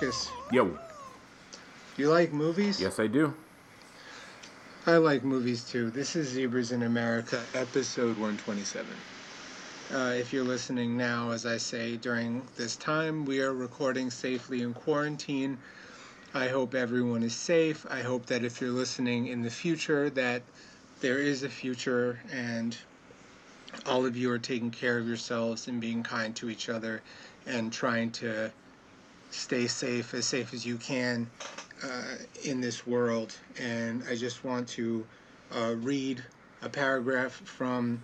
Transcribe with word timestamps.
Marcus, 0.00 0.30
Yo. 0.52 0.78
you 1.96 2.08
like 2.08 2.32
movies? 2.32 2.80
Yes, 2.80 3.00
I 3.00 3.08
do. 3.08 3.34
I 4.86 4.98
like 4.98 5.24
movies 5.24 5.64
too. 5.64 5.90
This 5.90 6.14
is 6.14 6.28
Zebras 6.28 6.70
in 6.70 6.84
America, 6.84 7.42
episode 7.52 8.16
127. 8.16 8.86
Uh, 9.92 10.14
if 10.16 10.32
you're 10.32 10.44
listening 10.44 10.96
now, 10.96 11.32
as 11.32 11.46
I 11.46 11.56
say, 11.56 11.96
during 11.96 12.42
this 12.56 12.76
time, 12.76 13.24
we 13.24 13.40
are 13.40 13.52
recording 13.52 14.08
safely 14.08 14.62
in 14.62 14.72
quarantine. 14.72 15.58
I 16.32 16.46
hope 16.46 16.76
everyone 16.76 17.24
is 17.24 17.34
safe. 17.34 17.84
I 17.90 18.02
hope 18.02 18.26
that 18.26 18.44
if 18.44 18.60
you're 18.60 18.70
listening 18.70 19.26
in 19.26 19.42
the 19.42 19.50
future, 19.50 20.10
that 20.10 20.42
there 21.00 21.18
is 21.18 21.42
a 21.42 21.48
future 21.48 22.20
and 22.32 22.76
all 23.84 24.06
of 24.06 24.16
you 24.16 24.30
are 24.30 24.38
taking 24.38 24.70
care 24.70 24.96
of 24.96 25.08
yourselves 25.08 25.66
and 25.66 25.80
being 25.80 26.04
kind 26.04 26.36
to 26.36 26.48
each 26.50 26.68
other 26.68 27.02
and 27.48 27.72
trying 27.72 28.12
to 28.12 28.52
stay 29.30 29.66
safe, 29.66 30.14
as 30.14 30.26
safe 30.26 30.54
as 30.54 30.64
you 30.64 30.76
can 30.76 31.30
uh, 31.82 32.16
in 32.44 32.60
this 32.60 32.86
world. 32.86 33.34
And 33.60 34.02
I 34.10 34.14
just 34.14 34.44
want 34.44 34.68
to 34.68 35.06
uh, 35.54 35.74
read 35.78 36.22
a 36.62 36.68
paragraph 36.68 37.32
from 37.32 38.02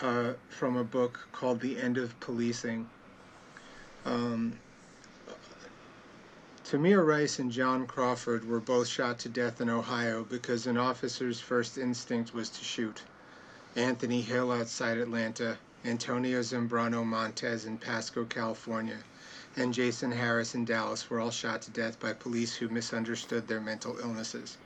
uh, 0.00 0.32
from 0.48 0.76
a 0.76 0.84
book 0.84 1.28
called 1.32 1.60
"The 1.60 1.80
End 1.80 1.98
of 1.98 2.18
Policing." 2.20 2.88
Um, 4.04 4.58
Tamir 6.64 7.06
Rice 7.06 7.38
and 7.38 7.52
John 7.52 7.86
Crawford 7.86 8.48
were 8.48 8.58
both 8.58 8.88
shot 8.88 9.18
to 9.20 9.28
death 9.28 9.60
in 9.60 9.68
Ohio 9.68 10.24
because 10.24 10.66
an 10.66 10.78
officer's 10.78 11.38
first 11.38 11.76
instinct 11.76 12.32
was 12.32 12.48
to 12.48 12.64
shoot. 12.64 13.02
Anthony 13.76 14.22
Hill 14.22 14.50
outside 14.50 14.96
Atlanta, 14.98 15.58
Antonio 15.84 16.40
Zambrano 16.40 17.04
Montes 17.04 17.66
in 17.66 17.76
Pasco, 17.76 18.24
California, 18.24 18.98
and 19.54 19.74
Jason 19.74 20.12
Harris 20.12 20.54
in 20.54 20.64
Dallas 20.64 21.10
were 21.10 21.20
all 21.20 21.30
shot 21.30 21.60
to 21.62 21.70
death 21.70 22.00
by 22.00 22.14
police 22.14 22.54
who 22.54 22.68
misunderstood 22.68 23.48
their 23.48 23.60
mental 23.60 23.98
illnesses. 23.98 24.56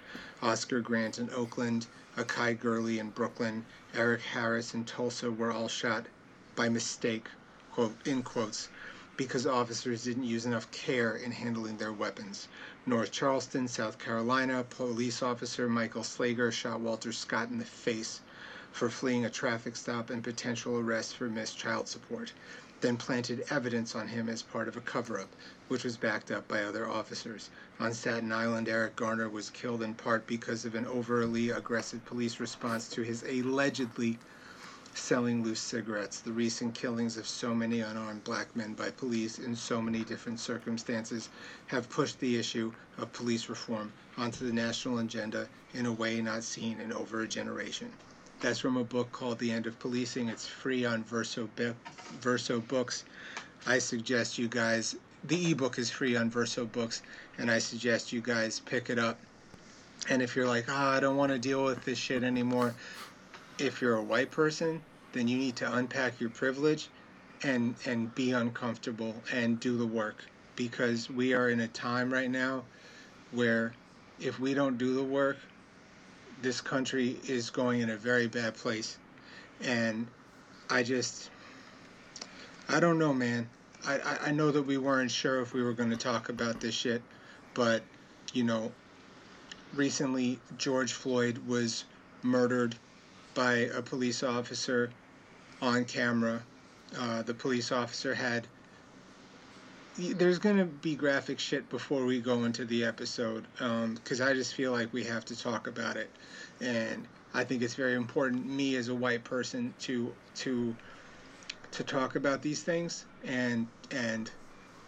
Oscar 0.40 0.80
Grant 0.80 1.18
in 1.18 1.28
Oakland, 1.30 1.86
Akai 2.16 2.58
Gurley 2.58 3.00
in 3.00 3.10
Brooklyn, 3.10 3.66
Eric 3.94 4.22
Harris 4.22 4.74
in 4.74 4.84
Tulsa 4.84 5.30
were 5.30 5.50
all 5.50 5.66
shot 5.68 6.06
by 6.54 6.68
mistake, 6.68 7.28
quote 7.72 7.96
in 8.06 8.22
quotes, 8.22 8.68
because 9.16 9.46
officers 9.46 10.04
didn't 10.04 10.24
use 10.24 10.46
enough 10.46 10.70
care 10.70 11.16
in 11.16 11.32
handling 11.32 11.78
their 11.78 11.92
weapons. 11.92 12.46
North 12.86 13.10
Charleston, 13.10 13.66
South 13.66 13.98
Carolina, 13.98 14.64
police 14.70 15.20
officer 15.20 15.68
Michael 15.68 16.02
Slager 16.02 16.52
shot 16.52 16.80
Walter 16.80 17.12
Scott 17.12 17.48
in 17.50 17.58
the 17.58 17.64
face 17.64 18.20
for 18.70 18.88
fleeing 18.88 19.24
a 19.24 19.30
traffic 19.30 19.74
stop 19.74 20.10
and 20.10 20.22
potential 20.22 20.78
arrest 20.78 21.16
for 21.16 21.28
missed 21.28 21.56
child 21.56 21.88
support, 21.88 22.32
then 22.82 22.96
planted 22.98 23.42
evidence 23.48 23.94
on 23.94 24.08
him 24.08 24.28
as 24.28 24.42
part 24.42 24.68
of 24.68 24.76
a 24.76 24.80
cover 24.82 25.18
up, 25.18 25.28
which 25.68 25.82
was 25.82 25.96
backed 25.96 26.30
up 26.30 26.46
by 26.46 26.62
other 26.62 26.86
officers. 26.86 27.48
On 27.80 27.92
Staten 27.94 28.30
Island, 28.30 28.68
Eric 28.68 28.96
Garner 28.96 29.30
was 29.30 29.48
killed 29.48 29.82
in 29.82 29.94
part 29.94 30.26
because 30.26 30.64
of 30.66 30.74
an 30.74 30.86
overly 30.86 31.48
aggressive 31.50 32.04
police 32.04 32.38
response 32.38 32.88
to 32.90 33.00
his 33.02 33.22
allegedly 33.22 34.18
selling 34.94 35.42
loose 35.42 35.60
cigarettes. 35.60 36.20
The 36.20 36.32
recent 36.32 36.74
killings 36.74 37.16
of 37.16 37.26
so 37.26 37.54
many 37.54 37.80
unarmed 37.80 38.24
black 38.24 38.54
men 38.56 38.74
by 38.74 38.90
police 38.90 39.38
in 39.38 39.56
so 39.56 39.80
many 39.80 40.04
different 40.04 40.40
circumstances 40.40 41.28
have 41.68 41.88
pushed 41.90 42.18
the 42.20 42.36
issue 42.38 42.72
of 42.98 43.12
police 43.12 43.48
reform 43.48 43.92
onto 44.16 44.46
the 44.46 44.52
national 44.52 44.98
agenda 44.98 45.48
in 45.74 45.86
a 45.86 45.92
way 45.92 46.20
not 46.20 46.42
seen 46.44 46.80
in 46.80 46.92
over 46.92 47.20
a 47.22 47.28
generation. 47.28 47.90
That's 48.40 48.58
from 48.58 48.76
a 48.76 48.84
book 48.84 49.10
called 49.12 49.38
The 49.38 49.50
End 49.50 49.66
of 49.66 49.78
Policing. 49.78 50.28
It's 50.28 50.46
free 50.46 50.84
on 50.84 51.04
Verso, 51.04 51.48
Verso 52.20 52.60
Books. 52.60 53.04
I 53.66 53.78
suggest 53.78 54.38
you 54.38 54.46
guys, 54.46 54.94
the 55.24 55.50
ebook 55.52 55.78
is 55.78 55.90
free 55.90 56.16
on 56.16 56.30
Verso 56.30 56.66
Books, 56.66 57.02
and 57.38 57.50
I 57.50 57.58
suggest 57.58 58.12
you 58.12 58.20
guys 58.20 58.60
pick 58.60 58.90
it 58.90 58.98
up. 58.98 59.18
And 60.10 60.20
if 60.20 60.36
you're 60.36 60.46
like, 60.46 60.66
oh, 60.68 60.74
I 60.74 61.00
don't 61.00 61.16
want 61.16 61.32
to 61.32 61.38
deal 61.38 61.64
with 61.64 61.84
this 61.84 61.98
shit 61.98 62.22
anymore, 62.22 62.74
if 63.58 63.80
you're 63.80 63.96
a 63.96 64.02
white 64.02 64.30
person, 64.30 64.82
then 65.12 65.28
you 65.28 65.38
need 65.38 65.56
to 65.56 65.74
unpack 65.74 66.20
your 66.20 66.30
privilege 66.30 66.88
and 67.42 67.74
and 67.86 68.14
be 68.14 68.32
uncomfortable 68.32 69.14
and 69.32 69.60
do 69.60 69.76
the 69.76 69.86
work 69.86 70.24
because 70.56 71.10
we 71.10 71.34
are 71.34 71.50
in 71.50 71.60
a 71.60 71.68
time 71.68 72.12
right 72.12 72.30
now 72.30 72.64
where 73.30 73.74
if 74.20 74.40
we 74.40 74.54
don't 74.54 74.78
do 74.78 74.94
the 74.94 75.02
work, 75.02 75.36
this 76.42 76.60
country 76.60 77.18
is 77.26 77.50
going 77.50 77.80
in 77.80 77.90
a 77.90 77.96
very 77.96 78.26
bad 78.26 78.54
place. 78.54 78.98
And 79.62 80.06
I 80.68 80.82
just 80.82 81.30
I 82.68 82.80
don't 82.80 82.98
know, 82.98 83.14
man. 83.14 83.48
I, 83.86 84.18
I, 84.26 84.30
know 84.32 84.50
that 84.50 84.62
we 84.62 84.78
weren't 84.78 85.12
sure 85.12 85.40
if 85.40 85.54
we 85.54 85.62
were 85.62 85.72
going 85.72 85.90
to 85.90 85.96
talk 85.96 86.28
about 86.28 86.60
this 86.60 86.74
shit, 86.74 87.00
but 87.54 87.82
you 88.32 88.42
know, 88.42 88.72
recently 89.72 90.40
George 90.58 90.92
Floyd 90.92 91.38
was 91.46 91.84
murdered 92.22 92.74
by 93.34 93.52
a 93.52 93.80
police 93.80 94.24
officer 94.24 94.90
on 95.62 95.84
camera. 95.84 96.42
Uh, 96.98 97.22
the 97.22 97.34
police 97.34 97.70
officer 97.70 98.14
had. 98.14 98.48
There's 99.98 100.38
going 100.38 100.58
to 100.58 100.66
be 100.66 100.94
graphic 100.94 101.38
shit 101.38 101.70
before 101.70 102.04
we 102.04 102.20
go 102.20 102.44
into 102.44 102.66
the 102.66 102.84
episode 102.84 103.46
because 103.54 104.20
um, 104.20 104.28
I 104.28 104.34
just 104.34 104.54
feel 104.54 104.72
like 104.72 104.92
we 104.92 105.04
have 105.04 105.24
to 105.26 105.38
talk 105.38 105.68
about 105.68 105.96
it. 105.96 106.10
And 106.60 107.06
I 107.32 107.44
think 107.44 107.62
it's 107.62 107.74
very 107.74 107.94
important, 107.94 108.46
me 108.46 108.76
as 108.76 108.88
a 108.88 108.94
white 108.94 109.24
person, 109.24 109.72
to 109.80 110.12
to 110.36 110.76
to 111.72 111.84
talk 111.84 112.16
about 112.16 112.42
these 112.42 112.62
things 112.62 113.06
and 113.24 113.66
and 113.90 114.30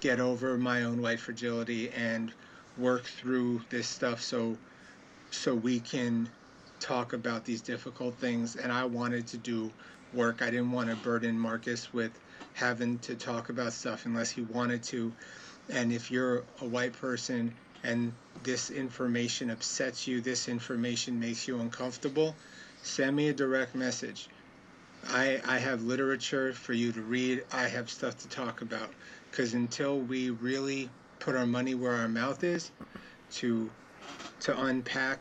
get 0.00 0.20
over 0.20 0.58
my 0.58 0.84
own 0.84 1.00
white 1.00 1.20
fragility 1.20 1.90
and 1.90 2.32
work 2.76 3.04
through 3.04 3.62
this 3.70 3.88
stuff 3.88 4.20
so 4.20 4.56
so 5.30 5.54
we 5.54 5.80
can 5.80 6.28
talk 6.80 7.12
about 7.12 7.44
these 7.44 7.60
difficult 7.60 8.14
things 8.16 8.56
and 8.56 8.72
I 8.72 8.84
wanted 8.84 9.26
to 9.28 9.36
do 9.36 9.70
work. 10.14 10.42
I 10.42 10.50
didn't 10.50 10.70
want 10.70 10.90
to 10.90 10.96
burden 10.96 11.38
Marcus 11.38 11.92
with 11.92 12.12
having 12.54 12.98
to 13.00 13.14
talk 13.14 13.48
about 13.48 13.72
stuff 13.72 14.06
unless 14.06 14.30
he 14.30 14.42
wanted 14.42 14.82
to. 14.84 15.12
And 15.70 15.92
if 15.92 16.10
you're 16.10 16.44
a 16.60 16.64
white 16.64 16.92
person 16.94 17.54
and 17.84 18.12
this 18.42 18.70
information 18.70 19.50
upsets 19.50 20.06
you, 20.06 20.20
this 20.20 20.48
information 20.48 21.20
makes 21.20 21.46
you 21.46 21.60
uncomfortable, 21.60 22.34
send 22.82 23.14
me 23.14 23.28
a 23.28 23.32
direct 23.32 23.74
message. 23.74 24.28
I, 25.08 25.40
I 25.46 25.58
have 25.58 25.82
literature 25.82 26.52
for 26.52 26.72
you 26.72 26.92
to 26.92 27.00
read. 27.00 27.44
I 27.52 27.68
have 27.68 27.88
stuff 27.88 28.18
to 28.18 28.28
talk 28.28 28.62
about. 28.62 28.90
Because 29.30 29.54
until 29.54 30.00
we 30.00 30.30
really 30.30 30.90
put 31.20 31.36
our 31.36 31.46
money 31.46 31.74
where 31.74 31.92
our 31.92 32.08
mouth 32.08 32.42
is 32.44 32.70
to 33.32 33.70
to 34.40 34.58
unpack 34.64 35.20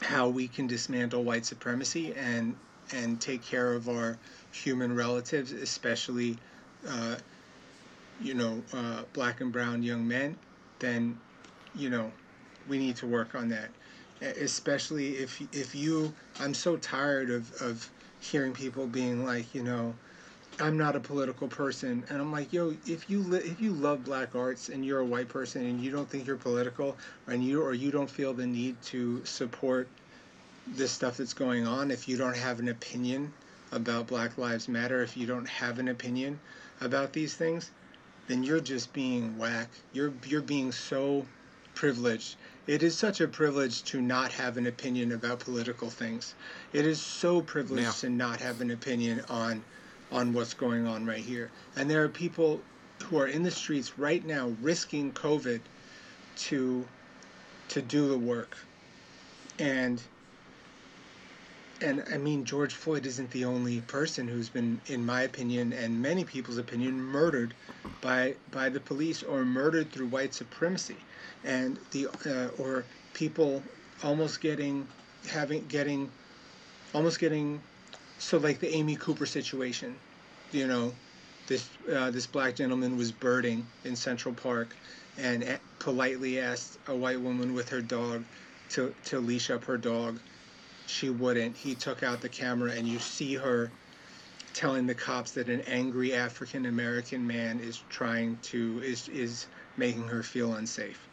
how 0.00 0.28
we 0.28 0.48
can 0.48 0.66
dismantle 0.66 1.22
white 1.24 1.44
supremacy 1.44 2.14
and 2.14 2.54
and 2.92 3.20
take 3.20 3.42
care 3.42 3.74
of 3.74 3.88
our 3.88 4.16
human 4.52 4.94
relatives, 4.94 5.52
especially 5.52 6.36
uh, 6.88 7.16
you 8.20 8.34
know 8.34 8.62
uh, 8.72 9.02
black 9.12 9.40
and 9.40 9.52
brown 9.52 9.82
young 9.82 10.06
men, 10.06 10.36
then 10.78 11.18
you 11.74 11.90
know 11.90 12.10
we 12.68 12.78
need 12.78 12.96
to 12.96 13.06
work 13.06 13.34
on 13.34 13.48
that. 13.48 13.70
Especially 14.20 15.16
if 15.16 15.40
if 15.54 15.74
you, 15.74 16.12
I'm 16.40 16.54
so 16.54 16.76
tired 16.76 17.30
of 17.30 17.52
of 17.62 17.90
hearing 18.20 18.52
people 18.52 18.86
being 18.86 19.24
like, 19.24 19.54
you 19.54 19.62
know, 19.62 19.94
I'm 20.60 20.76
not 20.76 20.96
a 20.96 21.00
political 21.00 21.46
person, 21.46 22.04
and 22.08 22.20
I'm 22.20 22.32
like, 22.32 22.52
yo, 22.52 22.74
if 22.84 23.08
you 23.08 23.20
li- 23.20 23.38
if 23.38 23.60
you 23.60 23.72
love 23.72 24.04
black 24.04 24.34
arts 24.34 24.70
and 24.70 24.84
you're 24.84 25.00
a 25.00 25.04
white 25.04 25.28
person 25.28 25.64
and 25.64 25.80
you 25.80 25.92
don't 25.92 26.08
think 26.10 26.26
you're 26.26 26.36
political, 26.36 26.96
and 27.28 27.44
you 27.44 27.62
or 27.62 27.74
you 27.74 27.92
don't 27.92 28.10
feel 28.10 28.34
the 28.34 28.46
need 28.46 28.80
to 28.82 29.24
support 29.24 29.88
this 30.66 30.90
stuff 30.90 31.16
that's 31.16 31.32
going 31.32 31.66
on, 31.66 31.90
if 31.92 32.08
you 32.08 32.16
don't 32.16 32.36
have 32.36 32.58
an 32.58 32.68
opinion 32.68 33.32
about 33.72 34.06
Black 34.06 34.38
Lives 34.38 34.68
Matter, 34.68 35.02
if 35.02 35.16
you 35.16 35.26
don't 35.26 35.48
have 35.48 35.78
an 35.78 35.88
opinion 35.88 36.40
about 36.80 37.12
these 37.12 37.34
things, 37.34 37.70
then 38.26 38.42
you're 38.42 38.60
just 38.60 38.92
being 38.92 39.36
whack. 39.38 39.68
You're 39.92 40.12
you're 40.26 40.42
being 40.42 40.72
so 40.72 41.26
privileged. 41.74 42.36
It 42.66 42.82
is 42.82 42.96
such 42.96 43.20
a 43.20 43.28
privilege 43.28 43.82
to 43.84 44.00
not 44.02 44.30
have 44.32 44.56
an 44.58 44.66
opinion 44.66 45.12
about 45.12 45.38
political 45.40 45.88
things. 45.88 46.34
It 46.72 46.86
is 46.86 47.00
so 47.00 47.40
privileged 47.40 47.86
Yeah. 47.86 48.08
to 48.08 48.10
not 48.10 48.40
have 48.40 48.60
an 48.60 48.70
opinion 48.70 49.22
on 49.28 49.62
on 50.10 50.32
what's 50.32 50.54
going 50.54 50.86
on 50.86 51.06
right 51.06 51.24
here. 51.24 51.50
And 51.76 51.90
there 51.90 52.02
are 52.04 52.08
people 52.08 52.60
who 53.04 53.18
are 53.18 53.26
in 53.26 53.42
the 53.42 53.50
streets 53.50 53.98
right 53.98 54.24
now 54.24 54.54
risking 54.60 55.12
COVID 55.12 55.60
to 56.36 56.86
to 57.68 57.82
do 57.82 58.08
the 58.08 58.18
work. 58.18 58.56
And 59.58 60.00
and 61.80 62.04
I 62.12 62.18
mean 62.18 62.44
George 62.44 62.74
Floyd 62.74 63.06
isn't 63.06 63.30
the 63.30 63.44
only 63.44 63.80
person 63.82 64.28
who's 64.28 64.48
been 64.48 64.80
in 64.86 65.04
my 65.04 65.22
opinion 65.22 65.72
and 65.72 66.02
many 66.02 66.24
people's 66.24 66.58
opinion 66.58 67.00
murdered 67.00 67.54
by 68.00 68.34
by 68.50 68.68
the 68.68 68.80
police 68.80 69.22
or 69.22 69.44
murdered 69.44 69.90
through 69.92 70.06
white 70.06 70.34
supremacy 70.34 70.96
and 71.44 71.78
the 71.92 72.08
uh, 72.26 72.62
or 72.62 72.84
people 73.14 73.62
almost 74.02 74.40
getting 74.40 74.86
having 75.28 75.66
getting 75.68 76.10
almost 76.94 77.18
getting 77.18 77.60
so 78.18 78.38
like 78.38 78.58
the 78.60 78.68
Amy 78.74 78.96
Cooper 78.96 79.26
situation 79.26 79.94
you 80.52 80.66
know 80.66 80.92
this 81.48 81.68
uh, 81.92 82.10
this 82.10 82.26
black 82.26 82.54
gentleman 82.54 82.96
was 82.96 83.10
birding 83.10 83.66
in 83.84 83.96
Central 83.96 84.34
Park, 84.34 84.76
and 85.16 85.58
politely 85.78 86.38
asked 86.38 86.78
a 86.86 86.94
white 86.94 87.20
woman 87.20 87.54
with 87.54 87.70
her 87.70 87.80
dog 87.80 88.24
to 88.70 88.94
to 89.06 89.18
leash 89.18 89.50
up 89.50 89.64
her 89.64 89.78
dog. 89.78 90.20
She 90.88 91.10
wouldn't. 91.10 91.56
He 91.56 91.74
took 91.74 92.02
out 92.02 92.20
the 92.20 92.28
camera, 92.28 92.72
and 92.72 92.88
you 92.88 92.98
see 92.98 93.34
her 93.34 93.70
telling 94.54 94.86
the 94.86 94.94
cops 94.94 95.32
that 95.32 95.48
an 95.48 95.60
angry 95.62 96.14
African 96.14 96.66
American 96.66 97.26
man 97.26 97.60
is 97.60 97.82
trying 97.88 98.38
to 98.42 98.80
is 98.82 99.08
is 99.08 99.46
making 99.76 100.08
her 100.08 100.22
feel 100.22 100.54
unsafe, 100.54 101.06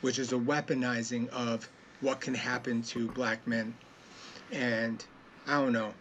which 0.00 0.18
is 0.18 0.32
a 0.32 0.36
weaponizing 0.36 1.28
of 1.30 1.68
what 2.00 2.20
can 2.20 2.34
happen 2.34 2.82
to 2.82 3.08
black 3.12 3.46
men. 3.46 3.72
And 4.52 5.04
I 5.46 5.60
don't 5.60 5.72
know. 5.72 5.94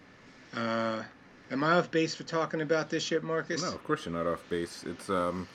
Uh, 0.55 1.03
am 1.51 1.63
I 1.63 1.73
off 1.73 1.91
base 1.91 2.15
for 2.15 2.23
talking 2.23 2.61
about 2.61 2.89
this 2.89 3.03
shit, 3.03 3.23
Marcus? 3.23 3.61
No, 3.61 3.69
of 3.69 3.83
course 3.83 4.05
you're 4.05 4.15
not 4.15 4.25
off 4.25 4.43
base. 4.49 4.83
It's 4.85 5.09
um, 5.09 5.47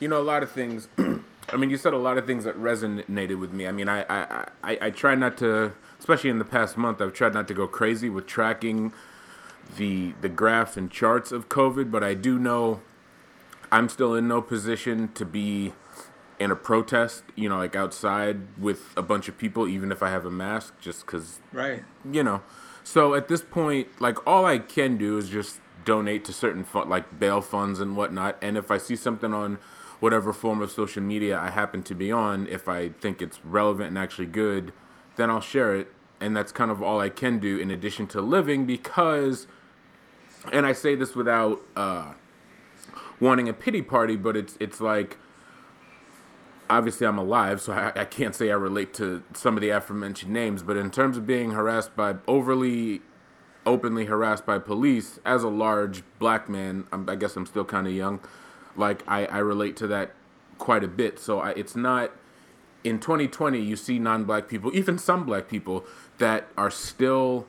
you 0.00 0.08
know, 0.08 0.20
a 0.20 0.22
lot 0.22 0.42
of 0.42 0.50
things. 0.50 0.88
I 1.52 1.56
mean, 1.56 1.70
you 1.70 1.76
said 1.76 1.92
a 1.92 1.98
lot 1.98 2.16
of 2.18 2.26
things 2.26 2.44
that 2.44 2.56
resonated 2.56 3.38
with 3.38 3.52
me. 3.52 3.66
I 3.66 3.72
mean, 3.72 3.88
I 3.88 4.04
I, 4.08 4.48
I, 4.64 4.78
I 4.82 4.90
try 4.90 5.14
not 5.14 5.36
to, 5.38 5.72
especially 5.98 6.30
in 6.30 6.38
the 6.38 6.44
past 6.44 6.76
month, 6.76 7.00
I've 7.00 7.12
tried 7.12 7.34
not 7.34 7.46
to 7.48 7.54
go 7.54 7.66
crazy 7.66 8.08
with 8.08 8.26
tracking 8.26 8.92
the 9.76 10.14
the 10.20 10.28
graphs 10.28 10.76
and 10.76 10.90
charts 10.90 11.30
of 11.32 11.48
COVID, 11.48 11.90
but 11.90 12.02
I 12.02 12.14
do 12.14 12.38
know 12.38 12.80
I'm 13.70 13.88
still 13.88 14.14
in 14.14 14.28
no 14.28 14.42
position 14.42 15.12
to 15.14 15.24
be 15.24 15.72
in 16.38 16.50
a 16.50 16.56
protest, 16.56 17.22
you 17.36 17.48
know, 17.48 17.58
like 17.58 17.76
outside 17.76 18.40
with 18.58 18.92
a 18.96 19.02
bunch 19.02 19.28
of 19.28 19.38
people, 19.38 19.68
even 19.68 19.92
if 19.92 20.02
I 20.02 20.10
have 20.10 20.26
a 20.26 20.30
mask, 20.30 20.74
just 20.80 21.06
because, 21.06 21.38
Right. 21.52 21.84
you 22.10 22.24
know. 22.24 22.42
So 22.82 23.14
at 23.14 23.28
this 23.28 23.42
point, 23.42 23.88
like 24.00 24.26
all 24.26 24.44
I 24.44 24.58
can 24.58 24.96
do 24.96 25.16
is 25.18 25.28
just 25.28 25.60
donate 25.84 26.24
to 26.24 26.32
certain 26.32 26.64
fun, 26.64 26.88
like 26.88 27.18
bail 27.20 27.40
funds 27.40 27.78
and 27.78 27.96
whatnot. 27.96 28.38
And 28.42 28.56
if 28.56 28.70
I 28.72 28.78
see 28.78 28.96
something 28.96 29.32
on 29.32 29.58
whatever 30.02 30.32
form 30.32 30.60
of 30.60 30.68
social 30.68 31.00
media 31.00 31.38
I 31.38 31.50
happen 31.50 31.84
to 31.84 31.94
be 31.94 32.10
on, 32.10 32.48
if 32.48 32.68
I 32.68 32.88
think 32.88 33.22
it's 33.22 33.38
relevant 33.44 33.90
and 33.90 33.98
actually 33.98 34.26
good, 34.26 34.72
then 35.14 35.30
I'll 35.30 35.40
share 35.40 35.76
it. 35.76 35.92
And 36.20 36.36
that's 36.36 36.50
kind 36.50 36.72
of 36.72 36.82
all 36.82 36.98
I 36.98 37.08
can 37.08 37.38
do 37.38 37.56
in 37.56 37.70
addition 37.70 38.08
to 38.08 38.20
living 38.20 38.66
because, 38.66 39.46
and 40.52 40.66
I 40.66 40.72
say 40.72 40.96
this 40.96 41.14
without 41.14 41.62
uh, 41.76 42.14
wanting 43.20 43.48
a 43.48 43.52
pity 43.52 43.80
party, 43.80 44.16
but 44.16 44.36
it's 44.36 44.56
it's 44.58 44.80
like 44.80 45.18
obviously 46.68 47.06
I'm 47.06 47.18
alive, 47.18 47.60
so 47.60 47.72
I, 47.72 47.92
I 47.94 48.04
can't 48.04 48.34
say 48.34 48.50
I 48.50 48.54
relate 48.54 48.92
to 48.94 49.22
some 49.34 49.56
of 49.56 49.60
the 49.60 49.68
aforementioned 49.68 50.32
names. 50.32 50.64
But 50.64 50.76
in 50.76 50.90
terms 50.90 51.16
of 51.16 51.28
being 51.28 51.52
harassed 51.52 51.94
by 51.94 52.16
overly, 52.26 53.02
openly 53.64 54.06
harassed 54.06 54.46
by 54.46 54.58
police, 54.58 55.20
as 55.24 55.44
a 55.44 55.48
large 55.48 56.02
black 56.18 56.48
man, 56.48 56.88
I'm, 56.90 57.08
I 57.08 57.14
guess 57.14 57.36
I'm 57.36 57.46
still 57.46 57.64
kind 57.64 57.86
of 57.86 57.92
young. 57.92 58.18
Like 58.76 59.02
I, 59.06 59.26
I 59.26 59.38
relate 59.38 59.76
to 59.78 59.86
that 59.88 60.12
quite 60.58 60.84
a 60.84 60.88
bit. 60.88 61.18
So 61.18 61.40
I, 61.40 61.50
it's 61.50 61.76
not 61.76 62.12
in 62.84 62.98
2020. 62.98 63.60
You 63.60 63.76
see 63.76 63.98
non-black 63.98 64.48
people, 64.48 64.70
even 64.74 64.98
some 64.98 65.24
black 65.24 65.48
people, 65.48 65.84
that 66.18 66.48
are 66.56 66.70
still 66.70 67.46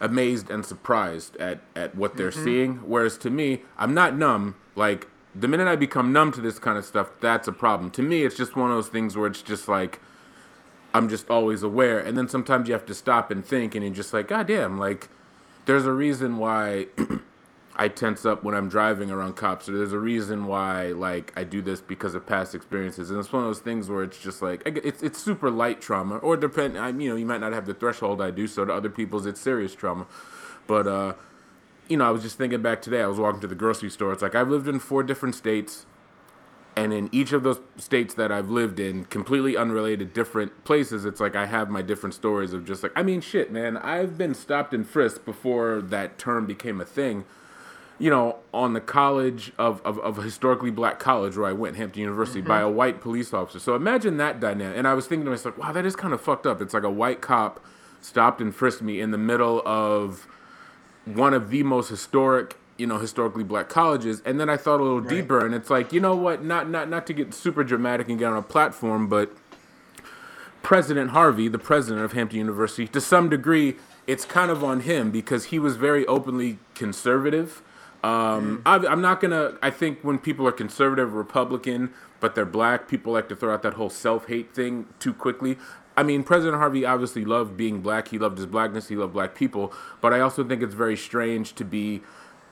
amazed 0.00 0.50
and 0.50 0.64
surprised 0.64 1.36
at 1.36 1.60
at 1.76 1.94
what 1.94 2.16
they're 2.16 2.30
mm-hmm. 2.30 2.44
seeing. 2.44 2.74
Whereas 2.78 3.18
to 3.18 3.30
me, 3.30 3.62
I'm 3.78 3.94
not 3.94 4.16
numb. 4.16 4.56
Like 4.74 5.08
the 5.34 5.48
minute 5.48 5.68
I 5.68 5.76
become 5.76 6.12
numb 6.12 6.32
to 6.32 6.40
this 6.40 6.58
kind 6.58 6.78
of 6.78 6.84
stuff, 6.84 7.10
that's 7.20 7.46
a 7.46 7.52
problem. 7.52 7.90
To 7.92 8.02
me, 8.02 8.24
it's 8.24 8.36
just 8.36 8.56
one 8.56 8.70
of 8.70 8.76
those 8.76 8.88
things 8.88 9.16
where 9.16 9.26
it's 9.26 9.42
just 9.42 9.68
like 9.68 10.00
I'm 10.92 11.08
just 11.08 11.30
always 11.30 11.62
aware, 11.62 12.00
and 12.00 12.18
then 12.18 12.28
sometimes 12.28 12.68
you 12.68 12.74
have 12.74 12.86
to 12.86 12.94
stop 12.94 13.30
and 13.30 13.44
think, 13.44 13.74
and 13.74 13.84
you're 13.84 13.94
just 13.94 14.12
like, 14.12 14.28
God 14.28 14.48
damn, 14.48 14.78
like 14.78 15.08
there's 15.66 15.86
a 15.86 15.92
reason 15.92 16.38
why 16.38 16.86
I 17.76 17.88
tense 17.88 18.26
up 18.26 18.44
when 18.44 18.54
I'm 18.54 18.68
driving 18.68 19.10
around 19.10 19.36
cops, 19.36 19.68
or 19.68 19.76
there's 19.78 19.92
a 19.92 19.98
reason 19.98 20.46
why 20.46 20.88
like 20.88 21.32
I 21.36 21.44
do 21.44 21.62
this 21.62 21.80
because 21.80 22.14
of 22.14 22.26
past 22.26 22.54
experiences, 22.54 23.10
and 23.10 23.18
it's 23.18 23.32
one 23.32 23.42
of 23.42 23.48
those 23.48 23.60
things 23.60 23.88
where 23.88 24.02
it's 24.02 24.18
just 24.18 24.42
like 24.42 24.62
it's 24.66 25.02
it's 25.02 25.22
super 25.22 25.50
light 25.50 25.80
trauma, 25.80 26.16
or 26.18 26.36
depend, 26.36 26.76
I 26.76 26.88
you 26.88 27.08
know 27.08 27.16
you 27.16 27.26
might 27.26 27.40
not 27.40 27.52
have 27.52 27.66
the 27.66 27.74
threshold 27.74 28.20
I 28.20 28.30
do, 28.30 28.46
so 28.46 28.64
to 28.64 28.72
other 28.72 28.90
people's 28.90 29.24
it's 29.24 29.40
serious 29.40 29.74
trauma, 29.74 30.06
but 30.66 30.86
uh 30.86 31.14
you 31.90 31.96
know, 31.96 32.06
I 32.06 32.10
was 32.10 32.22
just 32.22 32.38
thinking 32.38 32.62
back 32.62 32.80
today. 32.80 33.02
I 33.02 33.08
was 33.08 33.18
walking 33.18 33.40
to 33.40 33.48
the 33.48 33.56
grocery 33.56 33.90
store. 33.90 34.12
It's 34.12 34.22
like 34.22 34.36
I've 34.36 34.48
lived 34.48 34.68
in 34.68 34.78
four 34.78 35.02
different 35.02 35.34
states, 35.34 35.86
and 36.76 36.92
in 36.92 37.08
each 37.12 37.32
of 37.32 37.42
those 37.42 37.60
states 37.78 38.14
that 38.14 38.30
I've 38.30 38.48
lived 38.48 38.78
in, 38.78 39.06
completely 39.06 39.56
unrelated, 39.56 40.12
different 40.12 40.64
places. 40.64 41.04
It's 41.04 41.20
like 41.20 41.34
I 41.34 41.46
have 41.46 41.68
my 41.68 41.82
different 41.82 42.14
stories 42.14 42.52
of 42.52 42.64
just 42.64 42.84
like 42.84 42.92
I 42.94 43.02
mean, 43.02 43.20
shit, 43.20 43.50
man. 43.50 43.76
I've 43.76 44.16
been 44.16 44.34
stopped 44.34 44.72
and 44.72 44.86
frisked 44.86 45.24
before 45.24 45.80
that 45.82 46.16
term 46.16 46.46
became 46.46 46.80
a 46.80 46.84
thing. 46.84 47.24
You 48.00 48.10
know, 48.10 48.38
on 48.52 48.72
the 48.72 48.80
college 48.80 49.52
of, 49.58 49.80
of, 49.84 49.98
of 50.00 50.18
a 50.18 50.22
historically 50.22 50.70
black 50.70 50.98
college 50.98 51.36
where 51.36 51.46
I 51.46 51.52
went, 51.52 51.76
Hampton 51.76 52.00
University, 52.00 52.40
by 52.40 52.60
mm-hmm. 52.60 52.68
a 52.68 52.70
white 52.70 53.00
police 53.00 53.32
officer. 53.32 53.60
So 53.60 53.76
imagine 53.76 54.16
that 54.16 54.40
dynamic. 54.40 54.76
And 54.78 54.88
I 54.88 54.94
was 54.94 55.06
thinking 55.06 55.26
to 55.26 55.30
myself, 55.30 55.58
wow, 55.58 55.70
that 55.70 55.86
is 55.86 55.94
kind 55.94 56.12
of 56.12 56.20
fucked 56.20 56.46
up. 56.46 56.62
It's 56.62 56.74
like 56.74 56.82
a 56.82 56.90
white 56.90 57.20
cop 57.20 57.62
stopped 58.00 58.40
and 58.40 58.54
frisked 58.54 58.82
me 58.82 59.00
in 59.00 59.10
the 59.10 59.18
middle 59.18 59.62
of 59.66 60.26
one 61.04 61.34
of 61.34 61.50
the 61.50 61.62
most 61.62 61.90
historic, 61.90 62.56
you 62.78 62.86
know, 62.86 62.98
historically 62.98 63.44
black 63.44 63.68
colleges. 63.68 64.22
And 64.24 64.40
then 64.40 64.48
I 64.48 64.56
thought 64.56 64.80
a 64.80 64.82
little 64.82 65.00
Right. 65.00 65.10
deeper, 65.10 65.44
and 65.44 65.54
it's 65.54 65.70
like, 65.70 65.92
you 65.92 66.00
know 66.00 66.16
what? 66.16 66.42
Not 66.42 66.70
not 66.70 66.88
not 66.88 67.06
to 67.08 67.12
get 67.12 67.34
super 67.34 67.62
dramatic 67.64 68.08
and 68.08 68.18
get 68.18 68.32
on 68.32 68.38
a 68.38 68.42
platform, 68.42 69.08
but 69.08 69.30
President 70.62 71.10
Harvey, 71.10 71.48
the 71.48 71.58
president 71.58 72.04
of 72.04 72.12
Hampton 72.12 72.38
University, 72.38 72.86
to 72.88 73.00
some 73.00 73.28
degree, 73.28 73.76
it's 74.06 74.24
kind 74.24 74.50
of 74.50 74.62
on 74.64 74.80
him 74.80 75.10
because 75.10 75.46
he 75.46 75.58
was 75.58 75.76
very 75.76 76.06
openly 76.06 76.58
conservative. 76.74 77.62
Um, 78.02 78.62
I, 78.64 78.76
I'm 78.76 79.02
not 79.02 79.20
gonna. 79.20 79.58
I 79.62 79.70
think 79.70 80.00
when 80.02 80.18
people 80.18 80.46
are 80.46 80.52
conservative, 80.52 81.12
Republican, 81.14 81.92
but 82.18 82.34
they're 82.34 82.46
black, 82.46 82.88
people 82.88 83.12
like 83.12 83.28
to 83.28 83.36
throw 83.36 83.52
out 83.52 83.62
that 83.62 83.74
whole 83.74 83.90
self-hate 83.90 84.54
thing 84.54 84.86
too 84.98 85.12
quickly. 85.12 85.58
I 85.96 86.02
mean, 86.02 86.22
President 86.22 86.56
Harvey 86.56 86.84
obviously 86.84 87.24
loved 87.24 87.56
being 87.56 87.80
black. 87.80 88.08
He 88.08 88.18
loved 88.18 88.38
his 88.38 88.46
blackness. 88.46 88.88
He 88.88 88.96
loved 88.96 89.12
black 89.12 89.34
people. 89.34 89.72
But 90.00 90.14
I 90.14 90.20
also 90.20 90.42
think 90.44 90.62
it's 90.62 90.74
very 90.74 90.96
strange 90.96 91.54
to 91.56 91.64
be 91.64 92.00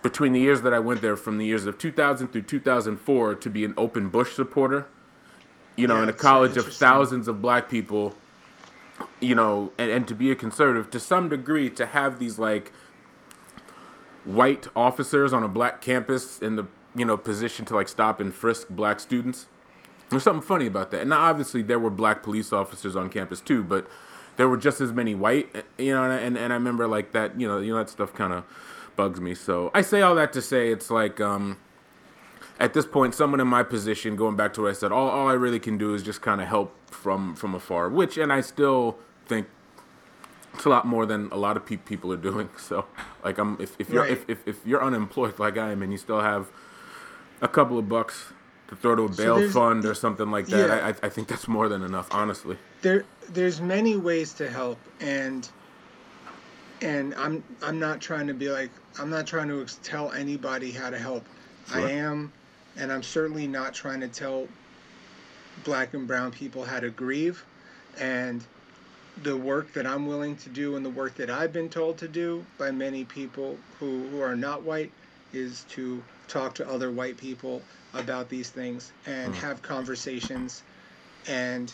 between 0.03 0.33
the 0.33 0.41
years 0.41 0.62
that 0.62 0.75
I 0.75 0.79
went 0.81 1.00
there, 1.00 1.17
from 1.17 1.39
the 1.39 1.47
years 1.47 1.64
of 1.64 1.78
2000 1.78 2.28
through 2.28 2.43
2004, 2.43 3.35
to 3.35 3.50
be 3.50 3.64
an 3.64 3.75
open 3.76 4.09
Bush 4.09 4.35
supporter. 4.35 4.87
You 5.76 5.87
know, 5.87 5.97
Yeah, 5.97 6.02
in 6.05 6.09
a 6.11 6.12
college 6.12 6.57
of 6.57 6.73
thousands 6.75 7.26
of 7.26 7.40
black 7.40 7.71
people 7.71 8.14
you 9.21 9.35
know, 9.35 9.73
and, 9.78 9.90
and 9.90 10.09
to 10.09 10.14
be 10.14 10.31
a 10.31 10.35
conservative 10.35 10.90
to 10.90 11.00
some 11.00 11.28
degree, 11.28 11.71
to 11.71 11.87
have 11.87 12.19
these 12.19 12.38
like 12.38 12.73
white 14.28 14.68
officers 14.76 15.32
on 15.32 15.42
a 15.42 15.49
black 15.49 15.80
campus 15.80 16.38
in 16.40 16.56
the 16.56 16.66
you 16.94 17.04
know 17.04 17.16
position 17.16 17.64
to 17.66 17.75
like 17.75 17.88
stop 17.88 18.20
and 18.20 18.35
frisk 18.35 18.68
black 18.68 19.00
students. 19.00 19.47
There's 20.11 20.23
something 20.23 20.47
funny 20.47 20.66
about 20.66 20.90
that. 20.92 21.06
Now, 21.06 21.20
obviously, 21.20 21.62
there 21.62 21.78
were 21.78 21.90
black 21.90 22.23
police 22.23 22.52
officers 22.52 22.97
on 22.97 23.11
campus 23.11 23.40
too, 23.40 23.62
but 23.62 23.87
there 24.37 24.49
were 24.49 24.56
just 24.56 24.80
as 24.80 24.92
many 24.92 25.14
white. 25.14 25.64
You 25.78 25.94
know, 25.94 26.04
and 26.11 26.37
and 26.38 26.52
I 26.52 26.56
remember 26.56 26.87
like 26.87 27.12
that. 27.12 27.40
You 27.40 27.49
know, 27.49 27.58
you 27.58 27.73
know 27.73 27.78
that 27.78 27.90
stuff 27.90 28.14
kind 28.14 28.32
of 28.32 28.44
bugs 28.97 29.20
me. 29.20 29.35
So 29.35 29.70
I 29.75 29.82
say 29.82 30.02
all 30.02 30.14
that 30.16 30.32
to 30.35 30.42
say 30.42 30.70
it's 30.70 30.90
like. 30.90 31.20
um 31.20 31.58
at 32.61 32.75
this 32.75 32.87
point, 32.87 33.14
someone 33.14 33.38
in 33.38 33.47
my 33.47 33.62
position, 33.62 34.16
going 34.16 34.35
back 34.35 34.52
to 34.54 34.62
what 34.62 34.70
I 34.70 34.73
said, 34.73 34.90
all, 34.90 35.08
all 35.08 35.28
I 35.28 35.35
really 35.35 35.61
can 35.61 35.78
do 35.78 35.94
is 35.94 36.02
just 36.02 36.23
kind 36.23 36.40
of 36.40 36.49
help 36.49 36.75
from 36.90 37.37
from 37.37 37.54
afar. 37.54 37.88
Which, 37.88 38.18
and 38.18 38.32
I 38.32 38.40
still 38.40 38.99
think 39.26 39.47
it's 40.55 40.64
a 40.64 40.69
lot 40.69 40.87
more 40.87 41.07
than 41.07 41.28
a 41.31 41.37
lot 41.37 41.57
of 41.57 41.64
pe- 41.67 41.76
people 41.76 42.12
are 42.12 42.17
doing. 42.17 42.49
So, 42.59 42.87
like, 43.25 43.38
I'm 43.38 43.57
if, 43.61 43.76
if 43.78 43.90
you're 43.90 44.02
Right. 44.02 44.12
if, 44.12 44.28
if, 44.28 44.47
if 44.49 44.67
you're 44.67 44.83
unemployed 44.83 45.38
like 45.38 45.57
I 45.59 45.73
am, 45.73 45.83
and 45.83 45.93
you 45.93 45.99
still 45.99 46.21
have 46.21 46.49
a 47.40 47.49
couple 47.49 47.78
of 47.78 47.88
bucks 47.88 48.33
to 48.69 48.76
throw 48.76 48.95
to 48.97 49.02
a 49.02 49.09
bail 49.09 49.37
there's- 49.37 49.52
fund 49.52 49.85
or 49.85 49.95
something 49.95 50.31
like 50.31 50.47
that, 50.49 50.69
Yeah. 50.69 50.75
I, 50.87 50.88
I 50.90 50.95
I 51.05 51.09
think 51.09 51.28
that's 51.28 51.49
more 51.49 51.69
than 51.69 51.83
enough, 51.83 52.09
honestly. 52.11 52.57
there 52.83 53.05
there's 53.31 53.61
many 53.61 53.97
ways 53.97 54.33
to 54.35 54.49
help 54.49 54.78
and 55.00 55.49
and 56.81 57.14
I'm 57.14 57.43
I'm 57.62 57.78
not 57.78 58.00
trying 58.00 58.26
to 58.28 58.35
be 58.35 58.49
like 58.50 58.71
I'm 58.99 59.11
not 59.11 59.26
trying 59.26 59.49
to 59.49 59.62
ex- 59.62 59.78
tell 59.83 60.12
anybody 60.12 60.71
how 60.71 60.90
to 60.90 60.99
help. 60.99 61.25
Sure. 61.73 61.87
I 61.87 61.90
am 61.93 62.33
and 62.76 62.93
I'm 62.93 63.02
certainly 63.02 63.47
not 63.47 63.75
trying 63.75 64.00
to 64.00 64.09
tell 64.09 64.49
black 65.64 65.95
and 65.95 66.07
brown 66.07 66.31
people 66.31 66.64
how 66.64 66.81
to 66.81 66.90
grieve 66.90 67.45
and 67.99 68.45
the 69.23 69.37
work 69.37 69.73
that 69.73 69.87
I'm 69.87 70.07
willing 70.07 70.37
to 70.37 70.49
do 70.49 70.77
and 70.77 70.85
the 70.85 70.91
work 70.91 71.15
that 71.17 71.31
I've 71.31 71.53
been 71.53 71.69
told 71.69 71.99
to 71.99 72.09
do 72.09 72.45
by 72.57 72.71
many 72.71 73.05
people 73.05 73.59
who, 73.79 74.07
who 74.09 74.21
are 74.21 74.37
not 74.37 74.63
white 74.63 74.93
is 75.33 75.65
to 75.71 76.03
talk 76.29 76.55
to 76.57 76.69
other 76.69 76.91
white 76.91 77.17
people 77.17 77.63
about 77.95 78.29
these 78.29 78.51
things 78.51 78.93
and 79.07 79.33
mm-hmm. 79.33 79.47
have 79.47 79.63
conversations 79.63 80.63
and 81.27 81.73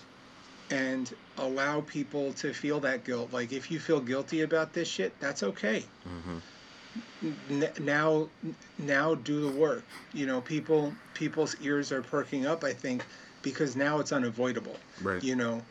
and 0.70 1.14
allow 1.38 1.82
people 1.82 2.32
to 2.32 2.52
feel 2.54 2.80
that 2.80 3.04
guilt. 3.04 3.32
Like 3.32 3.52
if 3.52 3.70
you 3.70 3.78
feel 3.78 4.00
guilty 4.00 4.40
about 4.40 4.72
this 4.72 4.88
shit, 4.88 5.12
that's 5.20 5.42
okay. 5.42 5.84
Mm-hmm. 6.08 7.62
N- 7.62 7.72
now, 7.80 8.28
now 8.78 9.14
do 9.14 9.50
the 9.50 9.56
work. 9.56 9.84
You 10.12 10.26
know, 10.26 10.40
people 10.40 10.94
people's 11.12 11.54
ears 11.60 11.92
are 11.92 12.02
perking 12.02 12.46
up. 12.46 12.64
I 12.64 12.72
think 12.72 13.04
because 13.42 13.76
now 13.76 13.98
it's 14.00 14.12
unavoidable. 14.12 14.76
Right. 15.02 15.22
You 15.22 15.36
know, 15.36 15.62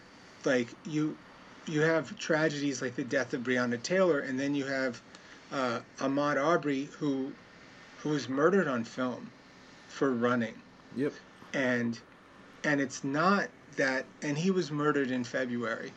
like 0.46 0.68
you 0.86 1.18
you 1.66 1.82
have 1.82 2.18
tragedies 2.18 2.82
like 2.82 2.96
the 2.96 3.04
death 3.04 3.34
of 3.34 3.42
Breonna 3.42 3.82
Taylor, 3.82 4.20
and 4.20 4.40
then 4.40 4.56
you 4.56 4.66
have 4.66 5.02
uh, 5.52 5.80
Ahmaud 6.00 6.44
Arbery 6.44 6.86
who 7.00 7.32
who 8.00 8.10
was 8.10 8.28
murdered 8.28 8.68
on 8.68 8.84
film, 8.84 9.32
for 9.88 10.12
running. 10.12 10.56
Yep. 10.96 11.14
And 11.54 12.00
and 12.64 12.82
it's 12.82 13.04
not 13.04 13.48
that 13.76 14.06
and 14.22 14.38
he 14.38 14.52
was 14.52 14.72
murdered 14.72 15.12
in 15.12 15.24
February. 15.24 15.94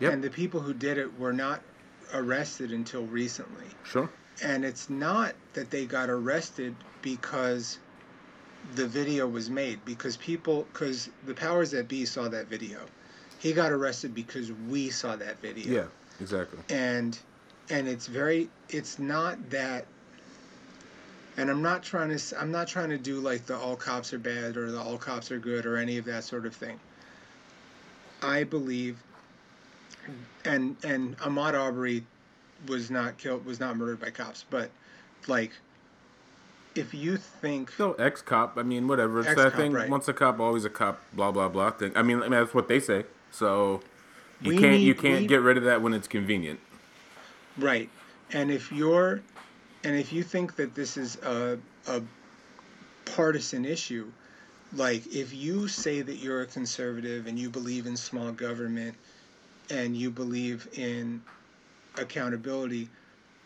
Yep. 0.00 0.12
And 0.12 0.24
the 0.24 0.30
people 0.30 0.60
who 0.60 0.72
did 0.72 0.98
it 0.98 1.18
were 1.18 1.32
not 1.32 1.60
arrested 2.14 2.72
until 2.72 3.04
recently. 3.04 3.66
Sure. 3.84 4.08
And 4.42 4.64
it's 4.64 4.88
not 4.88 5.34
that 5.54 5.70
they 5.70 5.84
got 5.84 6.08
arrested 6.08 6.74
because 7.02 7.78
the 8.74 8.86
video 8.86 9.26
was 9.26 9.50
made 9.50 9.84
because 9.84 10.16
people 10.16 10.66
because 10.72 11.10
the 11.26 11.34
powers 11.34 11.70
that 11.72 11.88
be 11.88 12.04
saw 12.04 12.28
that 12.28 12.48
video. 12.48 12.80
He 13.38 13.52
got 13.52 13.72
arrested 13.72 14.14
because 14.14 14.52
we 14.68 14.90
saw 14.90 15.16
that 15.16 15.40
video. 15.40 15.72
Yeah. 15.72 15.84
Exactly. 16.20 16.58
And 16.68 17.18
and 17.70 17.86
it's 17.88 18.06
very 18.06 18.48
it's 18.68 18.98
not 18.98 19.50
that 19.50 19.86
and 21.36 21.50
I'm 21.50 21.62
not 21.62 21.82
trying 21.82 22.16
to 22.16 22.40
I'm 22.40 22.50
not 22.50 22.66
trying 22.66 22.90
to 22.90 22.98
do 22.98 23.20
like 23.20 23.46
the 23.46 23.56
all 23.56 23.76
cops 23.76 24.12
are 24.12 24.18
bad 24.18 24.56
or 24.56 24.70
the 24.70 24.80
all 24.80 24.98
cops 24.98 25.30
are 25.30 25.38
good 25.38 25.66
or 25.66 25.76
any 25.76 25.98
of 25.98 26.04
that 26.06 26.24
sort 26.24 26.46
of 26.46 26.54
thing. 26.54 26.80
I 28.22 28.44
believe 28.44 28.98
and 30.44 30.76
and 30.84 31.16
Ahmaud 31.18 31.54
Arbery 31.54 32.04
was 32.66 32.90
not 32.90 33.18
killed 33.18 33.44
was 33.44 33.60
not 33.60 33.76
murdered 33.76 34.00
by 34.00 34.10
cops, 34.10 34.44
but 34.50 34.70
like 35.28 35.52
if 36.74 36.94
you 36.94 37.16
think 37.16 37.70
So 37.70 37.92
ex 37.94 38.22
cop. 38.22 38.56
I 38.56 38.62
mean, 38.62 38.88
whatever. 38.88 39.20
It's 39.20 39.34
that 39.34 39.54
thing. 39.54 39.72
right. 39.72 39.88
Once 39.88 40.08
a 40.08 40.12
cop, 40.12 40.40
always 40.40 40.64
a 40.64 40.70
cop. 40.70 41.00
Blah 41.12 41.30
blah 41.30 41.48
blah. 41.48 41.70
Thing. 41.70 41.92
I 41.96 42.02
mean, 42.02 42.18
I 42.18 42.22
mean 42.22 42.30
that's 42.32 42.54
what 42.54 42.68
they 42.68 42.80
say. 42.80 43.04
So 43.30 43.80
you 44.40 44.50
We 44.50 44.58
can't 44.58 44.80
you 44.80 44.94
can't 44.94 45.22
we- 45.22 45.26
get 45.26 45.40
rid 45.42 45.56
of 45.56 45.64
that 45.64 45.82
when 45.82 45.94
it's 45.94 46.08
convenient. 46.08 46.60
Right. 47.56 47.90
And 48.32 48.50
if 48.50 48.70
you're 48.70 49.20
and 49.84 49.96
if 49.96 50.12
you 50.12 50.22
think 50.22 50.56
that 50.56 50.74
this 50.74 50.96
is 50.96 51.16
a 51.16 51.58
a 51.86 52.02
partisan 53.04 53.64
issue, 53.64 54.10
like 54.74 55.06
if 55.14 55.34
you 55.34 55.68
say 55.68 56.02
that 56.02 56.16
you're 56.16 56.42
a 56.42 56.46
conservative 56.46 57.26
and 57.26 57.38
you 57.38 57.50
believe 57.50 57.86
in 57.86 57.96
small 57.96 58.32
government 58.32 58.94
and 59.70 59.96
you 59.96 60.10
believe 60.10 60.68
in 60.74 61.22
accountability, 61.96 62.88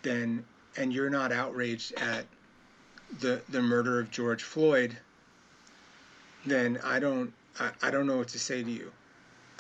then 0.03 0.45
and 0.77 0.93
you're 0.93 1.11
not 1.11 1.33
outraged 1.33 1.93
at 1.95 2.27
the 3.21 3.41
the 3.51 3.63
murder 3.63 4.01
of 4.01 4.11
George 4.11 4.43
Floyd, 4.43 4.97
then 6.47 6.79
I 6.85 6.99
don't 6.99 7.33
I, 7.61 7.71
I 7.83 7.91
don't 7.91 8.07
know 8.07 8.17
what 8.17 8.29
to 8.29 8.39
say 8.39 8.63
to 8.63 8.71
you. 8.71 8.91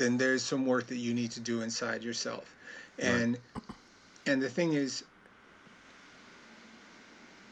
Then 0.02 0.16
there's 0.16 0.42
some 0.42 0.66
work 0.66 0.88
that 0.88 0.97
you 0.97 1.14
need 1.14 1.30
to 1.30 1.40
do 1.40 1.62
inside 1.62 2.02
yourself. 2.02 2.52
And 2.99 3.38
and 4.26 4.42
the 4.42 4.49
thing 4.49 4.73
is, 4.73 5.04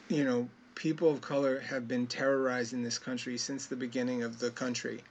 you 0.09 0.25
know, 0.25 0.49
people 0.75 1.13
of 1.13 1.21
color 1.21 1.61
have 1.61 1.87
been 1.87 2.09
terrorized 2.09 2.73
in 2.73 2.83
this 2.83 2.99
country 2.99 3.39
since 3.39 3.67
the 3.67 3.77
beginning 3.77 4.25
of 4.25 4.41
the 4.41 4.51
country. 4.51 5.05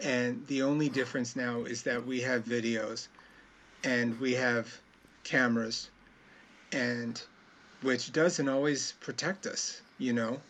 And 0.00 0.44
the 0.48 0.62
only 0.62 0.88
difference 0.88 1.36
now 1.36 1.60
is 1.60 1.82
that 1.84 2.04
we 2.04 2.22
have 2.22 2.44
videos 2.44 3.06
and 3.84 4.18
we 4.18 4.34
have 4.34 4.66
cameras 5.22 5.90
and 6.72 7.22
which 7.82 8.12
doesn't 8.12 8.48
always 8.48 8.94
protect 8.98 9.46
us, 9.46 9.80
you 9.98 10.12
know. 10.12 10.40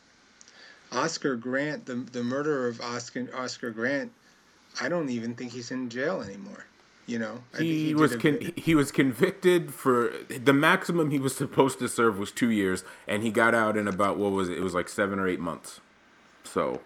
Oscar 0.91 1.37
Grant, 1.37 1.85
the 1.85 1.97
the 1.97 2.25
murderer 2.25 2.67
of 2.67 2.81
Oscar 2.81 3.29
Oscar 3.37 3.71
Grant, 3.71 4.11
I 4.81 4.89
don't 4.89 5.11
even 5.11 5.35
think 5.35 5.53
he's 5.53 5.71
in 5.71 5.89
jail 5.91 6.23
anymore. 6.23 6.65
You 7.07 7.19
know, 7.19 7.43
I 7.55 7.59
think 7.59 7.69
He, 7.71 7.95
was 7.95 8.15
con- 8.17 8.53
he 8.55 8.75
was 8.77 8.93
convicted 8.93 9.75
for 9.75 10.13
the 10.29 10.53
maximum 10.53 11.11
he 11.11 11.19
was 11.19 11.35
supposed 11.35 11.81
to 11.81 11.89
serve 11.89 12.19
was 12.19 12.31
two 12.31 12.51
years, 12.51 12.85
and 13.09 13.23
he 13.25 13.31
got 13.31 13.53
out 13.55 13.77
in 13.77 13.89
about 13.89 14.17
what 14.17 14.31
was 14.31 14.49
it? 14.49 14.59
It 14.59 14.63
was 14.63 14.75
like 14.75 14.89
seven 14.89 15.19
or 15.19 15.27
eight 15.27 15.41
months. 15.41 15.81
So 16.45 16.81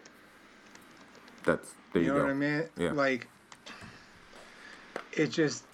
that's 1.44 1.72
there 1.92 2.02
you, 2.02 2.08
You 2.08 2.14
know 2.14 2.18
go. 2.20 2.24
what 2.24 2.30
I 2.30 2.34
mean? 2.34 2.64
Yeah. 2.78 2.92
Like, 2.92 3.28
it 5.12 5.26
just 5.30 5.64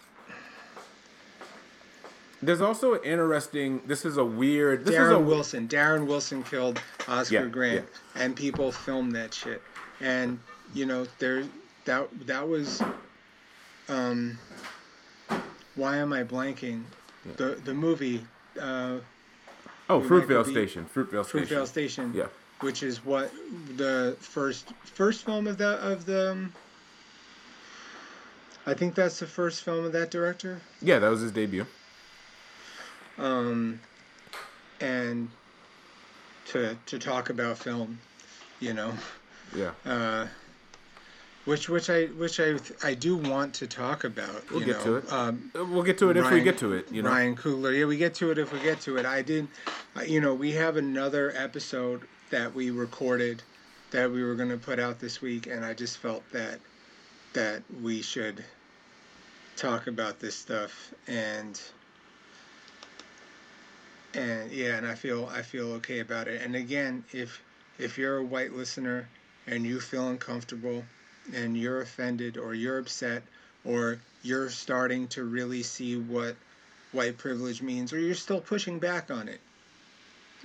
There's 2.42 2.60
also 2.60 2.94
an 2.94 3.04
interesting. 3.04 3.82
This 3.86 4.04
is 4.04 4.16
a 4.16 4.24
weird. 4.24 4.84
This 4.84 4.94
is 4.94 5.00
Darren 5.00 5.14
a 5.16 5.20
Wilson. 5.20 5.68
Darren 5.68 6.06
Wilson 6.06 6.42
killed 6.42 6.80
Oscar 7.06 7.34
Yeah, 7.34 7.46
Grant, 7.46 7.88
and 8.16 8.34
people 8.34 8.72
filmed 8.72 9.14
that 9.14 9.32
shit. 9.32 9.62
And 10.00 10.40
you 10.74 10.86
know, 10.86 11.06
there 11.18 11.44
that 11.84 12.08
that 12.26 12.46
was. 12.49 12.82
Um, 13.88 14.38
why 15.75 15.96
am 15.96 16.12
I 16.12 16.22
blanking? 16.25 16.82
The 17.37 17.60
the 17.64 17.75
movie 17.75 18.25
uh, 18.60 18.99
oh 19.88 20.00
Fruitvale 20.00 20.44
Station. 20.49 20.87
Fruitvale 20.94 21.25
Station. 21.25 21.46
Fruitvale 21.56 21.66
Station. 21.66 22.12
Yeah. 22.14 22.26
Which 22.60 22.82
is 22.82 23.04
what 23.04 23.32
the 23.76 24.16
first 24.20 24.72
first 24.84 25.25
film 25.25 25.46
of 25.46 25.58
the 25.58 25.68
of 25.80 26.06
the. 26.06 26.32
um, 26.32 26.52
I 28.66 28.75
think 28.75 28.94
that's 28.94 29.18
the 29.18 29.26
first 29.26 29.62
film 29.64 29.84
of 29.87 29.92
that 29.92 30.10
director. 30.10 30.60
Yeah, 30.82 30.99
that 30.99 31.08
was 31.08 31.20
his 31.22 31.32
debut. 31.32 31.66
um, 33.18 33.80
and 34.80 35.28
to 36.46 36.76
to 36.87 36.99
talk 36.99 37.30
about 37.30 37.58
film, 37.58 37.99
you 38.60 38.72
know, 38.75 38.92
Yeah. 39.54 39.70
uh, 39.87 40.26
which 41.44 41.68
which 41.68 41.88
I 41.88 42.04
which 42.06 42.38
I 42.40 42.56
I 42.82 42.94
do 42.94 43.16
want 43.16 43.54
to 43.54 43.66
talk 43.66 44.04
about. 44.04 44.50
We'll 44.50 44.61
get 44.61 44.78
know. 44.78 44.85
to 44.85 44.97
it. 44.97 45.12
Um, 45.12 45.50
We'll 45.54 45.82
get 45.82 45.99
to 45.99 46.11
it 46.11 46.16
if 46.16 46.30
we 46.30 46.42
get 46.42 46.59
to 46.59 46.73
it. 46.73 46.90
You 46.92 47.02
know. 47.02 47.11
Ryan 47.11 47.37
Coogler. 47.37 47.78
Yeah, 47.78 47.87
we 47.87 47.97
get 47.97 48.14
to 48.16 48.30
it 48.30 48.38
if 48.38 48.52
we 48.52 48.61
get 48.61 48.80
to 48.82 48.97
it. 48.99 49.06
I 49.06 49.23
did, 49.23 49.49
uh, 49.97 50.02
you 50.02 50.20
know, 50.20 50.35
we 50.35 50.52
have 50.52 50.76
another 50.76 51.32
episode 51.37 52.02
that 52.30 52.54
we 52.54 52.70
recorded 52.70 53.42
that 53.90 54.11
we 54.11 54.23
were 54.23 54.35
going 54.35 54.50
to 54.50 54.56
put 54.56 54.78
out 54.78 55.00
this 55.00 55.20
week, 55.20 55.47
and 55.47 55.64
I 55.64 55.75
just 55.75 55.99
felt 55.99 56.23
that 56.32 56.61
that 57.32 57.62
we 57.82 58.02
should 58.02 58.44
talk 59.56 59.87
about 59.87 60.18
this 60.18 60.35
stuff 60.35 60.92
and 61.06 61.61
and 64.14 64.50
yeah, 64.50 64.76
and 64.76 64.87
I 64.87 64.94
feel 64.94 65.28
I 65.32 65.42
feel 65.42 65.73
okay 65.75 66.00
about 66.00 66.28
it. 66.28 66.42
And 66.42 66.56
again, 66.56 67.04
if 67.12 67.42
if 67.78 67.97
you're 67.97 68.18
a 68.18 68.25
white 68.25 68.52
listener 68.52 69.09
and 69.47 69.64
you 69.64 69.80
feel 69.80 70.09
uncomfortable 70.09 70.85
and 71.34 71.56
you're 71.56 71.80
offended 71.80 72.36
or 72.36 72.54
you're 72.54 72.78
upset 72.78 73.22
or 73.64 73.98
you're 74.22 74.50
starting 74.50 75.08
to 75.08 75.24
really 75.24 75.62
see 75.62 75.96
what 75.96 76.36
white 76.92 77.16
privilege 77.18 77.62
means 77.62 77.92
or 77.92 77.98
you're 77.98 78.14
still 78.14 78.40
pushing 78.40 78.78
back 78.78 79.10
on 79.10 79.28
it, 79.28 79.40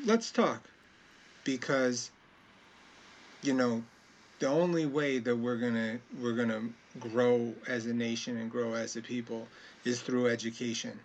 let's 0.05 0.32
talk. 0.32 0.62
Because 1.44 2.12
you 3.41 3.53
know, 3.53 3.84
the 4.39 4.48
only 4.48 4.86
way 4.86 5.20
that 5.20 5.36
we're 5.36 5.58
going 5.58 5.74
to 5.75 6.00
we're 6.22 6.34
going 6.34 6.50
to 6.50 6.63
grow 7.00 7.53
as 7.67 7.86
a 7.86 7.94
nation 7.94 8.38
and 8.38 8.50
grow 8.50 8.74
as 8.74 8.96
a 8.96 9.01
people 9.01 9.48
is 9.84 10.01
through 10.01 10.27
education 10.27 10.98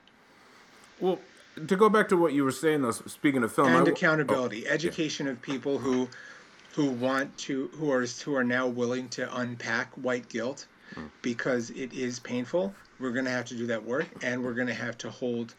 Well, 1.00 1.18
to 1.66 1.76
go 1.76 1.88
back 1.88 2.08
to 2.10 2.16
what 2.16 2.32
you 2.32 2.44
were 2.44 2.52
saying, 2.52 2.82
though, 2.82 2.92
speaking 2.92 3.42
of 3.42 3.52
film, 3.52 3.68
and 3.68 3.78
w- 3.78 3.94
accountability 3.94 4.66
oh, 4.66 4.72
education 4.72 5.26
of 5.26 5.40
people 5.42 5.78
who 5.78 6.08
who 6.74 6.86
want 6.90 7.36
to 7.38 7.68
who 7.74 7.90
are 7.90 8.06
who 8.24 8.34
are 8.34 8.44
now 8.44 8.66
willing 8.66 9.08
to 9.08 9.36
unpack 9.38 9.92
white 9.94 10.28
guilt 10.28 10.66
because 11.22 11.70
it 11.70 11.92
is 11.92 12.18
painful 12.18 12.74
we're 12.98 13.12
going 13.12 13.24
to 13.24 13.30
have 13.30 13.44
to 13.44 13.54
do 13.54 13.66
that 13.66 13.84
work 13.84 14.06
and 14.22 14.42
we're 14.42 14.54
going 14.54 14.66
to 14.66 14.74
have 14.74 14.98
to 14.98 15.10
hold 15.10 15.54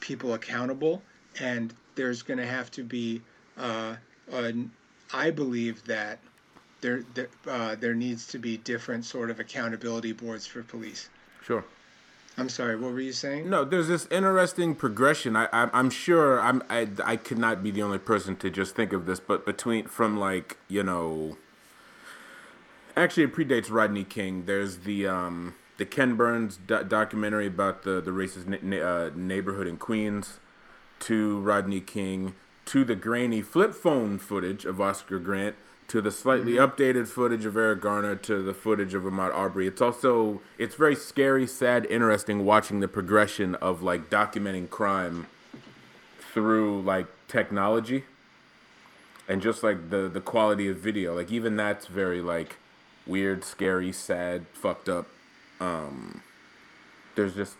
people 0.00 0.34
accountable 0.34 1.02
and 1.40 1.72
there's 1.94 2.22
going 2.22 2.38
to 2.38 2.46
have 2.46 2.70
to 2.70 2.82
be 2.82 3.20
uh, 3.58 3.94
a, 4.32 4.52
i 5.12 5.30
believe 5.30 5.82
that 5.84 6.18
there 6.80 7.04
there, 7.14 7.28
uh, 7.46 7.76
there 7.76 7.94
needs 7.94 8.26
to 8.26 8.38
be 8.38 8.56
different 8.56 9.04
sort 9.04 9.30
of 9.30 9.40
accountability 9.40 10.12
boards 10.12 10.46
for 10.46 10.62
police 10.62 11.08
sure. 11.44 11.64
I'm 12.38 12.48
sorry 12.48 12.76
what 12.76 12.92
were 12.92 13.00
you 13.00 13.12
saying 13.12 13.48
No, 13.50 13.64
there's 13.64 13.88
this 13.88 14.06
interesting 14.10 14.74
progression. 14.74 15.36
I, 15.36 15.46
I 15.52 15.68
I'm 15.72 15.90
sure 15.90 16.40
I'm 16.40 16.62
I, 16.70 16.88
I 17.04 17.16
could 17.16 17.38
not 17.38 17.62
be 17.62 17.70
the 17.70 17.82
only 17.82 17.98
person 17.98 18.36
to 18.36 18.50
just 18.50 18.74
think 18.74 18.92
of 18.92 19.06
this, 19.06 19.20
but 19.20 19.44
between 19.44 19.86
from 19.86 20.18
like 20.18 20.56
you 20.68 20.82
know, 20.82 21.36
actually 22.96 23.24
it 23.24 23.34
predates 23.34 23.70
Rodney 23.70 24.04
King. 24.04 24.44
There's 24.46 24.78
the 24.78 25.06
um 25.06 25.54
the 25.78 25.84
Ken 25.86 26.14
Burns 26.16 26.58
do- 26.66 26.84
documentary 26.84 27.46
about 27.46 27.82
the 27.82 28.00
the 28.00 28.10
racist 28.10 28.46
na- 28.46 28.58
na- 28.62 28.84
uh, 28.84 29.10
neighborhood 29.14 29.66
in 29.66 29.76
Queens, 29.76 30.38
to 31.00 31.40
Rodney 31.40 31.80
King, 31.80 32.34
to 32.66 32.84
the 32.84 32.94
grainy 32.94 33.42
flip 33.42 33.74
phone 33.74 34.18
footage 34.18 34.64
of 34.64 34.80
Oscar 34.80 35.18
Grant. 35.18 35.56
To 35.92 36.00
the 36.00 36.10
slightly 36.10 36.52
updated 36.52 37.06
footage 37.06 37.44
of 37.44 37.54
Eric 37.54 37.82
Garner, 37.82 38.16
to 38.16 38.42
the 38.42 38.54
footage 38.54 38.94
of 38.94 39.02
Ahmaud 39.02 39.30
Arbery. 39.34 39.66
It's 39.66 39.82
also 39.82 40.40
it's 40.56 40.74
very 40.74 40.96
scary, 40.96 41.46
sad, 41.46 41.84
interesting 41.84 42.46
watching 42.46 42.80
the 42.80 42.88
progression 42.88 43.56
of 43.56 43.82
like 43.82 44.08
documenting 44.08 44.70
crime 44.70 45.26
through 46.32 46.80
like 46.80 47.08
technology 47.28 48.04
and 49.28 49.42
just 49.42 49.62
like 49.62 49.90
the 49.90 50.08
the 50.08 50.22
quality 50.22 50.66
of 50.66 50.78
video. 50.78 51.14
Like 51.14 51.30
even 51.30 51.56
that's 51.56 51.84
very 51.84 52.22
like 52.22 52.56
weird 53.06 53.44
scary 53.44 53.92
sad 53.92 54.46
fucked 54.54 54.88
up. 54.88 55.08
Um 55.60 56.22
there's 57.16 57.34
just 57.34 57.56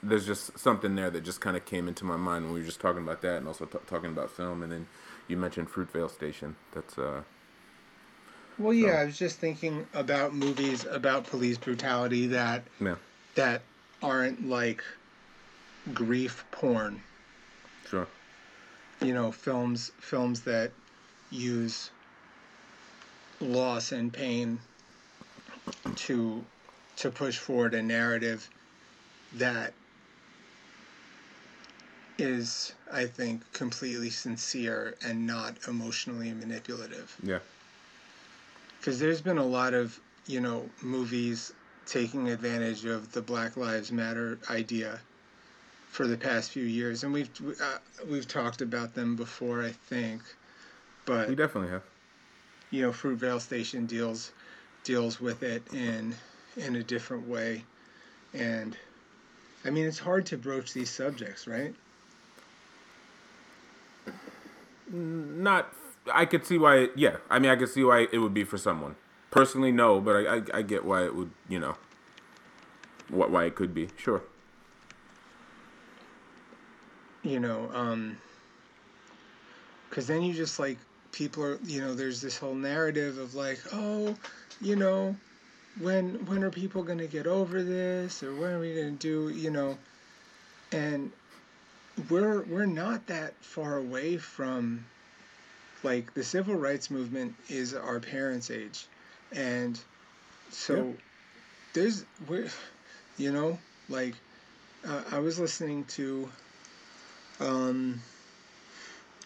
there's 0.00 0.24
just 0.24 0.56
something 0.56 0.94
there 0.94 1.10
that 1.10 1.24
just 1.24 1.40
kind 1.40 1.56
of 1.56 1.64
came 1.64 1.88
into 1.88 2.04
my 2.04 2.16
mind 2.16 2.44
when 2.44 2.54
we 2.54 2.60
were 2.60 2.66
just 2.66 2.80
talking 2.80 3.02
about 3.02 3.22
that 3.22 3.38
and 3.38 3.48
also 3.48 3.64
t- 3.64 3.78
talking 3.88 4.10
about 4.10 4.30
film. 4.30 4.62
And 4.62 4.70
then 4.70 4.86
you 5.26 5.36
mentioned 5.36 5.68
fruitvale 5.68 6.08
station. 6.08 6.54
That's 6.72 6.96
uh 6.96 7.22
Well, 8.58 8.72
yeah, 8.74 9.00
I 9.00 9.04
was 9.04 9.18
just 9.18 9.38
thinking 9.38 9.86
about 9.94 10.34
movies 10.34 10.84
about 10.84 11.26
police 11.26 11.58
brutality 11.58 12.26
that 12.28 12.64
Yeah, 12.80 12.96
that 13.34 13.62
aren't 14.02 14.46
like 14.48 14.84
grief 15.92 16.44
porn. 16.50 17.02
sure. 17.88 18.08
You 19.00 19.14
know, 19.14 19.32
films 19.32 19.90
films 19.98 20.42
that 20.42 20.72
use 21.30 21.90
loss 23.40 23.90
and 23.92 24.12
pain 24.12 24.60
to 25.96 26.44
to 26.96 27.10
push 27.10 27.38
forward 27.38 27.74
a 27.74 27.82
narrative 27.82 28.48
that 29.34 29.72
is, 32.18 32.74
I 32.92 33.06
think, 33.06 33.50
completely 33.52 34.10
sincere 34.10 34.94
and 35.02 35.26
not 35.26 35.56
emotionally 35.66 36.32
manipulative. 36.32 37.16
Yeah, 37.22 37.38
because 38.82 38.98
there's 38.98 39.20
been 39.20 39.38
a 39.38 39.46
lot 39.46 39.74
of 39.74 39.98
you 40.26 40.40
know 40.40 40.68
movies 40.82 41.52
taking 41.86 42.30
advantage 42.30 42.84
of 42.84 43.12
the 43.12 43.22
Black 43.22 43.56
Lives 43.56 43.92
Matter 43.92 44.38
idea 44.50 45.00
for 45.88 46.08
the 46.08 46.16
past 46.16 46.50
few 46.50 46.64
years, 46.64 47.04
and 47.04 47.12
we've 47.12 47.30
uh, 47.62 47.78
we've 48.10 48.26
talked 48.26 48.60
about 48.60 48.94
them 48.94 49.14
before, 49.14 49.62
I 49.62 49.70
think. 49.70 50.22
But 51.04 51.28
we 51.28 51.36
definitely 51.36 51.70
have. 51.70 51.84
you 52.70 52.82
know, 52.82 52.90
Fruitvale 52.90 53.40
Station 53.40 53.86
deals 53.86 54.32
deals 54.82 55.20
with 55.20 55.44
it 55.44 55.62
in 55.72 56.14
in 56.56 56.74
a 56.74 56.82
different 56.82 57.28
way, 57.28 57.64
and 58.34 58.76
I 59.64 59.70
mean 59.70 59.86
it's 59.86 59.98
hard 60.00 60.26
to 60.26 60.36
broach 60.36 60.72
these 60.72 60.90
subjects, 60.90 61.46
right? 61.46 61.74
Not. 64.90 65.72
I 66.12 66.24
could 66.24 66.44
see 66.46 66.58
why. 66.58 66.88
Yeah, 66.96 67.16
I 67.30 67.38
mean, 67.38 67.50
I 67.50 67.56
could 67.56 67.68
see 67.68 67.84
why 67.84 68.08
it 68.12 68.18
would 68.18 68.34
be 68.34 68.44
for 68.44 68.58
someone. 68.58 68.96
Personally, 69.30 69.72
no, 69.72 70.00
but 70.00 70.16
I, 70.16 70.36
I, 70.36 70.42
I 70.54 70.62
get 70.62 70.84
why 70.84 71.04
it 71.04 71.14
would. 71.14 71.30
You 71.48 71.60
know, 71.60 71.76
what 73.08 73.30
why 73.30 73.44
it 73.44 73.54
could 73.54 73.74
be. 73.74 73.88
Sure. 73.96 74.22
you 77.22 77.38
know 77.38 77.70
um 77.72 78.16
because 79.88 80.06
then 80.06 80.22
you 80.22 80.34
just 80.34 80.58
like 80.58 80.78
people 81.12 81.42
are 81.44 81.58
you 81.64 81.80
know 81.80 81.94
there's 81.94 82.20
this 82.20 82.36
whole 82.36 82.54
narrative 82.54 83.18
of 83.18 83.34
like 83.34 83.60
oh 83.72 84.14
you 84.60 84.76
know 84.76 85.14
when 85.80 86.14
when 86.26 86.42
are 86.42 86.50
people 86.50 86.84
to 86.84 87.06
get 87.06 87.26
over 87.26 87.62
this 87.62 88.22
or 88.22 88.34
when 88.34 88.52
are 88.52 88.58
we 88.58 88.74
to 88.74 88.90
do 88.90 89.28
you 89.30 89.50
know 89.50 89.78
and 90.72 91.12
we're 92.10 92.42
we're 92.42 92.66
not 92.66 93.06
that 93.06 93.34
far 93.40 93.76
away 93.76 94.16
from 94.16 94.84
like 95.82 96.14
the 96.14 96.22
civil 96.22 96.54
rights 96.54 96.90
movement 96.90 97.34
is 97.48 97.74
our 97.74 98.00
parents 98.00 98.50
age 98.50 98.86
and 99.32 99.78
so 100.50 100.76
Yeah. 100.76 100.92
there's 101.74 102.04
we're 102.28 102.48
you 103.18 103.32
know 103.32 103.58
like 103.88 104.14
uh, 104.86 105.02
i 105.12 105.18
was 105.18 105.38
listening 105.38 105.84
to 105.84 106.28
um, 107.40 108.00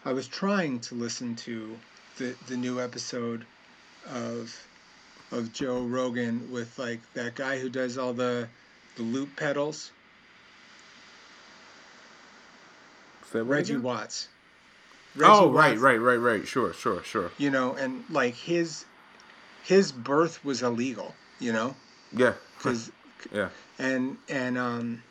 I 0.05 0.13
was 0.13 0.29
trying 0.29 0.81
to 0.81 0.95
listen 0.95 1.35
to 1.37 1.77
the 2.17 2.35
the 2.47 2.57
new 2.57 2.81
episode 2.81 3.45
of 4.09 4.57
of 5.33 5.53
Joe 5.53 5.81
Rogan 5.81 6.53
with 6.53 6.79
like 6.79 7.01
that 7.15 7.35
guy 7.35 7.59
who 7.59 7.69
does 7.69 7.99
all 7.99 8.13
the 8.13 8.49
the 8.97 9.03
loop 9.03 9.35
pedals, 9.37 9.91
Reggie 13.33 13.73
again? 13.73 13.83
Watts. 13.83 14.29
Oh, 15.23 15.51
right, 15.51 15.79
right, 15.79 16.01
right, 16.01 16.17
right. 16.17 16.47
Sure, 16.47 16.73
sure, 16.73 17.03
sure. 17.03 17.31
You 17.39 17.51
know, 17.51 17.75
and 17.75 18.05
like 18.11 18.35
his 18.35 18.85
his 19.65 19.93
birth 19.93 20.45
was 20.45 20.63
illegal. 20.63 21.15
You 21.39 21.53
know, 21.53 21.77
Yeah. 22.13 22.35
because 22.57 22.91
Yeah. 23.33 23.49
and 23.79 24.17
and 24.29 24.57
um 24.59 25.03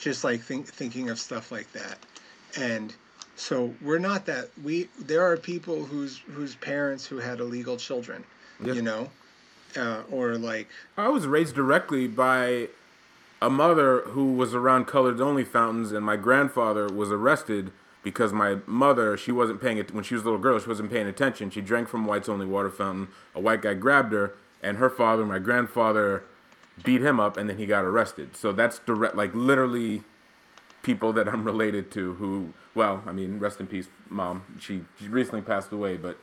just 0.00 0.24
like 0.24 0.40
think, 0.42 0.66
thinking 0.66 1.10
of 1.10 1.18
stuff 1.18 1.52
like 1.52 1.70
that 1.72 1.98
and 2.58 2.94
so 3.36 3.74
we're 3.82 3.98
not 3.98 4.24
that 4.26 4.48
we 4.64 4.88
there 4.98 5.22
are 5.22 5.36
people 5.36 5.84
whose 5.84 6.18
whose 6.32 6.54
parents 6.56 7.06
who 7.06 7.18
had 7.18 7.40
illegal 7.40 7.76
children 7.76 8.24
Yeah. 8.62 8.72
you 8.74 8.82
know 8.82 9.10
uh, 9.76 10.02
or 10.10 10.36
like 10.36 10.68
I 10.96 11.08
was 11.08 11.26
raised 11.26 11.54
directly 11.54 12.06
by 12.08 12.68
a 13.40 13.50
mother 13.50 14.00
who 14.00 14.32
was 14.34 14.54
around 14.54 14.86
colored 14.86 15.20
only 15.20 15.44
fountains, 15.44 15.90
and 15.92 16.04
my 16.06 16.16
grandfather 16.16 16.86
was 16.88 17.10
arrested 17.10 17.72
because 18.02 18.32
my 18.32 18.58
mother 18.66 19.16
she 19.16 19.32
wasn't 19.32 19.60
paying 19.60 19.78
it 19.78 19.94
when 19.94 20.04
she 20.04 20.14
was 20.14 20.22
a 20.22 20.26
little 20.26 20.40
girl. 20.40 20.58
She 20.58 20.68
wasn't 20.68 20.90
paying 20.90 21.06
attention. 21.06 21.50
She 21.50 21.60
drank 21.60 21.88
from 21.88 22.06
whites 22.06 22.28
only 22.28 22.46
water 22.46 22.70
fountain. 22.70 23.08
A 23.34 23.40
white 23.40 23.62
guy 23.62 23.74
grabbed 23.74 24.12
her, 24.12 24.34
and 24.62 24.78
her 24.78 24.90
father, 24.90 25.24
my 25.24 25.38
grandfather, 25.38 26.24
beat 26.82 27.00
him 27.00 27.20
up, 27.20 27.36
and 27.36 27.48
then 27.48 27.58
he 27.58 27.66
got 27.66 27.84
arrested. 27.84 28.36
So 28.36 28.52
that's 28.52 28.78
direct, 28.80 29.14
like 29.14 29.34
literally, 29.34 30.02
people 30.82 31.12
that 31.12 31.28
I'm 31.28 31.44
related 31.44 31.90
to 31.92 32.14
who, 32.14 32.52
well, 32.74 33.02
I 33.06 33.12
mean, 33.12 33.38
rest 33.38 33.60
in 33.60 33.66
peace, 33.66 33.88
mom. 34.08 34.42
She, 34.58 34.84
she 35.00 35.08
recently 35.08 35.42
passed 35.42 35.72
away, 35.72 35.96
but 35.96 36.18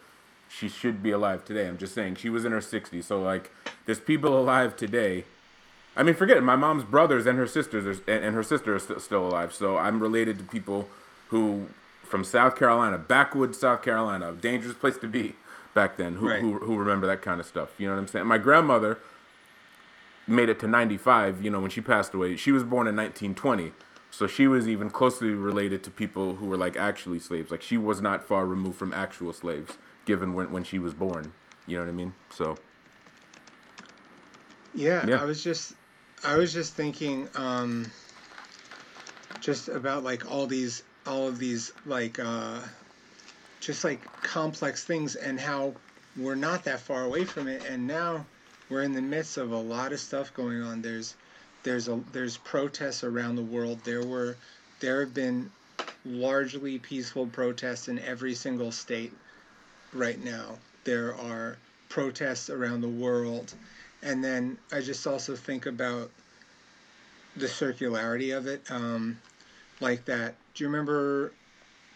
she 0.49 0.67
should 0.67 1.01
be 1.01 1.11
alive 1.11 1.45
today. 1.45 1.67
I'm 1.67 1.77
just 1.77 1.93
saying 1.93 2.15
she 2.15 2.29
was 2.29 2.45
in 2.45 2.51
her 2.51 2.59
60s. 2.59 3.03
So 3.03 3.21
like, 3.21 3.51
there's 3.85 3.99
people 3.99 4.37
alive 4.37 4.75
today. 4.75 5.25
I 5.95 6.03
mean, 6.03 6.15
forget 6.15 6.37
it. 6.37 6.41
My 6.41 6.55
mom's 6.55 6.83
brothers 6.83 7.25
and 7.25 7.37
her 7.37 7.47
sisters 7.47 7.85
are, 7.85 8.01
and, 8.11 8.23
and 8.23 8.35
her 8.35 8.43
sister 8.43 8.75
are 8.75 8.79
st- 8.79 9.01
still 9.01 9.27
alive. 9.27 9.53
So 9.53 9.77
I'm 9.77 9.99
related 9.99 10.37
to 10.39 10.43
people 10.43 10.89
who 11.29 11.67
from 12.03 12.23
South 12.23 12.55
Carolina, 12.55 12.97
backwoods 12.97 13.59
South 13.59 13.81
Carolina, 13.81 14.29
a 14.31 14.35
dangerous 14.35 14.75
place 14.75 14.97
to 14.97 15.07
be 15.07 15.35
back 15.73 15.97
then. 15.97 16.15
Who, 16.15 16.29
Right. 16.29 16.41
who 16.41 16.59
who 16.59 16.75
remember 16.77 17.07
that 17.07 17.21
kind 17.21 17.39
of 17.39 17.45
stuff? 17.45 17.69
You 17.77 17.87
know 17.87 17.93
what 17.95 17.99
I'm 18.01 18.07
saying? 18.07 18.25
My 18.27 18.37
grandmother 18.37 18.97
made 20.27 20.49
it 20.49 20.59
to 20.59 20.67
95. 20.67 21.43
You 21.43 21.49
know, 21.51 21.59
when 21.59 21.69
she 21.71 21.81
passed 21.81 22.13
away, 22.13 22.35
she 22.35 22.51
was 22.51 22.63
born 22.63 22.87
in 22.87 22.95
1920. 22.95 23.73
So 24.11 24.25
she 24.25 24.47
was 24.47 24.67
even 24.67 24.89
closely 24.89 25.29
related 25.29 25.83
to 25.83 25.91
people 25.91 26.35
who 26.37 26.47
were 26.47 26.57
like 26.57 26.75
actually 26.75 27.19
slaves. 27.19 27.51
Like 27.51 27.61
she 27.61 27.77
was 27.77 28.01
not 28.01 28.23
far 28.23 28.45
removed 28.47 28.77
from 28.77 28.91
actual 28.93 29.31
slaves, 29.33 29.77
given 30.05 30.33
when 30.33 30.51
when 30.51 30.63
she 30.63 30.79
was 30.79 30.93
born. 30.95 31.33
You 31.67 31.77
know 31.77 31.83
what 31.83 31.89
I 31.89 31.93
mean? 31.93 32.13
So 32.31 32.57
yeah, 34.73 35.05
Yeah. 35.07 35.21
i 35.21 35.25
was 35.25 35.43
just 35.43 35.73
i 36.23 36.35
was 36.35 36.53
just 36.53 36.75
thinking 36.75 37.27
um 37.35 37.91
just 39.41 39.67
about 39.67 40.03
like 40.03 40.29
all 40.31 40.45
these 40.45 40.83
all 41.07 41.27
of 41.27 41.39
these 41.39 41.71
like 41.85 42.19
uh 42.19 42.59
just 43.59 43.83
like 43.83 44.01
complex 44.21 44.83
things 44.83 45.15
and 45.15 45.39
how 45.39 45.73
we're 46.17 46.35
not 46.35 46.63
that 46.63 46.79
far 46.79 47.03
away 47.03 47.25
from 47.25 47.47
it. 47.47 47.63
And 47.69 47.87
now 47.87 48.25
we're 48.69 48.83
in 48.83 48.93
the 48.93 49.01
midst 49.01 49.37
of 49.37 49.51
a 49.51 49.57
lot 49.57 49.93
of 49.93 49.99
stuff 49.99 50.33
going 50.33 50.61
on. 50.61 50.81
There's 50.81 51.15
there's 51.63 51.87
a 51.87 51.99
there's 52.11 52.37
protests 52.37 53.03
around 53.03 53.35
the 53.35 53.43
world. 53.43 53.79
There 53.83 54.05
were 54.05 54.35
there 54.79 55.01
have 55.01 55.13
been 55.13 55.51
largely 56.05 56.79
peaceful 56.79 57.27
protests 57.27 57.87
in 57.87 57.99
every 57.99 58.33
single 58.33 58.71
state 58.71 59.13
right 59.93 60.23
now. 60.23 60.57
There 60.83 61.15
are 61.15 61.57
protests 61.89 62.49
around 62.49 62.81
the 62.81 62.89
world. 62.89 63.53
And 64.01 64.23
then 64.23 64.57
i 64.71 64.79
just 64.79 65.05
also 65.05 65.35
think 65.35 65.65
about 65.65 66.09
the 67.35 67.47
circularity 67.47 68.35
of 68.35 68.47
it 68.47 68.61
um 68.71 69.19
like 69.81 70.05
that 70.05 70.35
do 70.59 70.65
you 70.65 70.69
remember 70.69 71.31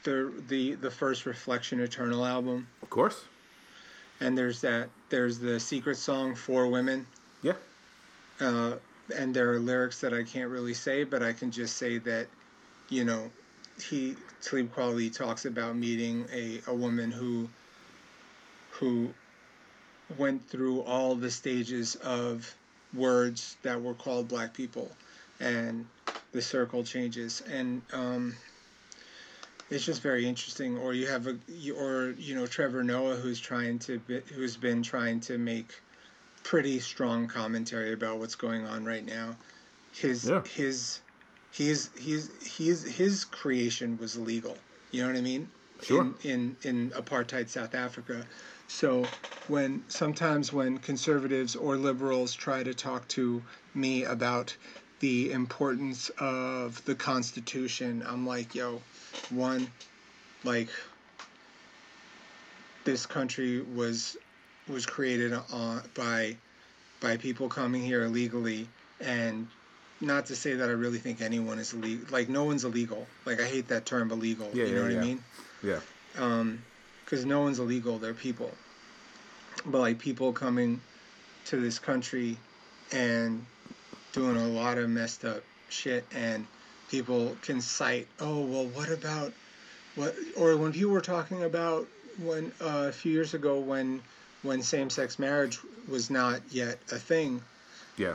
the 0.06 0.32
the 0.48 0.76
the 0.76 0.90
first 0.90 1.26
reflection 1.26 1.82
eternal 1.82 2.26
album? 2.26 2.66
Of 2.82 2.90
course, 2.90 3.26
and 4.22 4.38
there's 4.38 4.62
that 4.62 4.88
there's 5.10 5.38
the 5.38 5.60
secret 5.60 5.98
song 5.98 6.34
for 6.34 6.68
women. 6.70 7.06
Yeah. 7.42 7.56
uh, 8.40 8.76
and 9.14 9.36
there 9.36 9.52
are 9.52 9.60
lyrics 9.60 10.00
that 10.00 10.14
I 10.14 10.24
can't 10.24 10.50
really 10.50 10.74
say, 10.74 11.04
but 11.04 11.22
I 11.22 11.34
can 11.34 11.52
just 11.52 11.76
say 11.76 11.98
that, 12.00 12.28
you 12.88 13.04
know, 13.04 13.30
he 13.90 14.16
Talib 14.42 14.74
Kweli 14.74 15.14
talks 15.14 15.44
about 15.44 15.76
meeting 15.76 16.26
a, 16.34 16.62
a 16.68 16.74
woman 16.74 17.12
who 17.12 17.50
who 18.70 19.14
went 20.18 20.48
through 20.48 20.84
all 20.84 21.16
the 21.16 21.30
stages 21.30 21.96
of 21.96 22.56
words 22.94 23.58
that 23.64 23.82
were 23.82 23.94
called 23.94 24.30
black 24.30 24.54
people. 24.54 24.90
And 25.42 25.86
the 26.32 26.42
circle 26.42 26.84
changes. 26.84 27.42
And 27.42 27.82
um, 27.92 28.36
it's 29.74 29.86
just 29.86 30.02
very 30.02 30.28
interesting 30.28 30.78
or 30.78 30.94
you 30.94 31.08
have 31.08 31.28
a 31.28 31.38
or 31.76 32.12
you 32.18 32.36
know 32.36 32.46
Trevor 32.46 32.84
Noah 32.84 33.16
who's 33.16 33.40
trying 33.40 33.80
to 33.80 34.00
be, 34.00 34.22
who's 34.34 34.56
been 34.56 34.84
trying 34.84 35.20
to 35.22 35.38
make 35.38 35.74
pretty 36.44 36.80
strong 36.80 37.28
commentary 37.28 37.94
about 37.94 38.20
what's 38.20 38.36
going 38.36 38.68
on 38.68 38.86
right 38.86 39.06
now. 39.06 39.36
His 39.92 40.30
Yeah. 40.30 40.44
his 40.44 41.02
he's 41.52 41.90
he's 41.98 42.30
he's 42.56 42.84
his 42.84 43.26
creation 43.26 43.98
was 43.98 44.18
legal. 44.18 44.58
You 44.92 45.02
know 45.02 45.08
what 45.10 45.18
I 45.18 45.22
mean? 45.22 45.48
Sure. 45.82 46.02
In 46.02 46.16
in 46.22 46.58
in 46.62 46.90
apartheid 46.92 47.50
South 47.50 47.74
Africa. 47.74 48.28
So 48.68 49.10
when 49.48 49.84
sometimes 49.90 50.54
when 50.54 50.78
conservatives 50.78 51.56
or 51.56 51.78
liberals 51.78 52.34
try 52.34 52.64
to 52.64 52.74
talk 52.74 53.08
to 53.10 53.44
me 53.74 54.04
about 54.04 54.56
the 55.00 55.32
importance 55.32 56.10
of 56.20 56.86
the 56.86 56.96
Constitution, 56.96 58.04
I'm 58.08 58.26
like, 58.26 58.56
yo, 58.56 58.82
one, 59.30 59.68
like 60.44 60.70
this 62.84 63.06
country 63.06 63.62
was 63.62 64.18
was 64.68 64.86
created 64.86 65.34
on, 65.34 65.82
by 65.96 66.38
by 67.00 67.18
people 67.18 67.50
coming 67.50 67.82
here 67.82 68.04
illegally 68.04 68.68
and 69.02 69.48
not 70.00 70.26
to 70.28 70.36
say 70.36 70.54
that 70.54 70.70
I 70.70 70.74
really 70.74 70.98
think 70.98 71.22
anyone 71.22 71.60
is 71.60 71.74
illegal. 71.74 72.06
Like 72.12 72.30
no 72.30 72.44
one's 72.44 72.64
illegal. 72.64 73.08
Like 73.26 73.42
I 73.42 73.46
hate 73.46 73.68
that 73.70 73.86
term 73.86 74.12
illegal. 74.12 74.50
Yeah, 74.54 74.66
you 74.66 74.76
know 74.76 74.78
yeah, 74.78 74.84
what 74.84 74.92
yeah. 74.92 75.00
I 75.00 75.04
mean? 75.04 75.24
Yeah. 75.64 75.80
Um, 76.18 76.64
because 77.04 77.26
no 77.26 77.42
one's 77.42 77.60
illegal. 77.60 78.00
They're 78.00 78.14
people. 78.14 78.52
But 79.66 79.80
like 79.80 80.00
people 80.00 80.34
coming 80.34 80.82
to 81.46 81.58
this 81.58 81.80
country 81.80 82.38
and 82.92 83.46
doing 84.14 84.38
a 84.38 84.48
lot 84.48 84.78
of 84.78 84.90
messed 84.90 85.26
up 85.26 85.44
shit, 85.70 86.06
and 86.14 86.46
people 86.94 87.36
can 87.42 87.60
cite, 87.60 88.08
oh 88.20 88.42
well, 88.42 88.68
what 88.68 88.88
about 88.88 89.34
what? 89.96 90.14
Or 90.38 90.56
when 90.58 90.72
people 90.74 90.92
were 90.92 91.02
talking 91.02 91.42
about 91.42 91.88
when 92.20 92.52
uh, 92.62 92.86
a 92.90 92.92
few 92.92 93.12
years 93.12 93.34
ago 93.34 93.60
when 93.60 94.04
when 94.44 94.62
same-sex 94.62 95.18
marriage 95.18 95.58
was 95.90 96.12
not 96.12 96.42
yet 96.52 96.78
a 96.92 97.00
thing 97.00 97.42
Yeah. 97.98 98.14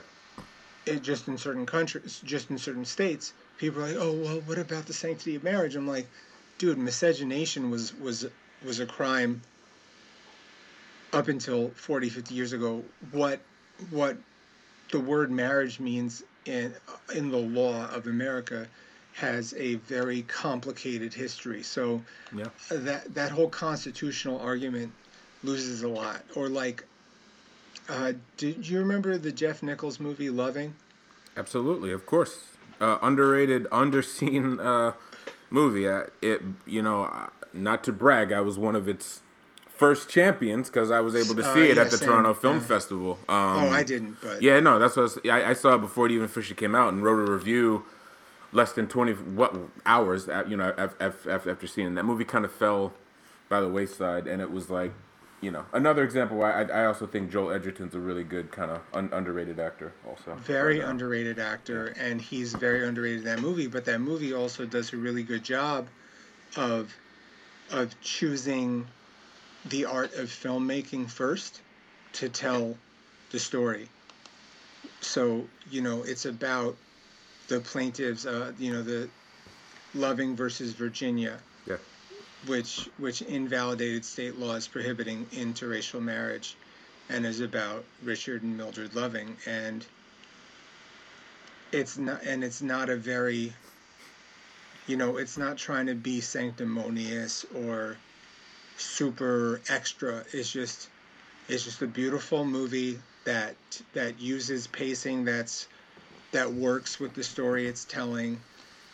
it 0.86 1.02
just 1.02 1.26
in 1.26 1.38
certain 1.38 1.66
countries, 1.66 2.20
just 2.24 2.50
in 2.50 2.58
certain 2.58 2.84
states, 2.84 3.32
people 3.58 3.82
are 3.82 3.88
like, 3.88 3.96
"Oh, 3.98 4.12
well, 4.12 4.40
what 4.42 4.58
about 4.58 4.86
the 4.86 4.92
sanctity 4.92 5.34
of 5.34 5.42
marriage?" 5.42 5.74
I'm 5.74 5.88
like, 5.88 6.06
"Dude, 6.58 6.78
miscegenation 6.78 7.72
was 7.72 7.92
was 7.98 8.26
was 8.64 8.78
a 8.78 8.86
crime 8.86 9.42
up 11.12 11.26
until 11.26 11.70
40, 11.70 12.10
50 12.10 12.32
years 12.32 12.52
ago. 12.52 12.84
What 13.10 13.40
what 13.90 14.16
the 14.92 15.00
word 15.00 15.32
marriage 15.32 15.80
means 15.80 16.22
in 16.48 16.74
in 17.14 17.30
the 17.30 17.38
law 17.38 17.88
of 17.90 18.06
America 18.06 18.66
has 19.14 19.54
a 19.54 19.74
very 19.76 20.22
complicated 20.22 21.12
history. 21.12 21.62
So 21.62 22.02
Yeah. 22.34 22.46
that 22.70 23.14
that 23.14 23.30
whole 23.30 23.48
constitutional 23.48 24.40
argument 24.40 24.92
loses 25.44 25.82
a 25.82 25.88
lot. 25.88 26.22
Or 26.34 26.48
like, 26.48 26.84
uh, 27.88 28.12
did 28.36 28.68
you 28.68 28.78
remember 28.78 29.18
the 29.18 29.32
Jeff 29.32 29.62
Nichols 29.62 30.00
movie 30.00 30.30
Loving? 30.30 30.74
Absolutely, 31.36 31.92
of 31.92 32.06
course. 32.06 32.48
Uh, 32.80 32.98
underrated, 33.02 33.64
underseen 33.70 34.64
uh, 34.64 34.94
movie. 35.50 35.88
Uh, 35.88 36.04
it, 36.22 36.42
you 36.66 36.82
know, 36.82 37.04
uh, 37.04 37.28
not 37.52 37.82
to 37.84 37.92
brag, 37.92 38.32
I 38.32 38.40
was 38.40 38.58
one 38.58 38.76
of 38.76 38.88
its 38.88 39.20
first 39.78 40.08
champions 40.10 40.68
because 40.68 40.90
I 40.90 41.00
was 41.00 41.14
able 41.14 41.34
to 41.36 41.48
Uh, 41.48 41.54
see 41.54 41.70
it 41.70 41.76
yeah, 41.76 41.82
at 41.82 41.90
the 41.90 41.96
same. 41.98 42.08
Toronto 42.08 42.34
Film 42.34 42.56
Yeah. 42.56 42.62
Festival. 42.62 43.18
Um, 43.28 43.36
oh, 43.64 43.70
I 43.70 43.82
didn't, 43.84 44.16
but 44.20 44.42
Yeah, 44.42 44.60
no, 44.60 44.78
that's 44.78 44.96
what 44.96 45.02
I, 45.02 45.04
was, 45.04 45.18
I, 45.30 45.50
I 45.50 45.52
saw 45.54 45.76
it 45.76 45.80
before 45.80 46.06
it 46.06 46.12
even 46.12 46.24
officially 46.26 46.56
came 46.56 46.74
out 46.74 46.92
and 46.92 47.02
wrote 47.02 47.26
a 47.28 47.32
review 47.32 47.84
less 48.52 48.72
than 48.72 48.88
20 48.88 49.12
what 49.12 49.54
hours 49.86 50.28
at, 50.28 50.48
you 50.50 50.56
know 50.56 50.74
after, 51.00 51.30
after 51.50 51.66
seeing 51.66 51.88
it. 51.88 51.94
that 51.94 52.04
movie 52.04 52.24
kind 52.24 52.44
of 52.44 52.52
fell 52.52 52.92
by 53.48 53.60
the 53.60 53.68
wayside 53.68 54.26
and 54.26 54.40
it 54.42 54.50
was 54.50 54.68
like 54.70 54.92
you 55.42 55.50
know 55.50 55.64
another 55.72 56.02
example 56.02 56.38
why 56.38 56.50
I, 56.62 56.82
I 56.82 56.86
also 56.86 57.06
think 57.06 57.30
Joel 57.30 57.52
Edgerton's 57.52 57.94
a 57.94 58.00
really 58.00 58.24
good 58.24 58.50
kind 58.50 58.70
of 58.70 58.80
un, 58.94 59.10
underrated 59.12 59.60
actor 59.60 59.92
also 60.06 60.34
very 60.36 60.78
But, 60.80 60.86
uh, 60.86 60.90
underrated 60.90 61.38
actor, 61.38 61.94
and 61.98 62.20
he's 62.20 62.54
very 62.54 62.88
underrated 62.88 63.18
in 63.20 63.24
that 63.26 63.40
movie. 63.40 63.66
But 63.68 63.84
that 63.84 64.00
movie 64.00 64.32
also 64.34 64.64
does 64.66 64.92
a 64.92 64.96
really 64.96 65.22
good 65.22 65.44
job 65.44 65.86
of 66.56 66.92
of 67.70 67.94
choosing 68.00 68.86
the 69.66 69.84
art 69.84 70.14
of 70.14 70.28
filmmaking 70.28 71.10
first 71.10 71.60
to 72.14 72.28
tell 72.28 72.76
the 73.30 73.38
story. 73.38 73.88
So 75.00 75.46
you 75.70 75.82
know, 75.82 76.02
it's 76.02 76.24
about 76.24 76.76
the 77.48 77.60
plaintiffs. 77.60 78.26
Uh, 78.26 78.52
you 78.58 78.72
know, 78.72 78.82
the 78.82 79.08
Loving 79.94 80.36
versus 80.36 80.72
Virginia, 80.72 81.38
yeah 81.66 81.76
which 82.46 82.88
which 82.98 83.22
invalidated 83.22 84.04
state 84.04 84.38
laws 84.38 84.68
prohibiting 84.68 85.26
interracial 85.26 86.00
marriage, 86.00 86.56
and 87.08 87.26
is 87.26 87.40
about 87.40 87.84
Richard 88.02 88.42
and 88.42 88.56
Mildred 88.56 88.94
Loving, 88.94 89.36
and 89.46 89.84
it's 91.72 91.98
not 91.98 92.22
and 92.22 92.44
it's 92.44 92.62
not 92.62 92.88
a 92.88 92.96
very 92.96 93.52
you 94.86 94.96
know 94.96 95.16
it's 95.16 95.36
not 95.36 95.56
trying 95.56 95.86
to 95.86 95.94
be 95.94 96.20
sanctimonious 96.20 97.44
or 97.54 97.96
super 98.78 99.60
extra. 99.68 100.24
It's 100.32 100.50
just 100.50 100.88
it's 101.48 101.64
just 101.64 101.82
a 101.82 101.86
beautiful 101.86 102.44
movie 102.44 102.98
that 103.24 103.56
that 103.94 104.20
uses 104.20 104.66
pacing 104.68 105.24
that's 105.24 105.68
that 106.32 106.52
works 106.52 107.00
with 107.00 107.14
the 107.14 107.24
story 107.24 107.66
it's 107.66 107.84
telling. 107.84 108.40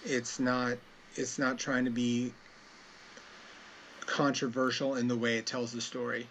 It's 0.04 0.40
not 0.40 0.78
it's 1.16 1.38
not 1.38 1.58
trying 1.58 1.84
to 1.84 1.90
be 1.90 2.32
controversial 4.06 4.96
in 4.96 5.08
the 5.08 5.16
way 5.16 5.38
it 5.38 5.46
tells 5.46 5.72
the 5.72 5.80
story. 5.80 6.26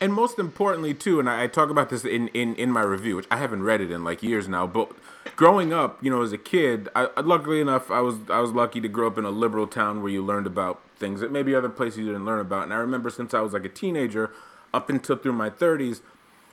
And 0.00 0.12
most 0.12 0.38
importantly 0.38 0.92
too 0.94 1.18
and 1.20 1.28
I, 1.28 1.46
talk 1.46 1.70
about 1.70 1.88
this 1.88 2.04
in, 2.04 2.28
in 2.28 2.54
in 2.56 2.70
my 2.70 2.82
review 2.82 3.16
which 3.16 3.26
i 3.30 3.38
haven't 3.38 3.62
read 3.62 3.80
it 3.80 3.90
in 3.90 4.04
like 4.04 4.22
years 4.22 4.46
now 4.46 4.66
but 4.66 4.92
growing 5.36 5.72
up 5.72 6.04
you 6.04 6.10
know 6.10 6.20
as 6.20 6.32
a 6.32 6.38
kid 6.38 6.90
I- 6.94 7.08
luckily 7.22 7.62
enough 7.62 7.90
i 7.90 8.00
was 8.00 8.16
i 8.28 8.38
was 8.38 8.50
lucky 8.50 8.82
to 8.82 8.88
grow 8.88 9.06
up 9.06 9.16
in 9.16 9.24
a 9.24 9.30
liberal 9.30 9.66
town 9.66 10.02
where 10.02 10.12
you 10.12 10.22
learned 10.22 10.46
about 10.46 10.82
things 10.98 11.20
that 11.20 11.30
maybe 11.30 11.54
other 11.54 11.68
places 11.68 11.98
you 11.98 12.06
didn't 12.06 12.24
learn 12.24 12.40
about 12.40 12.64
and 12.64 12.74
i 12.74 12.76
remember 12.76 13.10
since 13.10 13.34
i 13.34 13.40
was 13.40 13.52
like 13.52 13.64
a 13.64 13.68
teenager 13.68 14.32
up 14.72 14.90
until 14.90 15.16
through 15.16 15.32
my 15.32 15.50
30s 15.50 16.00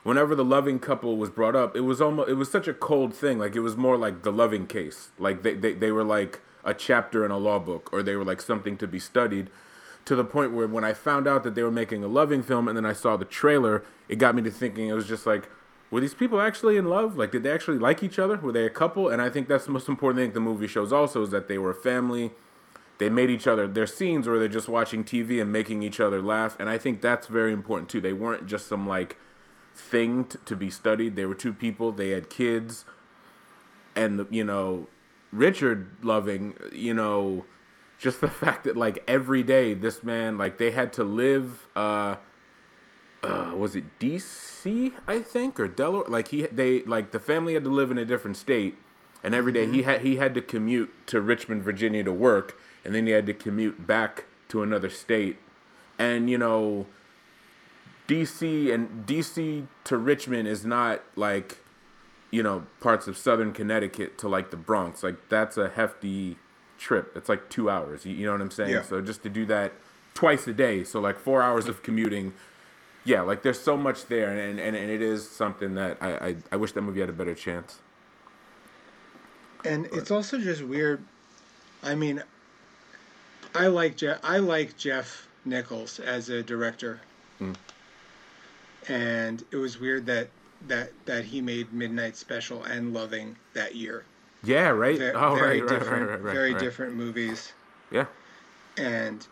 whenever 0.03 0.35
the 0.35 0.45
loving 0.45 0.79
couple 0.79 1.17
was 1.17 1.29
brought 1.29 1.55
up 1.55 1.75
it 1.75 1.81
was 1.81 2.01
almost 2.01 2.29
it 2.29 2.33
was 2.33 2.51
such 2.51 2.67
a 2.67 2.73
cold 2.73 3.13
thing 3.13 3.39
like 3.39 3.55
it 3.55 3.61
was 3.61 3.77
more 3.77 3.97
like 3.97 4.23
the 4.23 4.31
loving 4.31 4.67
case 4.67 5.09
like 5.17 5.43
they, 5.43 5.53
they, 5.53 5.73
they 5.73 5.91
were 5.91 6.03
like 6.03 6.41
a 6.63 6.73
chapter 6.73 7.25
in 7.25 7.31
a 7.31 7.37
law 7.37 7.59
book 7.59 7.89
or 7.91 8.03
they 8.03 8.15
were 8.15 8.25
like 8.25 8.41
something 8.41 8.77
to 8.77 8.87
be 8.87 8.99
studied 8.99 9.49
to 10.05 10.15
the 10.15 10.23
point 10.23 10.53
where 10.53 10.67
when 10.67 10.83
I 10.83 10.93
found 10.93 11.27
out 11.27 11.43
that 11.43 11.55
they 11.55 11.63
were 11.63 11.71
making 11.71 12.03
a 12.03 12.07
loving 12.07 12.43
film 12.43 12.67
and 12.67 12.75
then 12.75 12.85
I 12.85 12.93
saw 12.93 13.17
the 13.17 13.25
trailer, 13.25 13.83
it 14.09 14.17
got 14.17 14.35
me 14.35 14.41
to 14.43 14.51
thinking 14.51 14.87
it 14.87 14.93
was 14.93 15.07
just 15.07 15.25
like, 15.25 15.49
were 15.91 16.01
these 16.01 16.13
people 16.13 16.41
actually 16.41 16.77
in 16.77 16.85
love? 16.85 17.17
Like, 17.17 17.31
did 17.31 17.43
they 17.43 17.51
actually 17.51 17.77
like 17.77 18.03
each 18.03 18.19
other? 18.19 18.37
Were 18.37 18.51
they 18.51 18.65
a 18.65 18.69
couple? 18.69 19.09
And 19.09 19.21
I 19.21 19.29
think 19.29 19.47
that's 19.47 19.65
the 19.65 19.71
most 19.71 19.87
important 19.87 20.23
thing 20.23 20.33
the 20.33 20.39
movie 20.39 20.67
shows 20.67 20.91
also 20.91 21.21
is 21.21 21.29
that 21.29 21.47
they 21.47 21.57
were 21.57 21.69
a 21.69 21.75
family. 21.75 22.31
They 22.99 23.09
made 23.09 23.29
each 23.29 23.47
other 23.47 23.67
their 23.67 23.87
scenes 23.87 24.27
where 24.27 24.39
they're 24.39 24.47
just 24.47 24.69
watching 24.69 25.03
TV 25.03 25.41
and 25.41 25.51
making 25.51 25.83
each 25.83 25.99
other 25.99 26.21
laugh. 26.21 26.55
And 26.59 26.69
I 26.69 26.77
think 26.77 27.01
that's 27.01 27.27
very 27.27 27.51
important 27.51 27.89
too. 27.89 27.99
They 27.99 28.13
weren't 28.13 28.47
just 28.47 28.67
some 28.67 28.87
like 28.87 29.17
thing 29.75 30.25
t- 30.25 30.39
to 30.45 30.55
be 30.55 30.69
studied. 30.69 31.15
They 31.15 31.25
were 31.25 31.35
two 31.35 31.53
people. 31.53 31.91
They 31.91 32.09
had 32.09 32.29
kids. 32.29 32.85
And, 33.95 34.25
you 34.29 34.43
know, 34.43 34.87
Richard 35.31 35.89
Loving, 36.03 36.55
you 36.71 36.93
know, 36.93 37.45
just 38.03 38.21
the 38.21 38.27
fact 38.27 38.65
that 38.65 38.77
like 38.77 39.03
every 39.07 39.43
day 39.43 39.73
this 39.73 40.03
man 40.03 40.37
like 40.37 40.57
they 40.57 40.71
had 40.71 40.93
to 40.93 41.03
live 41.03 41.67
uh 41.75 42.15
uh 43.23 43.53
was 43.55 43.75
it 43.75 43.85
DC 43.99 44.93
I 45.07 45.19
think 45.19 45.59
or 45.59 45.67
Delaware 45.67 46.05
like 46.07 46.27
he 46.27 46.43
they 46.47 46.83
like 46.83 47.11
the 47.11 47.19
family 47.19 47.53
had 47.53 47.63
to 47.63 47.69
live 47.69 47.89
in 47.91 47.97
a 47.97 48.05
different 48.05 48.37
state 48.37 48.77
and 49.23 49.33
every 49.33 49.53
day 49.53 49.65
he 49.65 49.83
had 49.83 50.01
he 50.01 50.17
had 50.17 50.33
to 50.35 50.41
commute 50.41 51.07
to 51.07 51.21
Richmond 51.21 51.63
Virginia 51.63 52.03
to 52.03 52.11
work 52.11 52.59
and 52.83 52.93
then 52.93 53.05
he 53.05 53.11
had 53.13 53.25
to 53.25 53.33
commute 53.33 53.85
back 53.85 54.25
to 54.49 54.63
another 54.63 54.89
state. 54.89 55.37
And 55.99 56.29
you 56.29 56.37
know 56.37 56.87
DC 58.07 58.73
and 58.73 59.05
DC 59.05 59.67
to 59.85 59.97
Richmond 59.97 60.47
is 60.47 60.65
not 60.65 61.01
like 61.15 61.57
you 62.31 62.43
know 62.43 62.65
parts 62.79 63.07
of 63.07 63.17
southern 63.17 63.53
Connecticut 63.53 64.17
to 64.19 64.27
like 64.27 64.51
the 64.51 64.57
Bronx. 64.57 65.03
Like 65.03 65.29
that's 65.29 65.57
a 65.57 65.69
hefty 65.69 66.37
trip. 66.77 67.15
It's 67.15 67.29
like 67.29 67.49
2 67.49 67.69
hours. 67.69 68.05
You, 68.05 68.13
you 68.13 68.25
know 68.25 68.33
what 68.33 68.41
I'm 68.41 68.51
saying? 68.51 68.71
Yeah. 68.71 68.81
so 68.81 69.01
just 69.01 69.23
to 69.23 69.29
do 69.29 69.45
that 69.45 69.71
twice 70.13 70.45
a 70.47 70.53
day 70.53 70.83
so 70.83 70.99
like 70.99 71.17
4 71.17 71.41
hours 71.41 71.67
of 71.67 71.81
commuting 71.81 72.33
yeah 73.03 73.21
like 73.21 73.41
there's 73.41 73.59
so 73.59 73.75
much 73.75 74.05
there 74.05 74.29
and 74.29 74.59
and, 74.59 74.75
and 74.75 74.91
it 74.91 75.01
is 75.01 75.27
something 75.27 75.73
that 75.73 75.97
I, 75.99 76.09
I 76.11 76.35
I 76.51 76.55
wish 76.55 76.73
that 76.73 76.81
movie 76.81 76.99
had 76.99 77.09
a 77.09 77.13
better 77.13 77.33
chance. 77.33 77.79
And 79.65 79.85
it's 79.87 80.11
also 80.11 80.37
just 80.37 80.61
weird. 80.61 81.03
I 81.81 81.95
mean, 81.95 82.21
I 83.55 83.67
like 83.67 83.97
Jeff. 83.97 84.19
I 84.23 84.37
like 84.37 84.77
Jeff 84.77 85.27
Nichols 85.45 85.99
as 85.99 86.29
a 86.29 86.41
director, 86.43 86.99
Mm. 87.41 87.55
and 88.87 89.43
it 89.51 89.57
was 89.57 89.79
weird 89.79 90.05
that 90.07 90.29
that 90.67 90.91
that 91.05 91.25
he 91.25 91.41
made 91.41 91.73
Midnight 91.73 92.15
Special 92.15 92.63
and 92.63 92.93
Loving 92.93 93.35
that 93.53 93.75
year. 93.75 94.05
yeah 94.43 94.69
right 94.69 94.97
Ve- 94.97 95.11
oh 95.13 95.35
very 95.35 95.61
right, 95.61 95.69
right, 95.71 95.79
different, 95.79 96.09
right, 96.09 96.11
right, 96.15 96.23
right, 96.23 96.33
very 96.33 96.53
different 96.55 96.95
movies. 96.95 97.53
yeah 97.91 98.05
And 98.77 99.25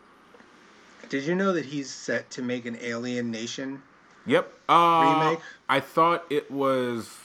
did 1.09 1.23
you 1.23 1.35
know 1.35 1.51
that 1.53 1.65
he's 1.65 1.89
set 1.89 2.29
to 2.31 2.41
make 2.41 2.65
an 2.65 2.77
Alien 2.81 3.31
Nation? 3.31 3.81
Yep. 4.25 4.53
Uh, 4.69 5.19
Remake? 5.23 5.39
I 5.67 5.79
thought 5.79 6.25
it 6.29 6.49
was 6.51 7.17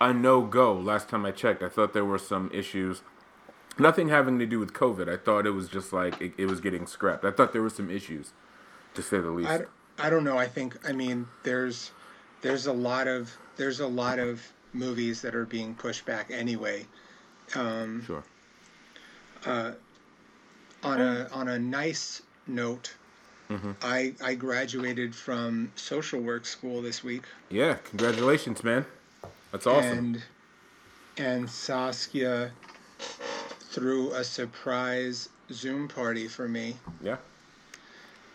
a 0.00 0.12
no 0.14 0.42
go 0.42 0.72
last 0.72 1.08
time 1.08 1.26
I 1.26 1.32
checked. 1.32 1.62
I 1.62 1.68
thought 1.68 1.92
there 1.92 2.04
were 2.04 2.18
some 2.18 2.48
issues. 2.54 3.02
Nothing 3.78 4.08
having 4.08 4.38
to 4.38 4.46
do 4.46 4.58
with 4.60 4.72
COVID. 4.72 5.08
I 5.12 5.16
thought 5.16 5.46
it 5.46 5.50
was 5.50 5.68
just 5.68 5.92
like 5.92 6.20
it, 6.20 6.32
it 6.38 6.46
was 6.46 6.60
getting 6.60 6.86
scrapped. 6.86 7.24
I 7.24 7.30
thought 7.30 7.52
there 7.52 7.62
were 7.62 7.70
some 7.70 7.90
issues, 7.90 8.32
to 8.94 9.02
say 9.02 9.18
the 9.18 9.30
least. 9.30 9.50
I, 9.50 9.62
I 9.98 10.10
don't 10.10 10.24
know. 10.24 10.38
I 10.38 10.46
think 10.46 10.76
I 10.88 10.92
mean 10.92 11.26
there's 11.42 11.90
there's 12.42 12.66
a 12.66 12.72
lot 12.72 13.08
of 13.08 13.36
there's 13.56 13.80
a 13.80 13.86
lot 13.86 14.18
of 14.18 14.42
movies 14.72 15.22
that 15.22 15.34
are 15.34 15.44
being 15.46 15.74
pushed 15.74 16.04
back 16.04 16.30
anyway. 16.30 16.86
Um, 17.54 18.02
sure. 18.06 18.24
on 19.46 21.00
a 21.00 21.28
on 21.32 21.48
a 21.48 21.58
nice 21.58 22.22
note, 22.46 22.94
I 23.82 24.14
I 24.22 24.34
graduated 24.34 25.14
from 25.14 25.70
social 25.76 26.20
work 26.20 26.46
school 26.46 26.82
this 26.82 27.04
week, 27.04 27.24
Yeah, 27.50 27.74
congratulations, 27.84 28.64
man. 28.64 28.84
That's 29.52 29.66
awesome. 29.66 29.98
and 29.98 30.22
and 31.16 31.50
Saskia 31.50 32.50
threw 33.74 34.12
a 34.12 34.22
surprise 34.22 35.28
Zoom 35.50 35.88
party 35.88 36.28
for 36.28 36.48
me, 36.48 36.76
yeah. 37.02 37.16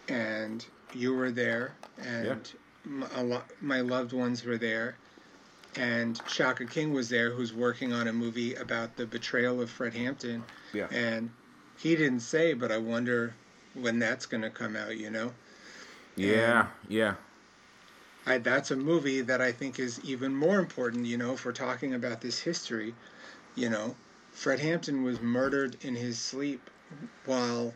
and 0.08 0.66
you 0.94 1.14
were 1.14 1.32
there, 1.32 1.74
and 2.02 2.52
m 2.86 3.06
a 3.16 3.24
lot 3.24 3.46
my 3.62 3.82
loved 3.82 4.12
ones 4.14 4.44
were 4.44 4.58
there, 4.58 4.96
and 5.76 6.22
Shaka 6.28 6.66
King 6.66 6.94
was 6.94 7.08
there, 7.10 7.30
who's 7.32 7.54
working 7.54 7.94
on 7.94 8.08
a 8.08 8.14
movie 8.14 8.54
about 8.56 8.96
the 8.98 9.06
betrayal 9.06 9.62
of 9.62 9.70
Fred 9.70 9.94
Hampton, 9.94 10.44
Yeah. 10.74 10.88
and 10.92 11.30
he 11.78 11.96
didn't 11.96 12.20
say, 12.22 12.54
but 12.54 12.72
I 12.72 12.78
wonder 12.78 13.34
when 13.74 14.00
that's 14.00 14.26
gonna 14.26 14.50
come 14.50 14.76
out. 14.76 14.98
You 14.98 15.10
know. 15.10 15.32
Yeah, 16.16 16.68
yeah. 16.90 17.14
I, 18.26 18.38
that's 18.40 18.72
a 18.72 18.76
movie 18.76 19.22
that 19.22 19.42
I 19.42 19.52
think 19.54 19.80
is 19.80 20.02
even 20.04 20.36
more 20.36 20.60
important, 20.60 21.06
you 21.06 21.18
know, 21.18 21.34
if 21.34 21.46
we're 21.46 21.54
talking 21.54 21.94
about 21.94 22.20
this 22.22 22.40
history. 22.40 22.94
You 23.56 23.70
know, 23.70 23.96
Fred 24.40 24.62
Hampton 24.62 25.04
was 25.04 25.20
murdered 25.20 25.76
in 25.84 25.98
his 25.98 26.18
sleep 26.18 26.70
while 27.26 27.74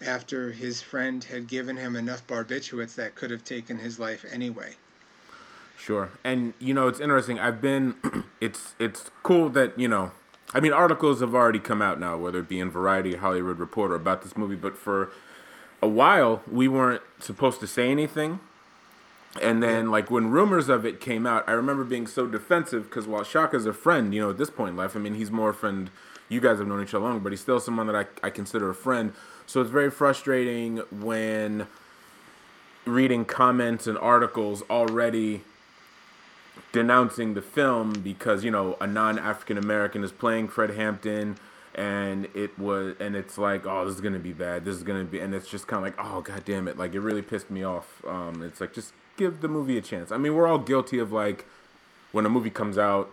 after 0.00 0.52
his 0.52 0.80
friend 0.80 1.24
had 1.24 1.48
given 1.48 1.76
him 1.76 1.96
enough 1.96 2.24
barbiturates 2.28 2.94
that 2.94 3.16
could 3.16 3.32
have 3.32 3.42
taken 3.42 3.80
his 3.80 3.98
life 3.98 4.24
anyway. 4.30 4.74
Sure. 5.76 6.10
And 6.22 6.54
you 6.60 6.72
know, 6.72 6.86
it's 6.86 7.00
interesting. 7.00 7.40
I've 7.40 7.60
been 7.60 7.96
it's 8.40 8.76
it's 8.78 9.10
cool 9.24 9.48
that, 9.50 9.76
you 9.76 9.88
know, 9.88 10.12
I 10.52 10.60
mean 10.60 10.72
articles 10.72 11.18
have 11.18 11.34
already 11.34 11.58
come 11.58 11.82
out 11.82 11.98
now, 11.98 12.16
whether 12.16 12.38
it 12.38 12.48
be 12.48 12.60
in 12.60 12.70
Variety, 12.70 13.16
Hollywood 13.16 13.58
Reporter 13.58 13.96
about 13.96 14.22
this 14.22 14.36
movie, 14.36 14.54
but 14.54 14.78
for 14.78 15.10
a 15.82 15.88
while 15.88 16.44
we 16.48 16.68
weren't 16.68 17.02
supposed 17.18 17.58
to 17.58 17.66
say 17.66 17.90
anything. 17.90 18.38
And 19.42 19.62
then 19.62 19.90
like 19.90 20.10
when 20.10 20.30
rumors 20.30 20.68
of 20.68 20.86
it 20.86 21.00
came 21.00 21.26
out, 21.26 21.48
I 21.48 21.52
remember 21.52 21.84
being 21.84 22.06
so 22.06 22.26
defensive 22.26 22.84
because 22.84 23.06
while 23.06 23.24
Shaka's 23.24 23.66
a 23.66 23.72
friend, 23.72 24.14
you 24.14 24.20
know, 24.20 24.30
at 24.30 24.38
this 24.38 24.50
point 24.50 24.70
in 24.70 24.76
life, 24.76 24.94
I 24.94 25.00
mean, 25.00 25.14
he's 25.14 25.30
more 25.30 25.50
a 25.50 25.54
friend 25.54 25.90
you 26.28 26.40
guys 26.40 26.58
have 26.58 26.66
known 26.66 26.82
each 26.82 26.94
other 26.94 27.04
long, 27.04 27.20
but 27.20 27.32
he's 27.32 27.40
still 27.40 27.60
someone 27.60 27.86
that 27.86 27.96
I, 27.96 28.26
I 28.26 28.30
consider 28.30 28.70
a 28.70 28.74
friend. 28.74 29.12
So 29.46 29.60
it's 29.60 29.70
very 29.70 29.90
frustrating 29.90 30.78
when 30.90 31.66
reading 32.86 33.24
comments 33.24 33.86
and 33.86 33.98
articles 33.98 34.62
already 34.70 35.42
denouncing 36.72 37.34
the 37.34 37.42
film 37.42 37.92
because 37.92 38.44
you 38.44 38.50
know 38.50 38.76
a 38.80 38.86
non-African 38.86 39.58
American 39.58 40.04
is 40.04 40.12
playing 40.12 40.48
Fred 40.48 40.70
Hampton 40.70 41.36
and 41.74 42.28
it 42.34 42.56
was 42.58 42.94
and 43.00 43.16
it's 43.16 43.38
like 43.38 43.66
oh 43.66 43.84
this 43.84 43.94
is 43.94 44.00
gonna 44.00 44.18
be 44.18 44.32
bad. 44.32 44.64
This 44.64 44.76
is 44.76 44.82
gonna 44.82 45.04
be 45.04 45.18
and 45.20 45.34
it's 45.34 45.48
just 45.48 45.66
kind 45.66 45.78
of 45.78 45.96
like 45.96 46.06
oh 46.06 46.20
god 46.20 46.44
damn 46.44 46.68
it. 46.68 46.78
Like 46.78 46.94
it 46.94 47.00
really 47.00 47.22
pissed 47.22 47.50
me 47.50 47.64
off. 47.64 48.04
Um 48.06 48.42
it's 48.42 48.60
like 48.60 48.72
just 48.72 48.92
give 49.16 49.40
the 49.40 49.48
movie 49.48 49.78
a 49.78 49.80
chance 49.80 50.10
I 50.12 50.16
mean 50.16 50.34
we're 50.34 50.46
all 50.46 50.58
guilty 50.58 50.98
of 50.98 51.12
like 51.12 51.46
when 52.12 52.26
a 52.26 52.30
movie 52.30 52.50
comes 52.50 52.78
out 52.78 53.12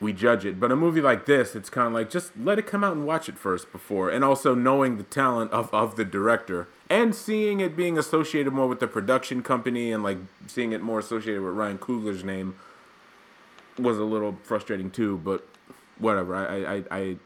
we 0.00 0.12
judge 0.12 0.44
it 0.44 0.60
but 0.60 0.70
a 0.70 0.76
movie 0.76 1.00
like 1.00 1.26
this 1.26 1.56
it's 1.56 1.70
kind 1.70 1.88
of 1.88 1.92
like 1.92 2.10
just 2.10 2.32
let 2.38 2.58
it 2.58 2.66
come 2.66 2.84
out 2.84 2.92
and 2.92 3.06
watch 3.06 3.28
it 3.28 3.38
first 3.38 3.70
before 3.72 4.10
and 4.10 4.24
also 4.24 4.54
knowing 4.54 4.96
the 4.96 5.02
talent 5.04 5.50
of 5.50 5.72
of 5.72 5.96
the 5.96 6.04
director 6.04 6.68
and 6.90 7.14
seeing 7.14 7.60
it 7.60 7.76
being 7.76 7.98
associated 7.98 8.52
more 8.52 8.66
with 8.66 8.80
the 8.80 8.86
production 8.86 9.42
company 9.42 9.92
and 9.92 10.02
like 10.02 10.18
seeing 10.46 10.72
it 10.72 10.80
more 10.80 10.98
associated 10.98 11.42
with 11.42 11.54
Ryan 11.54 11.78
Coogler's 11.78 12.24
name 12.24 12.56
was 13.78 13.98
a 13.98 14.04
little 14.04 14.36
frustrating 14.42 14.90
too. 14.90 15.18
But 15.18 15.46
whatever. 15.98 16.34
I 16.34 16.76
I, 16.76 16.84
I 16.90 17.16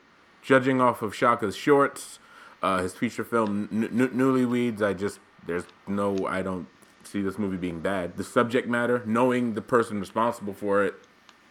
judging 0.43 0.81
off 0.81 1.03
of 1.03 1.15
Shaka's 1.15 1.57
shorts, 1.57 2.19
uh, 2.63 2.83
his 2.83 2.95
feature 2.95 3.25
film 3.25 3.69
N- 3.73 4.11
N-. 4.15 4.83
I 4.83 4.93
just 4.93 5.19
there's 5.47 5.65
no 5.87 6.27
I 6.27 6.43
don't 6.43 6.67
see 7.13 7.23
this 7.23 7.39
movie 7.39 7.59
being 7.59 7.81
bad. 7.81 8.17
The 8.17 8.25
subject 8.25 8.67
matter, 8.67 9.03
knowing 9.05 9.55
the 9.55 9.61
person 9.61 10.01
responsible 10.01 10.55
for 10.55 10.83
it, 10.85 10.95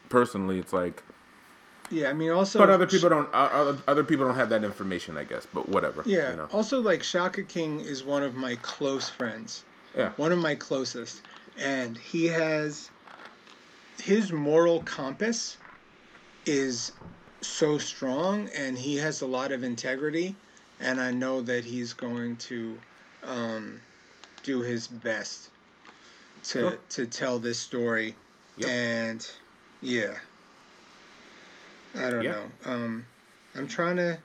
personally, 0.09 0.59
it's 0.59 0.73
like. 0.73 1.03
Yeah, 1.89 2.09
I 2.09 2.13
mean, 2.13 2.31
also. 2.31 2.57
But 2.57 2.69
other 2.69 2.87
people 2.87 3.09
don't. 3.09 3.29
Other, 3.33 3.77
other 3.87 4.03
people 4.03 4.25
don't 4.25 4.35
have 4.35 4.49
that 4.49 4.63
information, 4.63 5.17
I 5.17 5.23
guess. 5.23 5.47
But 5.53 5.69
whatever. 5.69 6.03
Yeah. 6.05 6.31
You 6.31 6.37
know? 6.37 6.49
Also, 6.51 6.81
like 6.81 7.03
Shaka 7.03 7.43
King 7.43 7.79
is 7.81 8.03
one 8.03 8.23
of 8.23 8.35
my 8.35 8.55
close 8.57 9.09
friends. 9.09 9.63
Yeah. 9.95 10.11
One 10.15 10.31
of 10.31 10.39
my 10.39 10.55
closest, 10.55 11.21
and 11.59 11.97
he 11.97 12.25
has 12.27 12.89
his 14.01 14.31
moral 14.31 14.81
compass 14.83 15.57
is 16.45 16.93
so 17.41 17.77
strong, 17.77 18.49
and 18.57 18.77
he 18.77 18.95
has 18.97 19.21
a 19.21 19.25
lot 19.25 19.51
of 19.51 19.63
integrity, 19.63 20.35
and 20.79 20.99
I 20.99 21.11
know 21.11 21.41
that 21.41 21.65
he's 21.65 21.93
going 21.93 22.37
to 22.37 22.79
um, 23.23 23.81
do 24.43 24.61
his 24.61 24.87
best 24.87 25.50
to 26.43 26.59
Sure. 26.59 26.77
to 26.89 27.05
tell 27.05 27.39
this 27.39 27.59
story, 27.59 28.15
Yep. 28.57 28.69
and 28.69 29.31
yeah. 29.81 30.17
I 31.95 32.09
don't 32.09 32.23
Yeah. 32.23 32.31
know. 32.31 32.51
Um, 32.65 33.05
I'm 33.55 33.67
trying 33.67 33.97
to. 33.97 34.17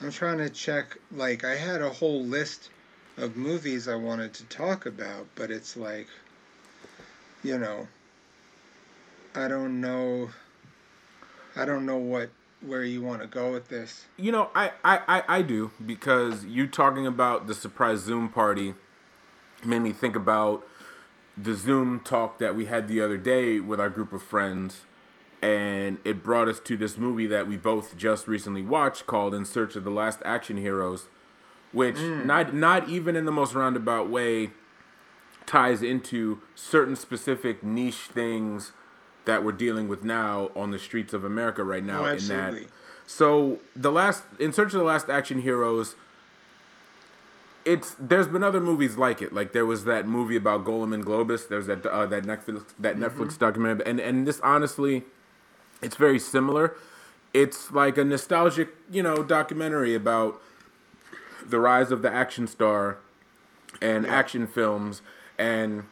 I'm 0.00 0.10
trying 0.10 0.38
to 0.38 0.50
check. 0.50 0.96
Like, 1.12 1.44
I 1.44 1.54
had 1.54 1.80
a 1.80 1.88
whole 1.90 2.24
list 2.24 2.70
of 3.16 3.36
movies 3.36 3.86
I 3.86 3.94
wanted 3.94 4.34
to 4.34 4.44
talk 4.44 4.84
about, 4.84 5.26
but 5.36 5.50
it's 5.50 5.76
like, 5.76 6.08
you 7.44 7.56
know, 7.56 7.86
I 9.34 9.46
don't 9.48 9.80
know. 9.80 10.30
I 11.54 11.64
don't 11.64 11.86
know 11.86 11.98
what 11.98 12.30
where 12.62 12.84
you 12.84 13.02
want 13.02 13.20
to 13.20 13.26
go 13.28 13.52
with 13.52 13.68
this. 13.68 14.04
You 14.16 14.32
know, 14.32 14.48
I, 14.54 14.72
I, 14.84 15.00
I, 15.08 15.22
I 15.38 15.42
do 15.42 15.70
because 15.84 16.44
you 16.44 16.66
talking 16.66 17.06
about 17.06 17.46
the 17.46 17.54
surprise 17.54 18.00
Zoom 18.00 18.28
party 18.28 18.74
made 19.64 19.80
me 19.80 19.92
think 19.92 20.14
about 20.16 20.64
the 21.36 21.54
Zoom 21.54 22.00
talk 22.00 22.38
that 22.38 22.54
we 22.54 22.66
had 22.66 22.88
the 22.88 23.00
other 23.00 23.16
day 23.16 23.60
with 23.60 23.80
our 23.80 23.90
group 23.90 24.12
of 24.12 24.22
friends, 24.22 24.82
and 25.40 25.98
it 26.04 26.22
brought 26.22 26.48
us 26.48 26.60
to 26.60 26.76
this 26.76 26.96
movie 26.96 27.26
that 27.26 27.48
we 27.48 27.56
both 27.56 27.96
just 27.96 28.28
recently 28.28 28.62
watched 28.62 29.06
called 29.06 29.34
In 29.34 29.44
Search 29.44 29.74
of 29.76 29.84
the 29.84 29.90
Last 29.90 30.20
Action 30.24 30.56
Heroes, 30.56 31.06
which 31.72 31.96
mm. 31.96 32.24
not 32.24 32.54
not 32.54 32.88
even 32.88 33.16
in 33.16 33.24
the 33.24 33.32
most 33.32 33.54
roundabout 33.54 34.10
way 34.10 34.50
ties 35.46 35.82
into 35.82 36.40
certain 36.54 36.96
specific 36.96 37.62
niche 37.62 38.08
things 38.12 38.72
that 39.24 39.44
we're 39.44 39.52
dealing 39.52 39.88
with 39.88 40.04
now 40.04 40.50
on 40.54 40.70
the 40.70 40.78
streets 40.78 41.12
of 41.12 41.24
America 41.24 41.64
right 41.64 41.84
now. 41.84 42.06
Oh, 42.06 42.12
in 42.12 42.28
that, 42.28 42.54
so 43.06 43.58
the 43.74 43.92
last 43.92 44.24
in 44.38 44.52
search 44.52 44.72
of 44.74 44.78
the 44.78 44.84
last 44.84 45.08
action 45.08 45.42
heroes. 45.42 45.94
It's 47.64 47.94
there's 47.98 48.26
been 48.26 48.42
other 48.42 48.60
movies 48.60 48.96
like 48.96 49.22
it. 49.22 49.32
Like 49.32 49.52
there 49.52 49.66
was 49.66 49.84
that 49.84 50.06
movie 50.06 50.36
about 50.36 50.64
Golan 50.64 50.92
and 50.92 51.04
Globus. 51.04 51.48
There's 51.48 51.66
that 51.66 51.86
uh, 51.86 52.06
that 52.06 52.24
Netflix 52.24 52.64
that 52.78 52.96
Netflix 52.96 53.38
documentary, 53.38 53.86
and 53.86 54.00
and 54.00 54.26
this 54.26 54.40
honestly, 54.40 55.04
it's 55.80 55.96
very 55.96 56.18
similar. 56.18 56.76
It's 57.32 57.70
like 57.70 57.96
a 57.96 58.04
nostalgic, 58.04 58.68
you 58.90 59.02
know, 59.02 59.22
documentary 59.22 59.94
about 59.94 60.40
the 61.44 61.58
rise 61.58 61.90
of 61.90 62.02
the 62.02 62.12
action 62.12 62.46
star 62.46 62.98
and 63.80 64.06
action 64.06 64.46
films 64.46 65.02
and 65.38 65.84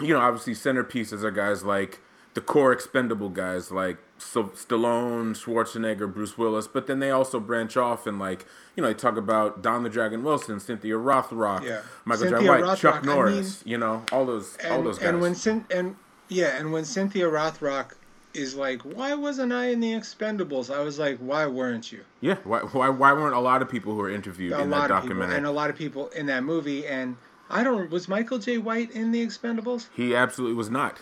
you 0.00 0.12
know 0.12 0.20
obviously 0.20 0.52
centerpieces 0.52 1.22
are 1.22 1.30
guys 1.30 1.62
like 1.62 2.00
the 2.34 2.40
core 2.40 2.72
expendable 2.72 3.28
guys 3.28 3.70
like 3.70 3.98
so 4.18 4.44
Stallone, 4.44 5.32
Schwarzenegger, 5.34 6.12
Bruce 6.12 6.36
Willis, 6.38 6.66
but 6.66 6.86
then 6.86 6.98
they 7.00 7.10
also 7.10 7.38
branch 7.40 7.76
off 7.76 8.06
and 8.06 8.18
like 8.18 8.46
you 8.74 8.82
know 8.82 8.88
they 8.88 8.94
talk 8.94 9.16
about 9.16 9.62
Don 9.62 9.82
the 9.82 9.88
Dragon 9.90 10.22
Wilson, 10.22 10.58
Cynthia 10.60 10.94
Rothrock, 10.94 11.62
Yeah. 11.64 11.82
Michael 12.04 12.28
Cynthia 12.28 12.40
J. 12.56 12.62
White, 12.62 12.78
Chuck 12.78 13.02
I 13.02 13.06
Norris, 13.06 13.62
you 13.66 13.78
know 13.78 14.04
all 14.12 14.24
those 14.26 14.56
all 14.70 14.82
those 14.82 14.98
guys. 14.98 15.08
and 15.08 15.20
when 15.20 15.32
Cyn- 15.34 15.64
and 15.70 15.96
yeah, 16.28 16.56
and 16.58 16.72
when 16.72 16.84
Cynthia 16.84 17.26
Rothrock 17.26 17.92
is 18.34 18.54
like, 18.54 18.82
"Why 18.82 19.14
wasn't 19.14 19.52
I 19.52 19.66
in 19.66 19.80
the 19.80 19.92
Expendables?" 19.92 20.74
I 20.74 20.80
was 20.80 20.98
like, 20.98 21.18
"Why 21.18 21.46
weren't 21.46 21.90
you?" 21.92 22.00
yeah, 22.20 22.36
why, 22.44 22.60
why 22.60 22.88
why 22.88 23.12
weren't 23.12 23.34
a 23.34 23.40
lot 23.40 23.62
of 23.62 23.68
people 23.70 23.92
who 23.92 23.98
were 23.98 24.10
interviewed 24.10 24.52
a 24.52 24.60
in 24.60 24.70
that 24.70 24.90
of 24.90 25.02
people 25.02 25.08
documentary? 25.08 25.36
and 25.36 25.46
a 25.46 25.50
lot 25.50 25.70
of 25.70 25.76
people 25.76 26.08
in 26.08 26.26
that 26.26 26.42
movie 26.42 26.86
and 26.86 27.16
i 27.48 27.62
don't 27.62 27.90
was 27.90 28.08
michael 28.08 28.38
jai 28.38 28.56
white 28.56 28.90
in 28.90 29.12
the 29.12 29.24
expendables 29.24 29.86
he 29.94 30.14
absolutely 30.16 30.56
was 30.56 30.68
not. 30.68 30.98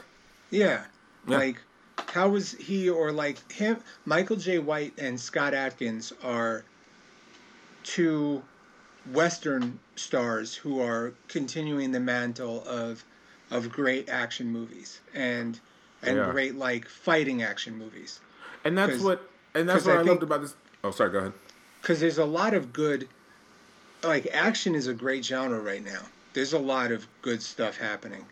yeah, 0.50 0.82
Yeah. 1.26 1.38
like 1.38 1.62
how 2.08 2.28
was 2.28 2.52
he 2.52 2.88
or 2.88 3.12
like 3.12 3.50
him 3.52 3.76
michael 4.04 4.36
jai 4.36 4.58
white 4.58 4.92
and 4.98 5.18
scott 5.18 5.54
adkins 5.54 6.12
are 6.22 6.64
two 7.82 8.42
western 9.12 9.78
stars 9.96 10.54
who 10.54 10.80
are 10.80 11.12
continuing 11.28 11.92
the 11.92 12.00
mantle 12.00 12.64
of 12.66 13.04
of 13.50 13.70
great 13.70 14.08
action 14.08 14.46
movies 14.50 15.00
and 15.12 15.60
and 16.02 16.16
Yeah. 16.16 16.30
great 16.30 16.54
like 16.56 16.88
fighting 16.88 17.42
action 17.42 17.76
movies 17.76 18.20
And 18.64 18.76
that's 18.78 19.00
what 19.02 19.28
and 19.54 19.68
that's 19.68 19.84
what 19.84 19.92
I 19.92 19.94
I, 19.94 19.98
think- 19.98 20.08
loved 20.08 20.22
about 20.22 20.40
this. 20.42 20.54
Oh, 20.82 20.90
sorry. 20.90 21.10
Go 21.10 21.18
ahead. 21.18 21.32
because 21.80 22.00
there's 22.00 22.18
a 22.18 22.24
lot 22.24 22.54
of 22.54 22.72
good 22.72 23.08
like 24.02 24.26
action 24.32 24.74
is 24.74 24.86
a 24.86 24.94
great 24.94 25.24
genre 25.24 25.60
right 25.60 25.84
now 25.84 26.00
there's 26.32 26.52
a 26.54 26.58
lot 26.58 26.90
of 26.92 27.06
good 27.22 27.42
stuff 27.42 27.76
happening 27.76 28.24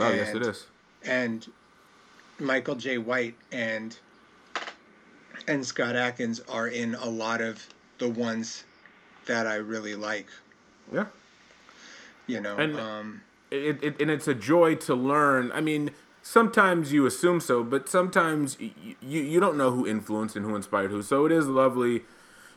Oh, 0.00 0.12
yes, 0.12 0.32
it 0.32 0.42
is. 0.42 0.66
And 1.04 1.44
michael 2.38 2.74
jai 2.74 2.96
white 2.98 3.34
and 3.52 3.98
and 5.46 5.64
scott 5.64 5.96
adkins 5.96 6.40
are 6.48 6.68
in 6.68 6.94
a 6.96 7.08
lot 7.08 7.40
of 7.40 7.66
the 7.98 8.08
ones 8.08 8.64
that 9.26 9.46
i 9.46 9.54
really 9.56 9.94
like 9.94 10.26
Yeah. 10.92 11.06
You 12.26 12.40
know, 12.40 12.56
And- 12.56 12.78
um, 12.78 13.22
it, 13.50 13.82
it, 13.82 14.00
and 14.00 14.10
it's 14.10 14.28
a 14.28 14.34
joy 14.34 14.74
to 14.74 14.94
learn. 14.94 15.50
I 15.52 15.62
mean, 15.62 15.92
sometimes 16.22 16.92
you 16.92 17.06
assume 17.06 17.40
so, 17.40 17.64
but 17.64 17.88
sometimes 17.88 18.58
you 18.60 18.94
you 19.00 19.40
don't 19.40 19.56
know 19.56 19.70
who 19.70 19.86
influenced 19.86 20.36
and 20.36 20.44
who 20.44 20.54
inspired 20.54 20.90
who. 20.90 21.00
So 21.02 21.24
it 21.24 21.32
is 21.32 21.46
lovely 21.46 22.02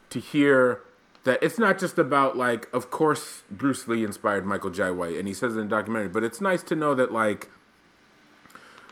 to 0.10 0.20
hear 0.20 0.82
that 1.24 1.42
it's 1.42 1.58
not 1.58 1.80
just 1.80 1.98
about 1.98 2.36
like, 2.36 2.68
of 2.74 2.92
course, 2.92 3.44
Bruce 3.50 3.88
Lee 3.88 4.04
inspired 4.04 4.46
Michael 4.46 4.70
Jai 4.72 4.92
White, 4.92 5.16
and 5.16 5.26
he 5.30 5.34
says 5.34 5.56
it 5.56 5.60
in 5.60 5.70
the 5.70 5.76
documentary. 5.78 6.10
But 6.10 6.26
it's 6.26 6.42
nice 6.42 6.64
to 6.64 6.76
know 6.76 6.94
that 6.96 7.14
like 7.14 7.50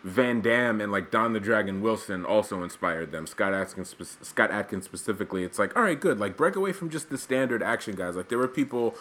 Van 0.03 0.39
Damme 0.41 0.79
and 0.81 0.91
like 0.91 1.12
Don 1.12 1.33
the 1.33 1.39
Dragon 1.39 1.81
Wilson 1.81 2.25
also 2.25 2.63
inspired 2.63 3.12
them. 3.12 3.27
Scott 3.27 3.53
Adkins, 3.53 3.89
spe- 3.89 4.23
Scott 4.23 4.49
Adkins 4.51 4.85
specifically. 4.85 5.43
It's 5.43 5.59
like, 5.59 5.75
all 5.75 5.83
right, 5.83 5.99
good. 5.99 6.19
Like 6.19 6.38
break 6.38 6.55
away 6.55 6.71
from 6.71 6.89
just 6.89 7.09
the 7.09 7.17
standard 7.17 7.62
action 7.62 7.95
guys. 7.95 8.15
Like 8.15 8.29
there 8.29 8.38
were 8.38 8.47
people 8.47 8.95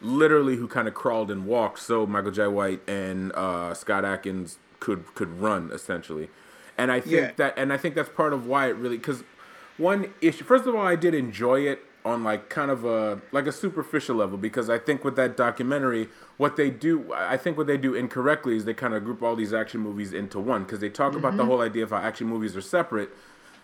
literally 0.00 0.56
who 0.56 0.68
kind 0.68 0.86
of 0.88 0.94
crawled 0.94 1.30
and 1.30 1.44
walked 1.44 1.78
so 1.80 2.06
Michael 2.06 2.30
Jai 2.30 2.46
White 2.46 2.80
and 2.88 3.32
uh, 3.34 3.74
Scott 3.74 4.04
Adkins 4.04 4.58
could 4.80 5.04
could 5.14 5.40
run 5.40 5.70
essentially. 5.72 6.28
And 6.78 6.92
I 6.92 7.00
think 7.00 7.12
Yeah. 7.14 7.30
that 7.36 7.54
and 7.58 7.72
I 7.72 7.76
think 7.76 7.94
that's 7.94 8.08
part 8.08 8.32
of 8.32 8.46
why 8.46 8.68
it 8.68 8.76
really 8.76 8.96
because 8.96 9.24
one 9.76 10.14
issue 10.20 10.44
first 10.44 10.66
of 10.66 10.74
all 10.74 10.86
I 10.86 10.94
did 10.96 11.14
enjoy 11.14 11.60
it 11.62 11.84
on 12.04 12.24
like 12.24 12.48
kind 12.48 12.70
of 12.70 12.84
a 12.84 13.20
like 13.32 13.46
a 13.46 13.52
superficial 13.52 14.16
level 14.16 14.38
because 14.38 14.70
I 14.70 14.78
think 14.78 15.04
with 15.04 15.16
that 15.16 15.36
documentary 15.36 16.08
what 16.36 16.56
they 16.56 16.70
do 16.70 17.12
I 17.12 17.36
think 17.36 17.56
what 17.58 17.66
they 17.66 17.76
do 17.76 17.94
incorrectly 17.94 18.56
is 18.56 18.64
they 18.64 18.74
kind 18.74 18.94
of 18.94 19.04
group 19.04 19.22
all 19.22 19.36
these 19.36 19.52
action 19.52 19.80
movies 19.80 20.12
into 20.12 20.38
one 20.38 20.62
because 20.62 20.80
they 20.80 20.90
talk 20.90 21.14
about 21.14 21.36
the 21.36 21.42
mm-hmm. 21.42 21.50
whole 21.50 21.60
idea 21.60 21.82
of 21.82 21.90
how 21.90 21.98
action 21.98 22.26
movies 22.26 22.56
are 22.56 22.62
separate 22.62 23.10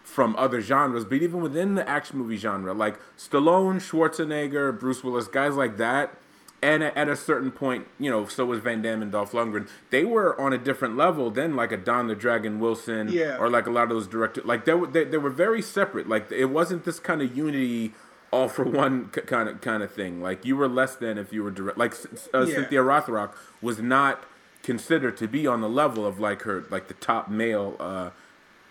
from 0.04 0.36
other 0.36 0.60
genres, 0.60 1.04
but 1.04 1.22
even 1.22 1.40
within 1.40 1.74
the 1.74 1.88
action 1.88 2.18
movie 2.18 2.36
genre, 2.36 2.74
like 2.74 2.98
Stallone, 3.16 3.76
Schwarzenegger, 3.76 4.78
Bruce 4.78 5.02
Willis, 5.02 5.26
guys 5.26 5.54
like 5.54 5.78
that, 5.78 6.14
and 6.62 6.82
at 6.84 6.96
at 6.96 7.08
a 7.08 7.16
certain 7.16 7.50
point, 7.50 7.86
you 7.98 8.10
know, 8.10 8.26
so 8.26 8.44
was 8.44 8.60
Van 8.60 8.80
Damme 8.82 9.02
and 9.02 9.10
Dolph 9.10 9.32
Lundgren. 9.32 9.68
They 9.90 10.04
were 10.04 10.38
on 10.40 10.52
a 10.52 10.58
different 10.58 10.96
level 10.96 11.30
than 11.30 11.56
like 11.56 11.72
a 11.72 11.76
Don 11.76 12.06
the 12.06 12.14
Dragon 12.14 12.60
Wilson, 12.60 13.08
Yeah. 13.10 13.38
or 13.38 13.50
like 13.50 13.66
a 13.66 13.70
lot 13.70 13.84
of 13.84 13.88
those 13.90 14.06
directors. 14.06 14.44
Like 14.44 14.64
they 14.66 14.74
were, 14.74 14.86
they, 14.86 15.04
they 15.04 15.18
were 15.18 15.30
very 15.30 15.62
separate. 15.62 16.08
Like 16.08 16.30
it 16.30 16.46
wasn't 16.46 16.84
this 16.84 17.00
kind 17.00 17.20
of 17.20 17.36
unity. 17.36 17.92
All 18.34 18.48
for 18.48 18.64
one 18.64 19.08
kind 19.10 19.48
of 19.48 19.60
kind 19.60 19.82
of 19.82 19.92
thing. 19.92 20.20
Like 20.20 20.44
you 20.44 20.56
were 20.56 20.68
less 20.68 20.96
than 20.96 21.18
if 21.18 21.32
you 21.32 21.44
were 21.44 21.50
direct. 21.52 21.78
Like 21.78 21.94
uh, 22.34 22.40
Yeah. 22.40 22.54
Cynthia 22.56 22.80
Rothrock 22.80 23.32
was 23.62 23.78
not 23.80 24.24
considered 24.62 25.16
to 25.18 25.28
be 25.28 25.46
on 25.46 25.60
the 25.60 25.68
level 25.68 26.04
of 26.04 26.18
like 26.18 26.42
her 26.42 26.64
like 26.70 26.88
the 26.88 26.94
top 26.94 27.30
male 27.30 27.76
uh, 27.78 28.10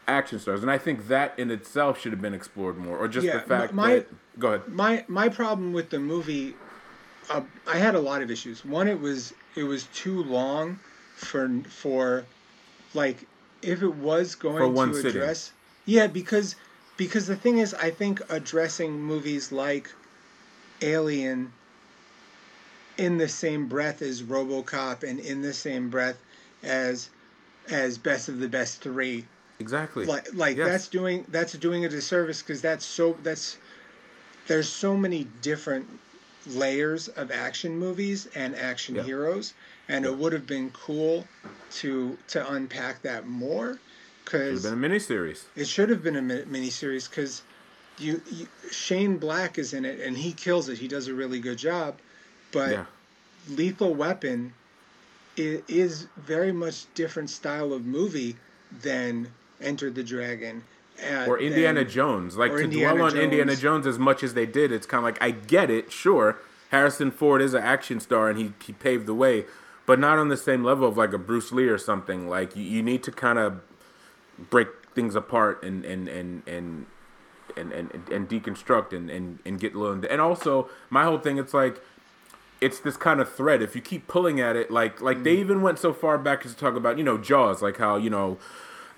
action 0.08 0.38
stars, 0.40 0.62
and 0.62 0.70
I 0.70 0.78
think 0.78 1.08
that 1.08 1.34
in 1.40 1.50
itself 1.50 2.00
should 2.02 2.12
have 2.12 2.22
been 2.22 2.34
explored 2.34 2.78
more, 2.78 2.98
or 2.98 3.08
just 3.08 3.26
Yeah, 3.26 3.34
the 3.38 3.40
fact 3.40 3.74
my- 3.74 3.96
that. 3.96 4.08
Go 4.40 4.48
ahead. 4.54 4.68
my 4.68 5.06
my 5.08 5.30
problem 5.30 5.72
with 5.74 5.92
the 5.92 6.00
movie, 6.00 6.56
uh, 7.30 7.42
I 7.68 7.78
had 7.78 7.96
a 7.96 8.00
lot 8.02 8.22
of 8.22 8.30
issues. 8.32 8.66
One, 8.66 8.88
it 8.90 9.00
was 9.00 9.34
it 9.56 9.64
was 9.64 9.86
too 9.94 10.24
long 10.24 10.80
for 11.16 11.48
for 11.70 12.26
like 12.94 13.28
if 13.62 13.82
it 13.82 13.96
was 13.96 14.36
going 14.36 14.58
For 14.58 14.68
one 14.68 14.90
to 14.90 14.96
sitting. 14.96 15.22
address 15.22 15.54
yeah 15.86 16.08
because 16.08 16.56
because 17.04 17.28
the 17.28 17.36
thing 17.36 17.58
is 17.58 17.74
I 17.74 17.92
think 17.92 18.22
addressing 18.30 18.94
movies 18.94 19.52
like 19.52 19.92
Alien 20.82 21.52
in 22.98 23.18
the 23.18 23.28
same 23.28 23.68
breath 23.68 24.02
as 24.02 24.22
RoboCop 24.22 25.04
and 25.04 25.20
in 25.20 25.42
the 25.42 25.54
same 25.54 25.90
breath 25.90 26.16
as 26.64 27.10
as 27.70 27.98
Best 27.98 28.30
of 28.30 28.40
the 28.40 28.48
Best 28.48 28.82
3 28.82 29.26
Exactly. 29.60 30.06
like 30.06 30.34
like 30.34 30.56
Yes. 30.58 30.68
that's 30.68 30.88
doing 30.88 31.26
that's 31.28 31.54
doing 31.54 31.84
a 31.84 31.90
disservice 31.90 32.42
because 32.42 32.62
that's 32.62 32.86
so 32.86 33.18
that's 33.22 33.58
there's 34.48 34.70
so 34.70 34.96
many 34.96 35.26
different 35.42 35.88
layers 36.48 37.10
of 37.10 37.32
action 37.32 37.78
movies 37.78 38.28
and 38.36 38.56
action 38.56 38.96
Yeah. 38.96 39.04
heroes 39.04 39.54
and 39.90 40.06
it 40.06 40.18
would 40.18 40.32
have 40.32 40.48
been 40.48 40.70
cool 40.72 41.28
to 41.82 42.18
to 42.28 42.54
unpack 42.54 43.02
that 43.02 43.28
more 43.28 43.80
because 44.24 44.64
been 44.64 44.74
a 44.84 44.88
miniseries. 44.90 45.44
it 45.56 45.68
should 45.68 45.90
have 45.90 46.02
been 46.04 46.16
a 46.16 46.22
mi- 46.22 46.44
miniseries 46.44 47.10
because 47.10 47.42
you, 48.00 48.22
you 48.32 48.48
Shane 48.72 49.18
Black 49.18 49.58
is 49.58 49.74
in 49.74 49.86
it 49.86 50.00
and 50.00 50.18
he 50.18 50.32
kills 50.34 50.70
it 50.70 50.78
he 50.80 50.88
does 50.88 51.08
a 51.08 51.14
really 51.14 51.40
good 51.40 51.58
job 51.58 51.96
but 52.52 52.72
Yeah. 52.72 52.86
Lethal 53.50 53.94
Weapon 53.94 54.54
is 55.36 56.08
very 56.18 56.52
much 56.52 56.86
different 56.94 57.30
style 57.30 57.74
of 57.74 57.86
movie 57.86 58.36
than 58.82 59.28
Enter 59.62 59.90
the 59.90 60.04
Dragon. 60.04 60.64
uh, 61.12 61.26
Or 61.28 61.40
Indiana 61.40 61.84
Jones. 61.84 62.38
Like 62.38 62.52
to 62.52 62.60
Indiana 62.60 62.96
dwell 62.96 63.06
on 63.08 63.18
Indiana 63.18 63.52
Jones. 63.54 63.62
Jones 63.84 63.88
as 63.88 64.00
much 64.00 64.24
as 64.24 64.34
they 64.34 64.46
did, 64.46 64.72
it's 64.72 64.86
kind 64.86 65.00
of 65.00 65.04
like 65.06 65.22
I 65.22 65.32
get 65.32 65.70
it, 65.70 65.92
sure. 65.92 66.38
Harrison 66.70 67.12
Ford 67.12 67.42
is 67.42 67.54
an 67.54 67.64
action 67.64 68.00
star 68.00 68.30
and 68.30 68.38
he, 68.40 68.54
he 68.64 68.74
paved 68.74 69.06
the 69.08 69.14
way, 69.14 69.46
but 69.86 70.00
not 70.00 70.18
on 70.18 70.30
the 70.30 70.38
same 70.38 70.64
level 70.64 70.88
of 70.88 70.98
like 70.98 71.14
a 71.14 71.18
Bruce 71.18 71.52
Lee 71.52 71.68
or 71.68 71.78
something. 71.78 72.28
Like 72.30 72.56
you, 72.56 72.64
you 72.64 72.82
need 72.84 73.04
to 73.04 73.12
kind 73.12 73.38
of 73.40 73.62
break 74.38 74.68
things 74.96 75.16
apart 75.16 75.64
and 75.64 75.84
and 75.86 76.08
and 76.08 76.44
and 76.48 76.86
and 77.58 77.72
and, 77.72 78.10
and 78.12 78.30
deconstruct 78.30 78.94
and, 78.94 79.10
and 79.10 79.40
and 79.46 79.60
get 79.60 79.76
little 79.76 80.06
and 80.06 80.22
also 80.22 80.70
my 80.90 81.04
whole 81.04 81.20
thing 81.20 81.38
it's 81.38 81.54
like 81.54 81.82
it's 82.62 82.80
this 82.80 82.98
kind 82.98 83.20
of 83.20 83.32
thread 83.32 83.62
if 83.62 83.76
you 83.76 83.82
keep 83.82 84.08
pulling 84.08 84.40
at 84.40 84.56
it 84.56 84.72
like 84.72 85.02
like 85.02 85.18
Mm. 85.18 85.24
they 85.24 85.36
even 85.38 85.62
went 85.62 85.80
so 85.80 85.94
far 85.94 86.18
back 86.18 86.46
as 86.46 86.54
to 86.54 86.58
talk 86.60 86.76
about 86.76 86.98
you 86.98 87.04
know 87.04 87.18
jaws 87.18 87.62
like 87.62 87.78
how 87.78 87.96
you 87.96 88.10
know 88.10 88.38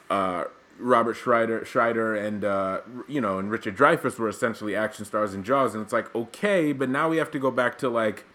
uh 0.10 0.46
Robert 0.78 1.16
Scheider, 1.16 1.62
Scheider, 1.64 2.22
and 2.22 2.44
uh, 2.44 2.82
you 3.08 3.22
know, 3.22 3.40
and 3.40 3.50
Richard 3.50 3.78
Dreyfuss 3.78 4.20
were 4.20 4.28
essentially 4.28 4.76
action 4.76 5.06
stars 5.06 5.34
in 5.34 5.42
Jaws, 5.42 5.74
and 5.74 5.82
it's 5.82 5.94
like 5.94 6.14
okay, 6.14 6.74
but 6.74 6.90
now 6.90 7.08
we 7.08 7.16
have 7.16 7.32
to 7.32 7.40
go 7.40 7.50
back 7.50 7.78
to 7.78 7.88
like 7.88 8.26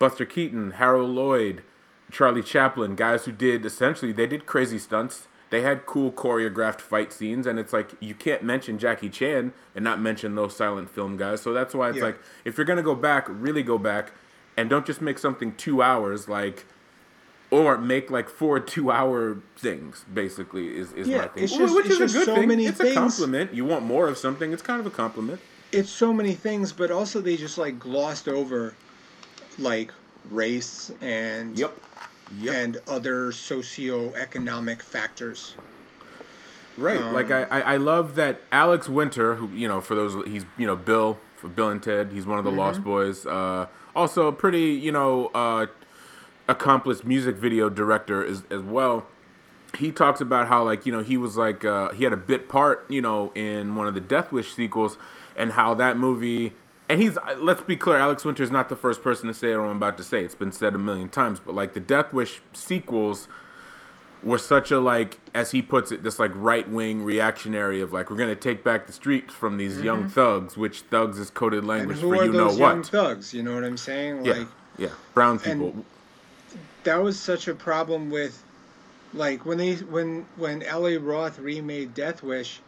Buster 0.00 0.24
Keaton, 0.24 0.72
Harold 0.72 1.10
Lloyd, 1.10 1.62
Charlie 2.10 2.42
Chaplin, 2.42 2.96
guys 2.96 3.24
who 3.26 3.30
did 3.30 3.64
essentially 3.64 4.10
they 4.10 4.26
did 4.26 4.46
crazy 4.46 4.78
stunts. 4.80 5.28
They 5.50 5.60
had 5.62 5.86
cool 5.86 6.10
choreographed 6.10 6.80
fight 6.80 7.12
scenes, 7.12 7.46
and 7.46 7.58
it's 7.58 7.72
like 7.72 7.92
you 8.00 8.14
can't 8.14 8.42
mention 8.42 8.78
Jackie 8.78 9.08
Chan 9.08 9.52
and 9.74 9.84
not 9.84 10.00
mention 10.00 10.34
those 10.34 10.56
silent 10.56 10.90
film 10.90 11.16
guys. 11.16 11.40
So 11.40 11.52
that's 11.52 11.72
why 11.74 11.90
it's 11.90 11.98
Yeah. 11.98 12.04
like 12.06 12.18
if 12.44 12.58
you're 12.58 12.64
gonna 12.64 12.82
go 12.82 12.94
back, 12.96 13.26
really 13.28 13.62
go 13.62 13.78
back, 13.78 14.12
and 14.56 14.68
don't 14.68 14.84
just 14.84 15.00
make 15.00 15.18
something 15.18 15.54
two 15.54 15.82
hours 15.82 16.28
like. 16.28 16.64
Or 17.48 17.78
make 17.78 18.10
like 18.10 18.28
four 18.28 18.58
two-hour 18.74 19.38
things. 19.56 20.04
Basically, 20.12 20.76
is, 20.76 20.90
is 20.94 21.06
Yeah, 21.06 21.18
my 21.18 21.26
thing. 21.28 21.44
it's 21.44 21.56
just- 21.56 21.74
which 21.76 21.86
is 21.86 22.00
a 22.00 22.18
good 22.18 22.26
so 22.26 22.34
thing. 22.34 22.50
it's 22.60 22.78
things. 22.78 22.90
a 22.90 22.94
compliment. 22.94 23.54
You 23.54 23.64
want 23.64 23.84
more 23.84 24.08
of 24.08 24.18
something. 24.18 24.52
It's 24.52 24.62
kind 24.62 24.80
of 24.80 24.86
a 24.86 24.90
compliment. 24.90 25.40
It's 25.70 25.88
so 25.88 26.12
many 26.12 26.34
things, 26.34 26.72
but 26.72 26.90
also 26.90 27.20
they 27.20 27.36
just 27.36 27.56
like 27.56 27.78
glossed 27.78 28.26
over 28.26 28.74
like 29.60 29.92
race 30.32 30.90
and 31.00 31.56
Yep. 31.56 31.78
And 32.48 32.78
other 32.88 33.32
socio-economic 33.32 34.82
factors. 34.82 35.54
Right. 36.76 37.00
Um, 37.00 37.14
like 37.14 37.30
I, 37.30 37.44
I, 37.44 37.60
I 37.60 37.76
love 37.76 38.14
that 38.16 38.40
Alex 38.52 38.88
Winter, 38.88 39.36
who 39.36 39.48
you 39.56 39.68
know, 39.68 39.80
for 39.80 39.94
those 39.94 40.26
he's 40.26 40.44
you 40.58 40.66
know 40.66 40.76
Bill 40.76 41.18
for 41.36 41.48
Bill 41.48 41.70
and 41.70 41.82
Ted. 41.82 42.12
He's 42.12 42.26
one 42.26 42.38
of 42.38 42.44
the 42.44 42.50
Mm-hmm. 42.50 42.58
Lost 42.58 42.84
Boys. 42.84 43.26
Uh, 43.26 43.66
also 43.94 44.26
a 44.26 44.32
pretty 44.32 44.72
you 44.72 44.92
know 44.92 45.28
uh, 45.28 45.66
accomplished 46.48 47.04
music 47.04 47.36
video 47.36 47.68
director 47.68 48.24
as 48.24 48.42
as 48.50 48.62
well. 48.62 49.06
He 49.78 49.90
talks 49.90 50.20
about 50.20 50.48
how 50.48 50.64
like 50.64 50.86
you 50.86 50.92
know 50.92 51.02
he 51.02 51.16
was 51.16 51.36
like 51.36 51.64
uh, 51.64 51.92
he 51.92 52.04
had 52.04 52.12
a 52.12 52.18
bit 52.18 52.48
part 52.48 52.84
you 52.90 53.00
know 53.00 53.32
in 53.34 53.74
one 53.74 53.86
of 53.86 53.94
the 53.94 54.00
Death 54.00 54.32
Wish 54.32 54.52
sequels, 54.54 54.98
and 55.36 55.52
how 55.52 55.74
that 55.74 55.96
movie. 55.96 56.52
And 56.88 57.02
he's 57.02 57.18
let's 57.38 57.62
be 57.62 57.76
clear, 57.76 57.96
Alex 57.96 58.24
Winter 58.24 58.42
is 58.42 58.50
not 58.50 58.68
the 58.68 58.76
first 58.76 59.02
person 59.02 59.26
to 59.26 59.34
say 59.34 59.56
what 59.56 59.64
I'm 59.64 59.76
about 59.76 59.96
to 59.96 60.04
say. 60.04 60.24
It's 60.24 60.34
been 60.34 60.52
said 60.52 60.74
a 60.74 60.78
million 60.78 61.08
times, 61.08 61.40
but 61.40 61.54
like 61.54 61.74
the 61.74 61.80
Death 61.80 62.12
Wish 62.12 62.40
sequels 62.52 63.26
were 64.22 64.38
such 64.38 64.70
a 64.70 64.80
like 64.80 65.20
as 65.34 65.50
he 65.50 65.62
puts 65.62 65.92
it 65.92 66.02
this 66.02 66.18
like 66.18 66.32
right 66.34 66.68
wing 66.68 67.02
reactionary 67.02 67.80
of 67.80 67.92
like 67.92 68.10
we're 68.10 68.16
gonna 68.16 68.34
take 68.34 68.64
back 68.64 68.86
the 68.86 68.92
streets 68.92 69.34
from 69.34 69.56
these 69.56 69.80
young 69.82 70.08
thugs 70.08 70.56
which 70.56 70.80
thugs 70.82 71.18
is 71.18 71.30
coded 71.30 71.60
Mm-hmm. 71.60 71.68
Language 71.68 71.98
for 71.98 72.24
you 72.24 72.32
know 72.32 72.52
what 72.52 72.86
thugs? 72.86 73.34
You 73.34 73.42
know 73.42 73.54
what 73.54 73.62
I'm 73.62 73.76
saying? 73.76 74.24
yeah 74.24 74.32
Like 74.32 74.48
yeah 74.78 74.88
brown 75.12 75.38
people 75.38 75.84
that 76.86 77.02
was 77.02 77.18
such 77.18 77.46
a 77.48 77.54
problem 77.54 78.10
with 78.10 78.42
like 79.12 79.44
when 79.44 79.58
they 79.58 79.74
when 79.74 80.24
when 80.36 80.62
Eli 80.62 80.96
Roth 80.96 81.38
remade 81.38 81.94
Death 81.94 82.22
Wish, 82.22 82.60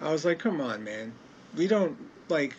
I 0.00 0.12
was 0.12 0.24
like, 0.24 0.38
come 0.38 0.60
on, 0.60 0.84
man, 0.84 1.12
we 1.56 1.66
don't 1.66 1.96
like. 2.28 2.56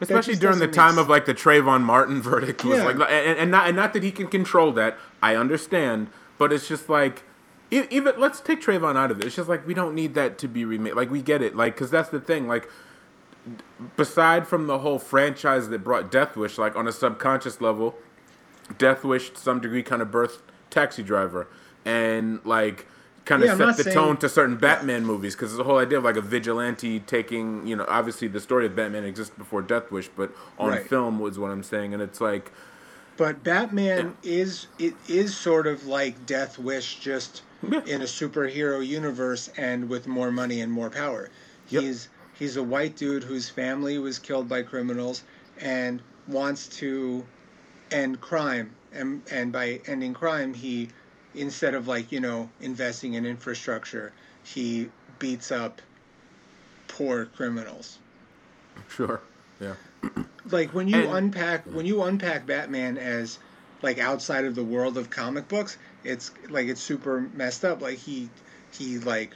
Especially 0.00 0.34
during 0.36 0.58
the 0.58 0.68
time 0.68 0.98
of 0.98 1.08
like 1.08 1.24
the 1.26 1.34
Trayvon 1.34 1.82
Martin 1.82 2.20
verdict 2.30 2.64
was 2.64 2.78
Yeah. 2.78 2.84
like 2.84 2.96
and, 3.10 3.38
and 3.38 3.50
not 3.50 3.68
and 3.68 3.76
not 3.76 3.92
that 3.92 4.02
he 4.02 4.10
can 4.10 4.26
control 4.28 4.72
that 4.72 4.98
I 5.22 5.36
understand 5.36 6.08
but 6.38 6.52
it's 6.52 6.66
just 6.68 6.88
like 6.88 7.22
even 7.70 8.14
let's 8.18 8.40
take 8.40 8.60
Trayvon 8.60 8.96
out 8.96 9.10
of 9.10 9.20
it 9.20 9.26
it's 9.26 9.36
just 9.36 9.48
like 9.48 9.66
we 9.66 9.74
don't 9.74 9.94
need 9.94 10.14
that 10.14 10.38
to 10.38 10.48
be 10.48 10.64
remade 10.64 10.94
like 10.94 11.10
we 11.10 11.22
get 11.22 11.42
it 11.42 11.54
like 11.56 11.74
because 11.74 11.90
that's 11.90 12.08
the 12.10 12.20
thing 12.20 12.46
like 12.48 12.68
beside 13.96 14.46
from 14.46 14.66
the 14.66 14.78
whole 14.78 14.98
franchise 14.98 15.68
that 15.68 15.84
brought 15.84 16.10
Death 16.10 16.36
Wish, 16.36 16.56
like 16.58 16.76
on 16.76 16.88
a 16.88 16.92
subconscious 16.92 17.60
level, 17.60 17.94
Death 18.78 19.04
Wish 19.04 19.30
to 19.30 19.36
some 19.38 19.60
degree 19.60 19.82
kind 19.82 20.00
of 20.00 20.08
birthed 20.08 20.38
Taxi 20.70 21.02
Driver 21.02 21.46
and 21.84 22.40
like 22.44 22.86
kind 23.24 23.42
of 23.42 23.48
Yeah, 23.48 23.56
set 23.56 23.76
the 23.76 23.84
saying- 23.84 23.94
tone 23.94 24.16
to 24.18 24.28
certain 24.28 24.56
Batman 24.56 25.04
movies 25.06 25.34
because 25.34 25.56
the 25.56 25.64
whole 25.64 25.78
idea 25.78 25.98
of 25.98 26.04
like 26.04 26.16
a 26.16 26.20
vigilante 26.20 27.00
taking, 27.00 27.66
you 27.66 27.74
know, 27.76 27.84
obviously 27.88 28.28
the 28.28 28.40
story 28.40 28.66
of 28.66 28.76
Batman 28.76 29.04
exists 29.04 29.34
before 29.36 29.62
Death 29.62 29.90
Wish, 29.90 30.08
but 30.14 30.30
on 30.58 30.70
Right. 30.70 30.86
film 30.86 31.18
was 31.18 31.38
what 31.38 31.50
I'm 31.50 31.62
saying, 31.62 31.94
and 31.94 32.02
it's 32.02 32.20
like. 32.20 32.52
But 33.16 33.44
Batman 33.44 34.16
is 34.22 34.66
it 34.78 34.94
is 35.08 35.36
sort 35.36 35.66
of 35.66 35.86
like 35.86 36.26
Death 36.26 36.58
Wish, 36.58 36.98
just 37.00 37.42
Yeah. 37.62 37.80
in 37.86 38.02
a 38.02 38.06
superhero 38.06 38.84
universe 38.86 39.48
and 39.56 39.88
with 39.88 40.06
more 40.08 40.30
money 40.32 40.60
and 40.60 40.70
more 40.72 40.90
power. 40.90 41.30
Yep. 41.68 41.82
He's 41.82 42.08
he's 42.34 42.56
a 42.56 42.62
white 42.62 42.96
dude 42.96 43.22
whose 43.24 43.48
family 43.48 43.98
was 43.98 44.18
killed 44.18 44.48
by 44.48 44.62
criminals 44.62 45.22
and 45.60 46.02
wants 46.26 46.66
to 46.80 47.24
end 47.90 48.20
crime. 48.20 48.70
And 48.92 49.22
and 49.30 49.50
by 49.52 49.80
ending 49.86 50.12
crime, 50.14 50.52
he 50.54 50.88
instead 51.34 51.74
of 51.74 51.88
like 51.88 52.12
you 52.12 52.20
know 52.20 52.48
investing 52.60 53.14
in 53.14 53.26
infrastructure, 53.26 54.12
he 54.42 54.88
beats 55.18 55.50
up 55.52 55.80
poor 56.88 57.26
criminals 57.26 57.98
Sure. 58.88 59.20
Yeah. 59.60 59.74
like 60.50 60.74
when 60.74 60.88
you 60.88 60.96
And- 60.96 61.14
unpack 61.34 61.64
when 61.66 61.86
you 61.86 62.02
unpack 62.02 62.46
Batman 62.46 62.98
as 62.98 63.38
like 63.82 63.98
outside 63.98 64.44
of 64.44 64.54
the 64.54 64.64
world 64.64 64.96
of 64.98 65.10
comic 65.10 65.46
books, 65.48 65.76
it's 66.04 66.30
like 66.48 66.66
it's 66.68 66.80
super 66.80 67.20
messed 67.34 67.64
up. 67.64 67.80
Like 67.82 67.98
he 67.98 68.28
he 68.72 68.98
like 68.98 69.32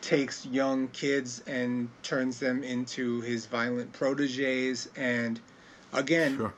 takes 0.00 0.46
young 0.46 0.88
kids 0.88 1.42
and 1.46 1.88
turns 2.02 2.38
them 2.38 2.62
into 2.62 3.20
his 3.22 3.46
violent 3.46 3.92
proteges 3.92 4.88
and 4.96 5.40
again 5.92 6.36
Sure. 6.36 6.54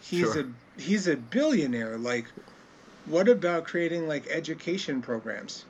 he's 0.00 0.32
Sure. 0.32 0.40
a 0.40 0.80
he's 0.80 1.08
a 1.08 1.16
billionaire 1.16 1.98
like 1.98 2.26
what 3.06 3.28
about 3.28 3.64
creating 3.64 4.06
like 4.08 4.26
education 4.28 5.02
programs 5.02 5.64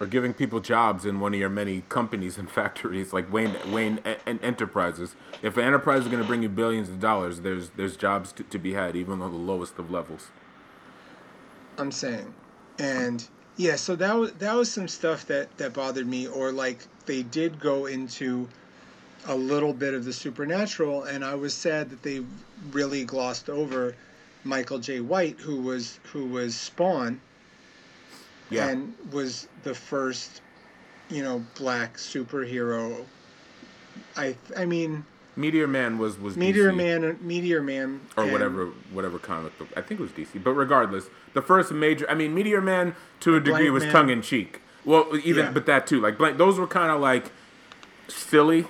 Or 0.00 0.06
giving 0.06 0.34
people 0.34 0.60
jobs 0.60 1.04
in 1.06 1.20
one 1.20 1.32
of 1.34 1.40
your 1.40 1.48
many 1.48 1.82
companies 1.88 2.36
and 2.38 2.50
factories, 2.60 3.12
like 3.12 3.32
Wayne 3.32 3.56
Wayne 3.70 4.00
and 4.26 4.42
Enterprises. 4.42 5.14
If 5.42 5.56
an 5.56 5.64
enterprise 5.64 6.02
is 6.02 6.08
going 6.08 6.22
to 6.22 6.26
bring 6.26 6.42
you 6.42 6.48
billions 6.48 6.88
of 6.88 6.98
dollars, 7.00 7.40
there's 7.40 7.70
there's 7.70 7.96
jobs 7.96 8.32
to, 8.32 8.42
to 8.42 8.58
be 8.58 8.72
had, 8.74 8.96
even 8.96 9.22
on 9.22 9.30
the 9.30 9.38
lowest 9.38 9.78
of 9.78 9.90
levels. 9.90 10.28
I'm 11.78 11.92
saying, 11.92 12.34
and 12.78 13.26
yeah, 13.56 13.76
so 13.76 13.96
that 13.96 14.14
was 14.14 14.32
that 14.34 14.54
was 14.54 14.70
some 14.70 14.88
stuff 14.88 15.26
that 15.26 15.56
that 15.58 15.72
bothered 15.72 16.06
me, 16.06 16.26
or 16.26 16.52
like 16.52 16.78
they 17.06 17.22
did 17.22 17.60
go 17.60 17.86
into 17.86 18.48
a 19.28 19.34
little 19.34 19.72
bit 19.72 19.94
of 19.94 20.04
the 20.04 20.12
supernatural, 20.12 21.04
and 21.04 21.24
I 21.24 21.34
was 21.34 21.54
sad 21.54 21.90
that 21.90 22.02
they 22.02 22.24
really 22.72 23.04
glossed 23.04 23.48
over 23.48 23.94
Michael 24.44 24.78
Jai 24.78 25.00
White, 25.00 25.38
who 25.40 25.60
was 25.60 25.98
who 26.12 26.26
was 26.26 26.56
Spawn, 26.56 27.20
Yeah. 28.50 28.68
and 28.68 28.94
was 29.12 29.48
the 29.62 29.74
first, 29.74 30.40
you 31.08 31.22
know, 31.22 31.44
black 31.56 31.96
superhero. 31.96 33.04
I 34.16 34.36
I 34.56 34.64
mean, 34.64 35.04
Meteor 35.36 35.66
Man 35.68 35.98
was 35.98 36.18
was 36.18 36.36
Meteor 36.36 36.72
DC. 36.72 36.76
Man, 36.76 37.18
Meteor 37.22 37.62
Man, 37.62 38.00
or 38.16 38.24
and- 38.24 38.32
whatever 38.32 38.66
whatever 38.92 39.18
comic 39.18 39.56
book. 39.58 39.68
I 39.76 39.80
think 39.80 40.00
it 40.00 40.02
was 40.02 40.12
DC, 40.12 40.42
but 40.42 40.52
regardless, 40.54 41.06
the 41.34 41.42
first 41.42 41.72
major. 41.72 42.08
I 42.10 42.14
mean, 42.14 42.34
Meteor 42.34 42.60
Man 42.60 42.94
to 43.20 43.36
a 43.36 43.40
degree 43.40 43.70
was 43.70 43.84
tongue 43.86 44.10
in 44.10 44.22
cheek. 44.22 44.60
Well, 44.84 45.06
even 45.24 45.46
Yeah. 45.46 45.50
but 45.52 45.66
that 45.66 45.86
too. 45.86 46.00
Like 46.00 46.18
blank, 46.18 46.38
those 46.38 46.58
were 46.58 46.66
kind 46.66 46.90
of 46.90 47.00
like 47.00 47.30
silly. 48.08 48.66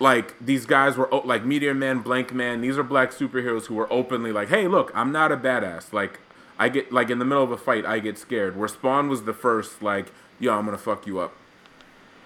Like 0.00 0.34
these 0.40 0.64
guys 0.64 0.96
were 0.96 1.08
like 1.24 1.44
Meteor 1.44 1.74
Man, 1.74 1.98
Blank 1.98 2.32
Man. 2.32 2.62
These 2.62 2.78
are 2.78 2.82
black 2.82 3.12
superheroes 3.12 3.66
who 3.66 3.74
were 3.74 3.92
openly 3.92 4.32
like, 4.32 4.48
"Hey, 4.48 4.66
look, 4.66 4.90
I'm 4.94 5.12
not 5.12 5.30
a 5.30 5.36
badass. 5.36 5.92
Like, 5.92 6.18
I 6.58 6.70
get 6.70 6.90
like 6.90 7.10
in 7.10 7.18
the 7.18 7.26
middle 7.26 7.44
of 7.44 7.52
a 7.52 7.58
fight, 7.58 7.84
I 7.84 7.98
get 7.98 8.16
scared." 8.16 8.56
Where 8.56 8.66
Spawn 8.66 9.10
was 9.10 9.24
the 9.24 9.34
first, 9.34 9.82
like, 9.82 10.10
"Yo, 10.38 10.56
I'm 10.56 10.64
gonna 10.64 10.78
fuck 10.78 11.06
you 11.06 11.18
up," 11.18 11.34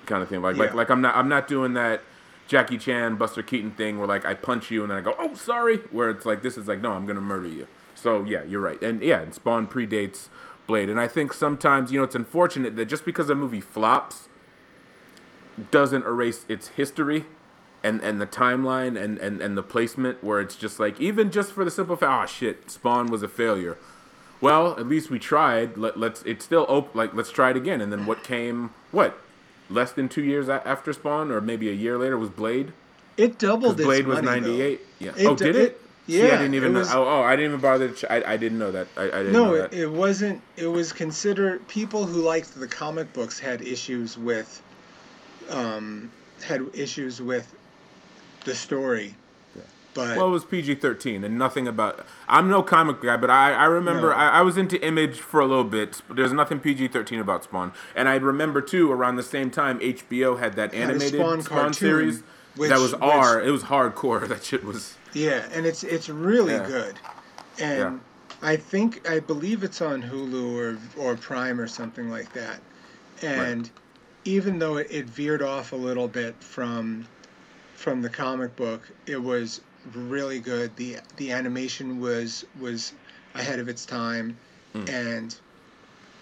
kind 0.07 0.23
of 0.23 0.29
thing. 0.29 0.41
Like, 0.41 0.57
like, 0.57 0.73
like 0.73 0.89
I'm 0.89 1.01
not, 1.01 1.17
I'm 1.17 1.29
not 1.29 1.49
doing 1.49 1.75
that. 1.75 2.03
Jackie 2.47 2.79
Chan, 2.79 3.17
Buster 3.17 3.43
Keaton 3.43 3.73
thing 3.73 3.99
where 3.99 4.07
like 4.07 4.25
I 4.25 4.35
punch 4.35 4.71
you 4.71 4.83
and 4.83 4.91
then 4.91 4.99
I 4.99 5.01
go, 5.01 5.15
oh 5.19 5.35
sorry. 5.35 5.79
Where 5.91 6.11
it's 6.11 6.27
like 6.27 6.43
this 6.43 6.57
is 6.57 6.69
like 6.69 6.81
no, 6.81 6.93
I'm 6.93 7.07
gonna 7.07 7.21
murder 7.21 7.49
you. 7.49 7.67
So 7.95 8.23
yeah, 8.23 8.45
you're 8.45 8.61
right. 8.61 8.81
And 8.83 9.03
yeah, 9.03 9.21
and 9.21 9.35
Spawn 9.35 9.67
predates 9.67 10.29
Blade. 10.67 10.89
And 10.89 11.01
I 11.01 11.09
think 11.09 11.33
sometimes 11.33 11.91
you 11.91 11.99
know 11.99 12.05
it's 12.05 12.15
unfortunate 12.15 12.77
that 12.77 12.85
just 12.85 13.05
because 13.05 13.31
a 13.31 13.35
movie 13.35 13.63
flops 13.63 14.29
doesn't 15.71 16.05
erase 16.05 16.45
its 16.49 16.69
history 16.69 17.25
and 17.85 18.01
and 18.03 18.21
the 18.21 18.27
timeline 18.27 19.01
and 19.01 19.19
and 19.19 19.41
and 19.41 19.57
the 19.57 19.63
placement 19.63 20.25
where 20.25 20.41
it's 20.41 20.57
just 20.57 20.81
like 20.81 21.01
even 21.01 21.31
just 21.31 21.53
for 21.53 21.65
the 21.65 21.71
simple 21.71 21.95
fact, 21.97 22.23
oh 22.23 22.27
shit, 22.27 22.71
Spawn 22.71 23.07
was 23.07 23.23
a 23.23 23.29
failure. 23.29 23.77
Well, 24.41 24.73
at 24.73 24.87
least 24.89 25.09
we 25.11 25.19
tried. 25.19 25.77
Let, 25.77 25.99
let's. 25.99 26.23
It's 26.23 26.45
still 26.45 26.67
open. 26.69 26.91
Like 26.95 27.15
let's 27.15 27.31
try 27.31 27.51
it 27.51 27.57
again. 27.57 27.81
And 27.81 27.93
then 27.93 28.05
what 28.07 28.25
came? 28.25 28.71
What? 28.91 29.17
Less 29.71 29.93
than 29.93 30.09
two 30.09 30.23
years 30.23 30.49
a- 30.49 30.67
after 30.67 30.93
Spawn, 30.93 31.31
or 31.31 31.41
maybe 31.41 31.71
a 31.71 31.73
year 31.73 31.97
later, 31.97 32.19
was 32.19 32.29
Blade. 32.29 32.73
it 33.17 33.39
doubled 33.39 33.79
its 33.81 33.87
Blade 33.87 34.07
was 34.07 34.19
though. 34.21 34.25
'98. 34.27 34.81
Yeah. 34.99 35.13
It 35.17 35.27
oh, 35.27 35.35
d- 35.37 35.45
did 35.45 35.57
it- 35.57 35.63
it? 35.63 35.81
See, 36.07 36.23
I 36.23 36.33
didn't 36.33 36.53
even 36.55 36.71
it 36.71 36.73
know. 36.75 36.79
was- 36.81 36.93
Oh, 36.95 37.05
oh, 37.09 37.23
I 37.23 37.35
didn't 37.37 37.53
even 37.53 37.61
bother. 37.63 37.89
To 37.89 37.95
ch- 37.95 38.05
I, 38.11 38.35
I 38.35 38.37
didn't 38.37 38.59
know 38.59 38.71
that. 38.73 38.89
I, 38.99 39.05
I 39.05 39.07
didn't 39.07 39.33
No, 39.33 39.57
that. 39.57 39.73
it 39.73 39.87
wasn't. 39.91 40.43
It 40.59 40.67
was 40.67 40.93
considered. 40.93 41.67
People 41.69 42.05
who 42.05 42.21
liked 42.21 42.55
the 42.55 42.69
comic 42.69 43.11
books 43.15 43.39
had 43.39 43.63
issues 43.63 44.19
with, 44.19 44.63
um, 45.49 46.11
had 46.45 46.63
issues 46.75 47.23
with 47.23 47.54
the 48.45 48.55
story. 48.55 49.17
But 49.95 50.17
Well, 50.17 50.27
it 50.27 50.31
was 50.31 50.45
PG 50.45 50.77
thirteen, 50.77 51.23
and 51.23 51.39
nothing 51.39 51.69
about. 51.69 52.05
I'm 52.29 52.49
no 52.51 52.65
comic 52.65 53.01
guy, 53.01 53.17
but 53.17 53.31
I, 53.31 53.53
I 53.53 53.65
remember 53.67 54.09
No. 54.11 54.17
I, 54.17 54.29
I 54.29 54.41
was 54.43 54.57
into 54.57 54.85
Image 54.85 55.21
for 55.21 55.39
a 55.39 55.47
little 55.47 55.63
bit. 55.63 56.03
There's 56.11 56.33
nothing 56.33 56.59
PG 56.59 56.89
thirteen 56.89 57.21
about 57.21 57.45
Spawn, 57.45 57.73
and 57.95 58.09
I 58.09 58.17
remember 58.17 58.61
too 58.61 58.91
around 58.91 59.17
the 59.17 59.23
same 59.23 59.53
time 59.53 59.79
HBO 59.79 60.41
had 60.41 60.55
that 60.55 60.75
a 60.75 60.77
animated 60.79 61.21
Spawn 61.21 61.43
Spawn, 61.43 61.73
series 61.75 62.25
which- 62.57 62.71
that 62.71 62.81
was 62.81 62.93
which- 62.93 63.03
R. 63.03 63.41
It 63.41 63.51
was 63.53 63.65
hardcore. 63.65 64.27
That 64.29 64.43
shit 64.43 64.65
was. 64.65 64.97
yeah, 65.13 65.47
and 65.53 65.65
it's 65.65 65.85
it's 65.85 66.09
really 66.09 66.55
Yeah. 66.55 66.67
good, 66.67 66.95
and 67.61 67.79
Yeah. 67.79 67.99
I 68.43 68.57
think 68.57 69.09
I 69.09 69.21
believe 69.21 69.63
it's 69.63 69.81
on 69.81 70.03
Hulu 70.03 70.57
or 70.57 70.77
or 71.01 71.15
Prime 71.17 71.61
or 71.61 71.69
something 71.69 72.11
like 72.11 72.33
that, 72.33 72.59
and 73.23 73.71
even 74.25 74.59
though 74.59 74.79
it, 74.79 74.89
it 74.91 75.05
veered 75.07 75.41
off 75.43 75.71
a 75.73 75.77
little 75.77 76.09
bit 76.09 76.35
from 76.43 77.07
from 77.85 78.01
the 78.01 78.09
comic 78.09 78.57
book, 78.57 78.81
it 79.05 79.23
was 79.23 79.61
really 79.93 80.41
good. 80.41 80.75
the 80.77 80.97
The 81.19 81.31
animation 81.33 82.01
was 82.01 82.47
was 82.59 82.95
ahead 83.35 83.59
of 83.59 83.69
its 83.69 83.85
time, 83.85 84.39
Hmm. 84.73 84.89
and 84.89 85.37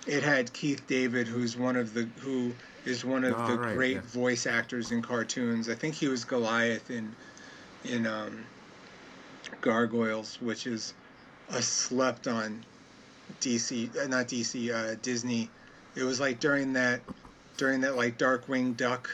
it 0.04 0.24
had 0.24 0.52
Keith 0.52 0.84
David, 0.88 1.28
who's 1.28 1.56
one 1.56 1.76
of 1.76 1.94
the 1.94 2.08
who 2.18 2.52
is 2.84 3.04
one 3.04 3.22
of 3.22 3.34
Oh, 3.38 3.46
the 3.46 3.58
right, 3.58 3.74
great 3.76 3.94
yeah. 3.94 4.00
voice 4.00 4.44
actors 4.44 4.90
in 4.90 5.02
cartoons. 5.02 5.68
I 5.68 5.76
think 5.76 5.94
he 5.94 6.08
was 6.08 6.24
Goliath 6.24 6.90
in 6.90 7.14
in 7.84 8.08
um, 8.08 8.44
Gargoyles, 9.60 10.40
which 10.40 10.66
is 10.66 10.94
a 11.48 11.62
slept 11.62 12.26
on 12.26 12.64
DC, 13.40 13.96
uh, 13.96 14.08
not 14.08 14.26
DC, 14.26 14.72
uh, 14.74 14.96
Disney. 15.00 15.48
It 15.94 16.02
was 16.02 16.18
like 16.18 16.40
during 16.40 16.72
that 16.72 17.02
during 17.56 17.82
that 17.82 17.94
like 17.94 18.18
Darkwing 18.18 18.76
Duck 18.76 19.08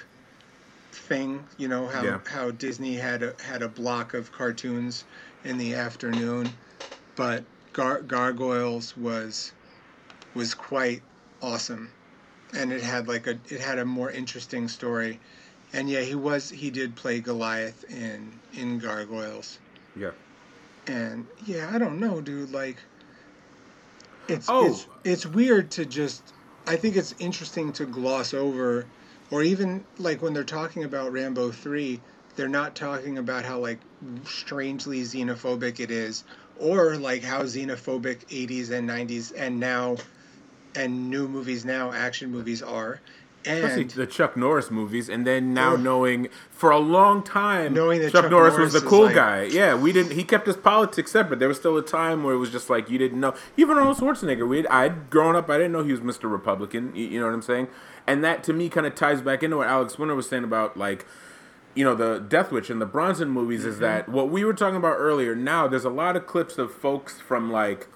thing, 0.98 1.44
you 1.56 1.68
know 1.68 1.86
how 1.86 2.02
Yeah. 2.04 2.20
how 2.26 2.50
Disney 2.50 2.94
had 2.96 3.22
a, 3.22 3.34
had 3.42 3.62
a 3.62 3.68
block 3.68 4.14
of 4.14 4.32
cartoons 4.32 5.04
in 5.44 5.56
the 5.58 5.74
afternoon, 5.74 6.52
but 7.16 7.44
Gar- 7.72 8.02
Gargoyles 8.02 8.96
was 8.96 9.52
was 10.34 10.54
quite 10.54 11.02
awesome, 11.42 11.90
and 12.54 12.72
it 12.72 12.82
had 12.82 13.08
like 13.08 13.26
a 13.26 13.38
it 13.48 13.60
had 13.60 13.78
a 13.78 13.84
more 13.84 14.10
interesting 14.10 14.68
story, 14.68 15.18
and 15.72 15.88
yeah, 15.88 16.00
he 16.00 16.14
was 16.14 16.50
he 16.50 16.70
did 16.70 16.94
play 16.96 17.20
Goliath 17.20 17.84
in 17.90 18.32
in 18.54 18.78
Gargoyles, 18.78 19.58
Yeah. 19.96 20.10
and 20.86 21.26
yeah, 21.46 21.70
I 21.72 21.78
don't 21.78 21.98
know, 22.00 22.20
dude, 22.20 22.52
like. 22.52 22.76
It's, 24.28 24.46
Oh. 24.50 24.66
it's 24.66 24.86
it's 25.04 25.26
weird 25.26 25.70
to 25.70 25.86
just 25.86 26.34
I 26.66 26.76
think 26.76 26.96
it's 26.96 27.14
interesting 27.18 27.72
to 27.72 27.86
gloss 27.86 28.34
over 28.34 28.84
or 29.30 29.42
even 29.42 29.84
like 29.98 30.22
when 30.22 30.32
they're 30.32 30.44
talking 30.44 30.84
about 30.84 31.12
Rambo 31.12 31.50
3 31.50 32.00
they're 32.36 32.48
not 32.48 32.74
talking 32.74 33.18
about 33.18 33.44
how 33.44 33.58
like 33.58 33.78
strangely 34.24 35.02
xenophobic 35.02 35.80
it 35.80 35.90
is 35.90 36.24
or 36.58 36.96
like 36.96 37.22
how 37.22 37.42
xenophobic 37.42 38.18
80s 38.28 38.70
and 38.70 38.88
90s 38.88 39.32
and 39.36 39.58
now 39.58 39.96
and 40.76 41.10
new 41.10 41.26
movies 41.28 41.64
now 41.64 41.92
action 41.92 42.30
movies 42.30 42.62
are 42.62 43.00
Especially 43.46 43.82
and 43.82 43.90
the 43.92 44.06
Chuck 44.06 44.36
Norris 44.36 44.70
movies, 44.70 45.08
and 45.08 45.26
then 45.26 45.54
now 45.54 45.76
knowing 45.76 46.28
for 46.50 46.70
a 46.70 46.78
long 46.78 47.22
time, 47.22 47.72
Knowing 47.72 48.00
that 48.00 48.10
Chuck, 48.12 48.24
Chuck 48.24 48.30
Norris, 48.32 48.54
Norris 48.54 48.72
was 48.74 48.82
the 48.82 48.88
cool 48.88 49.04
like- 49.04 49.14
guy. 49.14 49.42
Yeah, 49.44 49.76
we 49.76 49.92
didn't. 49.92 50.12
He 50.12 50.24
kept 50.24 50.46
his 50.46 50.56
politics 50.56 51.12
separate. 51.12 51.38
There 51.38 51.48
was 51.48 51.56
still 51.56 51.76
a 51.76 51.82
time 51.82 52.24
where 52.24 52.34
it 52.34 52.38
was 52.38 52.50
just 52.50 52.68
like 52.68 52.90
you 52.90 52.98
didn't 52.98 53.20
know. 53.20 53.34
Even 53.56 53.78
Arnold 53.78 53.98
Schwarzenegger, 53.98 54.46
we 54.46 54.66
I'd 54.66 55.08
grown 55.08 55.36
up. 55.36 55.48
I 55.48 55.56
didn't 55.56 55.72
know 55.72 55.84
he 55.84 55.92
was 55.92 56.00
Mr. 56.00 56.30
Republican. 56.30 56.94
You 56.96 57.20
know 57.20 57.26
what 57.26 57.34
I'm 57.34 57.42
saying? 57.42 57.68
And 58.08 58.24
that 58.24 58.42
to 58.44 58.52
me 58.52 58.68
kind 58.68 58.86
of 58.86 58.94
ties 58.94 59.20
back 59.20 59.42
into 59.42 59.58
what 59.58 59.68
Alex 59.68 59.98
Winter 59.98 60.14
was 60.14 60.28
saying 60.28 60.44
about 60.44 60.76
like 60.76 61.06
you 61.74 61.84
know 61.84 61.94
the 61.94 62.18
Death 62.18 62.50
Wish 62.50 62.70
and 62.70 62.80
the 62.80 62.86
Bronson 62.86 63.28
movies 63.28 63.60
Mm-hmm. 63.60 63.68
is 63.70 63.78
that 63.78 64.08
what 64.08 64.30
we 64.30 64.44
were 64.44 64.54
talking 64.54 64.76
about 64.76 64.96
earlier. 64.98 65.36
Now 65.36 65.68
there's 65.68 65.84
a 65.84 65.90
lot 65.90 66.16
of 66.16 66.26
clips 66.26 66.58
of 66.58 66.72
folks 66.74 67.20
from 67.20 67.52
like 67.52 67.86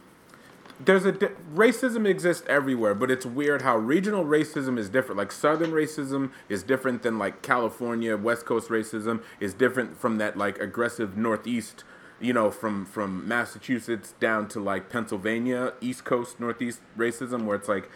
there's 0.84 1.04
a 1.04 1.12
di- 1.12 1.28
racism 1.54 2.06
exists 2.06 2.44
everywhere, 2.48 2.94
but 2.94 3.10
it's 3.10 3.24
weird 3.24 3.62
how 3.62 3.76
regional 3.76 4.24
racism 4.24 4.78
is 4.78 4.88
different. 4.88 5.16
Like 5.16 5.30
southern 5.32 5.70
racism 5.70 6.32
is 6.48 6.62
different 6.62 7.02
than 7.02 7.18
like 7.18 7.40
California, 7.42 8.16
West 8.16 8.46
Coast 8.46 8.68
racism 8.68 9.22
is 9.40 9.54
different 9.54 9.98
from 10.00 10.18
that 10.18 10.36
like 10.36 10.58
aggressive 10.60 11.16
northeast 11.16 11.84
you 12.20 12.32
know, 12.32 12.52
from 12.52 12.84
from 12.86 13.26
Massachusetts 13.26 14.14
down 14.20 14.46
to 14.48 14.60
like 14.60 14.88
Pennsylvania, 14.88 15.72
East 15.80 16.04
Coast, 16.04 16.38
Northeast 16.38 16.80
racism, 16.96 17.46
where 17.46 17.56
it's 17.56 17.68
like 17.68 17.90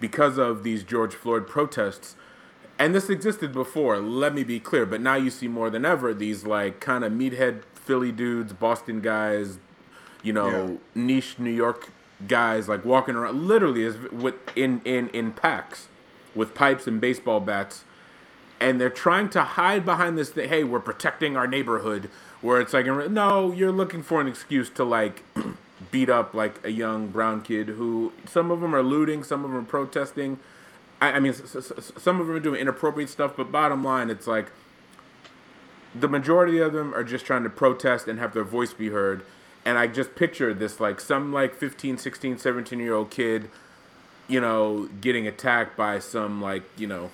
because 0.00 0.38
of 0.38 0.62
these 0.64 0.82
George 0.82 1.14
Floyd 1.14 1.46
protests, 1.46 2.16
and 2.78 2.94
this 2.94 3.10
existed 3.10 3.52
before. 3.52 3.98
Let 3.98 4.34
me 4.34 4.42
be 4.42 4.58
clear, 4.58 4.86
but 4.86 5.00
now 5.00 5.14
you 5.14 5.30
see 5.30 5.48
more 5.48 5.70
than 5.70 5.84
ever 5.84 6.14
these 6.14 6.44
like 6.44 6.80
kind 6.80 7.04
of 7.04 7.12
meathead 7.12 7.62
Philly 7.74 8.12
dudes, 8.12 8.52
Boston 8.52 9.00
guys, 9.00 9.58
you 10.22 10.32
know, 10.32 10.48
yeah. 10.48 10.76
niche 10.94 11.38
New 11.38 11.50
York 11.50 11.90
guys, 12.26 12.68
like 12.68 12.84
walking 12.84 13.14
around 13.14 13.46
literally 13.46 13.84
as 13.84 13.96
with 14.10 14.34
in 14.56 14.80
in 14.84 15.08
in 15.10 15.32
packs 15.32 15.88
with 16.34 16.54
pipes 16.54 16.86
and 16.86 17.00
baseball 17.00 17.40
bats, 17.40 17.84
and 18.60 18.80
they're 18.80 18.90
trying 18.90 19.28
to 19.30 19.42
hide 19.42 19.84
behind 19.84 20.16
this 20.16 20.30
thing. 20.30 20.48
Hey, 20.48 20.64
we're 20.64 20.80
protecting 20.80 21.36
our 21.36 21.46
neighborhood 21.46 22.10
where 22.40 22.60
it's 22.60 22.72
like 22.72 22.86
no 22.86 23.52
you're 23.52 23.72
looking 23.72 24.02
for 24.02 24.20
an 24.20 24.26
excuse 24.26 24.70
to 24.70 24.84
like 24.84 25.22
beat 25.90 26.10
up 26.10 26.34
like 26.34 26.64
a 26.64 26.70
young 26.70 27.08
brown 27.08 27.40
kid 27.40 27.68
who 27.68 28.12
some 28.26 28.50
of 28.50 28.60
them 28.60 28.74
are 28.74 28.82
looting 28.82 29.24
some 29.24 29.44
of 29.44 29.50
them 29.50 29.60
are 29.60 29.64
protesting 29.64 30.38
i, 31.00 31.12
I 31.12 31.20
mean 31.20 31.32
s- 31.32 31.56
s- 31.56 31.92
some 31.96 32.20
of 32.20 32.26
them 32.26 32.36
are 32.36 32.40
doing 32.40 32.60
inappropriate 32.60 33.08
stuff 33.08 33.32
but 33.36 33.50
bottom 33.50 33.82
line 33.82 34.10
it's 34.10 34.26
like 34.26 34.50
the 35.94 36.08
majority 36.08 36.58
of 36.58 36.72
them 36.72 36.94
are 36.94 37.02
just 37.02 37.24
trying 37.24 37.42
to 37.44 37.50
protest 37.50 38.06
and 38.06 38.18
have 38.18 38.34
their 38.34 38.44
voice 38.44 38.74
be 38.74 38.90
heard 38.90 39.24
and 39.64 39.78
i 39.78 39.86
just 39.86 40.14
picture 40.14 40.52
this 40.52 40.80
like 40.80 41.00
some 41.00 41.32
like 41.32 41.54
15 41.54 41.96
16 41.96 42.38
17 42.38 42.78
year 42.78 42.94
old 42.94 43.10
kid 43.10 43.50
you 44.28 44.40
know 44.40 44.88
getting 45.00 45.26
attacked 45.26 45.76
by 45.76 45.98
some 45.98 46.42
like 46.42 46.62
you 46.76 46.86
know 46.86 47.10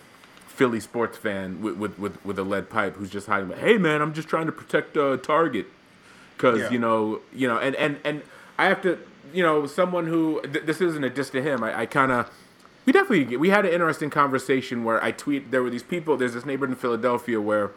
Philly 0.56 0.80
sports 0.80 1.18
fan 1.18 1.60
with 1.60 1.76
with 1.76 1.98
with, 1.98 2.24
with 2.24 2.38
a 2.38 2.42
lead 2.42 2.70
pipe 2.70 2.96
who's 2.96 3.10
just 3.10 3.26
hiding. 3.26 3.50
Hey 3.58 3.76
man, 3.76 4.00
I'm 4.00 4.14
just 4.14 4.26
trying 4.26 4.46
to 4.46 4.52
protect 4.52 4.96
uh, 4.96 5.18
Target 5.18 5.66
because 6.34 6.60
yeah. 6.60 6.70
you 6.70 6.78
know 6.78 7.20
you 7.30 7.46
know 7.46 7.58
and 7.58 7.76
and 7.76 7.98
and 8.04 8.22
I 8.58 8.66
have 8.66 8.82
to 8.82 8.98
you 9.32 9.42
know 9.42 9.66
someone 9.66 10.06
who 10.06 10.40
th- 10.42 10.64
this 10.64 10.80
isn't 10.80 11.04
a 11.04 11.10
diss 11.10 11.30
to 11.30 11.42
him. 11.42 11.62
I, 11.62 11.80
I 11.80 11.86
kind 11.86 12.12
of 12.12 12.30
we 12.84 12.92
definitely 12.92 13.36
we 13.36 13.50
had 13.50 13.64
an 13.66 13.72
interesting 13.72 14.10
conversation 14.10 14.84
where 14.84 15.02
I 15.02 15.12
tweet 15.12 15.50
there 15.50 15.62
were 15.62 15.70
these 15.70 15.82
people. 15.82 16.16
There's 16.16 16.34
this 16.34 16.46
neighborhood 16.46 16.76
in 16.76 16.80
Philadelphia 16.80 17.40
where 17.40 17.72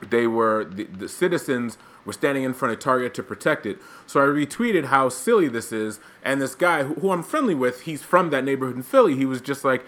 they 0.00 0.26
were 0.26 0.64
the, 0.64 0.84
the 0.84 1.08
citizens 1.08 1.78
were 2.04 2.12
standing 2.12 2.44
in 2.44 2.52
front 2.52 2.74
of 2.74 2.80
Target 2.80 3.14
to 3.14 3.22
protect 3.22 3.64
it. 3.64 3.78
So 4.06 4.20
I 4.20 4.24
retweeted 4.24 4.86
how 4.86 5.08
silly 5.08 5.48
this 5.48 5.72
is, 5.72 6.00
and 6.22 6.40
this 6.40 6.54
guy 6.54 6.82
who, 6.82 6.94
who 6.94 7.10
I'm 7.10 7.22
friendly 7.22 7.54
with, 7.54 7.82
he's 7.82 8.02
from 8.02 8.28
that 8.30 8.44
neighborhood 8.44 8.76
in 8.76 8.82
Philly. 8.82 9.16
He 9.16 9.24
was 9.24 9.40
just 9.40 9.64
like 9.64 9.84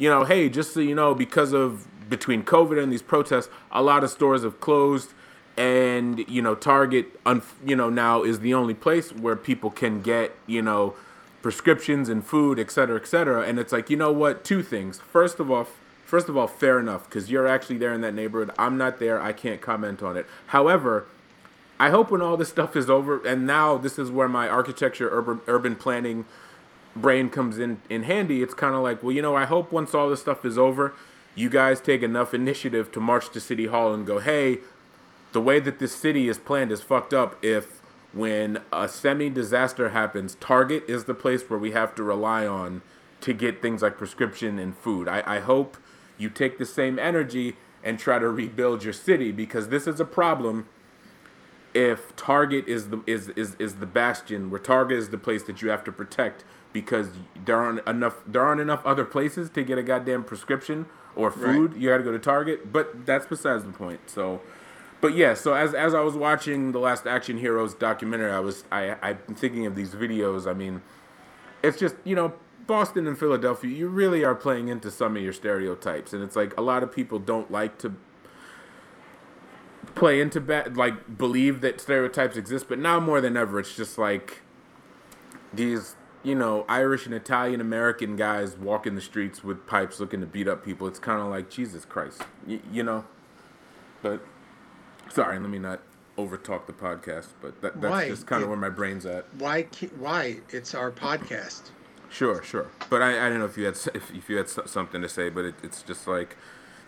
you 0.00 0.08
know, 0.08 0.24
hey, 0.24 0.48
just 0.48 0.72
so 0.72 0.80
you 0.80 0.94
know, 0.94 1.14
because 1.14 1.52
of 1.52 1.86
between 2.08 2.42
COVID 2.42 2.82
and 2.82 2.90
these 2.90 3.02
protests, 3.02 3.50
a 3.70 3.82
lot 3.82 4.02
of 4.02 4.10
stores 4.10 4.42
have 4.42 4.58
closed, 4.58 5.12
and 5.56 6.26
you 6.28 6.42
know, 6.42 6.54
Target, 6.54 7.18
you 7.64 7.76
know, 7.76 7.90
now 7.90 8.22
is 8.22 8.40
the 8.40 8.54
only 8.54 8.74
place 8.74 9.12
where 9.12 9.36
people 9.36 9.70
can 9.70 10.00
get, 10.00 10.34
you 10.46 10.62
know, 10.62 10.94
prescriptions 11.42 12.08
and 12.08 12.24
food, 12.24 12.58
et 12.58 12.70
cetera, 12.70 12.98
et 13.00 13.06
cetera. 13.06 13.42
And 13.42 13.58
it's 13.58 13.72
like, 13.72 13.90
you 13.90 13.96
know 13.96 14.12
what? 14.12 14.44
Two 14.44 14.62
things. 14.62 14.98
First 14.98 15.40
of 15.40 15.50
all, 15.50 15.66
first 16.04 16.28
of 16.28 16.36
all, 16.36 16.46
fair 16.46 16.78
enough, 16.78 17.04
because 17.04 17.30
you're 17.30 17.46
actually 17.46 17.78
there 17.78 17.92
in 17.92 18.00
that 18.02 18.14
neighborhood. 18.14 18.50
I'm 18.58 18.76
not 18.76 18.98
there. 18.98 19.20
I 19.20 19.32
can't 19.32 19.60
comment 19.60 20.02
on 20.02 20.16
it. 20.16 20.26
However, 20.48 21.06
I 21.78 21.90
hope 21.90 22.10
when 22.10 22.20
all 22.20 22.36
this 22.36 22.48
stuff 22.56 22.76
is 22.76 22.90
over, 22.90 23.24
and 23.26 23.46
now 23.46 23.78
this 23.78 23.98
is 23.98 24.10
where 24.10 24.28
my 24.28 24.48
architecture, 24.48 25.08
urban, 25.10 25.40
urban 25.46 25.76
planning 25.76 26.26
brain 26.96 27.30
comes 27.30 27.58
in 27.58 27.80
in 27.88 28.04
handy. 28.04 28.42
It's 28.42 28.54
kind 28.54 28.74
of 28.74 28.82
like, 28.82 29.02
well, 29.02 29.12
you 29.12 29.22
know, 29.22 29.36
I 29.36 29.44
hope 29.44 29.72
once 29.72 29.94
all 29.94 30.10
this 30.10 30.20
stuff 30.20 30.44
is 30.44 30.58
over, 30.58 30.92
you 31.34 31.48
guys 31.48 31.80
take 31.80 32.02
enough 32.02 32.34
initiative 32.34 32.90
to 32.92 33.00
march 33.00 33.30
to 33.30 33.40
City 33.40 33.66
Hall 33.66 33.94
and 33.94 34.06
go, 34.06 34.18
hey, 34.18 34.58
the 35.32 35.40
way 35.40 35.60
that 35.60 35.78
this 35.78 35.94
city 35.94 36.28
is 36.28 36.38
planned 36.38 36.72
is 36.72 36.82
fucked 36.82 37.14
up. 37.14 37.42
If 37.44 37.80
when 38.12 38.60
a 38.72 38.88
semi 38.88 39.30
disaster 39.30 39.90
happens, 39.90 40.36
Target 40.36 40.84
is 40.88 41.04
the 41.04 41.14
place 41.14 41.48
where 41.48 41.58
we 41.58 41.72
have 41.72 41.94
to 41.96 42.02
rely 42.02 42.46
on 42.46 42.82
to 43.20 43.32
get 43.32 43.62
things 43.62 43.82
like 43.82 43.98
prescription 43.98 44.58
and 44.58 44.76
food. 44.76 45.08
I, 45.08 45.22
I 45.26 45.40
hope 45.40 45.76
you 46.18 46.30
take 46.30 46.58
the 46.58 46.66
same 46.66 46.98
energy 46.98 47.56
and 47.82 47.98
try 47.98 48.18
to 48.18 48.28
rebuild 48.28 48.84
your 48.84 48.92
city 48.92 49.32
because 49.32 49.68
this 49.68 49.86
is 49.86 50.00
a 50.00 50.04
problem 50.04 50.66
if 51.72 52.14
Target 52.16 52.66
is 52.66 52.88
the 52.88 53.02
is, 53.06 53.28
is, 53.30 53.54
is 53.58 53.76
the 53.76 53.86
bastion 53.86 54.50
where 54.50 54.58
Target 54.58 54.98
is 54.98 55.10
the 55.10 55.18
place 55.18 55.44
that 55.44 55.62
you 55.62 55.70
have 55.70 55.84
to 55.84 55.92
protect 55.92 56.44
because 56.72 57.08
there 57.44 57.56
aren't 57.56 57.86
enough 57.86 58.16
there 58.26 58.42
aren't 58.42 58.60
enough 58.60 58.84
other 58.84 59.04
places 59.04 59.50
to 59.50 59.62
get 59.62 59.78
a 59.78 59.82
goddamn 59.82 60.24
prescription 60.24 60.86
or 61.14 61.30
food. 61.30 61.72
Right. 61.72 61.80
You 61.80 61.88
got 61.90 61.98
to 61.98 62.02
go 62.02 62.12
to 62.12 62.18
Target, 62.18 62.72
but 62.72 63.06
that's 63.06 63.26
besides 63.26 63.64
the 63.64 63.72
point. 63.72 64.00
So, 64.06 64.40
but 65.00 65.14
yeah. 65.14 65.34
So 65.34 65.54
as 65.54 65.74
as 65.74 65.94
I 65.94 66.00
was 66.00 66.14
watching 66.14 66.72
the 66.72 66.78
last 66.78 67.06
Action 67.06 67.38
Heroes 67.38 67.74
documentary, 67.74 68.30
I 68.30 68.40
was 68.40 68.64
I 68.70 68.96
I'm 69.02 69.18
thinking 69.34 69.66
of 69.66 69.74
these 69.74 69.90
videos. 69.90 70.48
I 70.48 70.54
mean, 70.54 70.82
it's 71.62 71.78
just 71.78 71.96
you 72.04 72.14
know 72.14 72.34
Boston 72.66 73.06
and 73.06 73.18
Philadelphia. 73.18 73.70
You 73.70 73.88
really 73.88 74.24
are 74.24 74.34
playing 74.34 74.68
into 74.68 74.90
some 74.90 75.16
of 75.16 75.22
your 75.22 75.32
stereotypes, 75.32 76.12
and 76.12 76.22
it's 76.22 76.36
like 76.36 76.56
a 76.56 76.62
lot 76.62 76.82
of 76.82 76.92
people 76.92 77.18
don't 77.18 77.50
like 77.50 77.78
to 77.78 77.94
play 79.94 80.20
into 80.20 80.40
bad 80.40 80.76
like 80.76 81.18
believe 81.18 81.60
that 81.62 81.80
stereotypes 81.80 82.36
exist, 82.36 82.66
but 82.68 82.78
now 82.78 83.00
more 83.00 83.20
than 83.20 83.36
ever, 83.36 83.58
it's 83.58 83.74
just 83.74 83.98
like 83.98 84.42
these 85.52 85.96
you 86.22 86.34
know, 86.34 86.66
Irish 86.68 87.06
and 87.06 87.14
Italian 87.14 87.60
American 87.60 88.14
guys 88.16 88.56
walking 88.56 88.94
the 88.94 89.00
streets 89.00 89.42
with 89.42 89.66
pipes 89.66 90.00
looking 90.00 90.20
to 90.20 90.26
beat 90.26 90.48
up 90.48 90.64
people. 90.64 90.86
It's 90.86 90.98
kind 90.98 91.20
of 91.20 91.28
like 91.28 91.48
Jesus 91.48 91.84
Christ, 91.84 92.22
y- 92.46 92.60
you 92.70 92.82
know. 92.82 93.04
But 94.02 94.24
sorry, 95.10 95.38
let 95.38 95.48
me 95.50 95.58
not 95.58 95.80
overtalk 96.16 96.66
the 96.66 96.72
podcast. 96.72 97.28
But 97.40 97.60
that, 97.62 97.80
that's 97.80 97.90
why? 97.90 98.08
just 98.08 98.26
kind 98.26 98.42
of 98.42 98.48
where 98.48 98.58
my 98.58 98.68
brain's 98.68 99.06
at. 99.06 99.26
Why? 99.38 99.66
Why? 99.98 100.38
It's 100.50 100.74
our 100.74 100.90
podcast. 100.90 101.70
Sure, 102.10 102.42
sure. 102.42 102.68
But 102.88 103.02
I, 103.02 103.26
I 103.26 103.28
don't 103.28 103.38
know 103.38 103.44
if 103.44 103.56
you 103.56 103.66
had 103.66 103.76
if, 103.94 104.12
if 104.14 104.28
you 104.28 104.36
had 104.36 104.48
something 104.48 105.00
to 105.00 105.08
say, 105.08 105.28
but 105.28 105.44
it, 105.44 105.54
it's 105.62 105.82
just 105.82 106.06
like. 106.06 106.36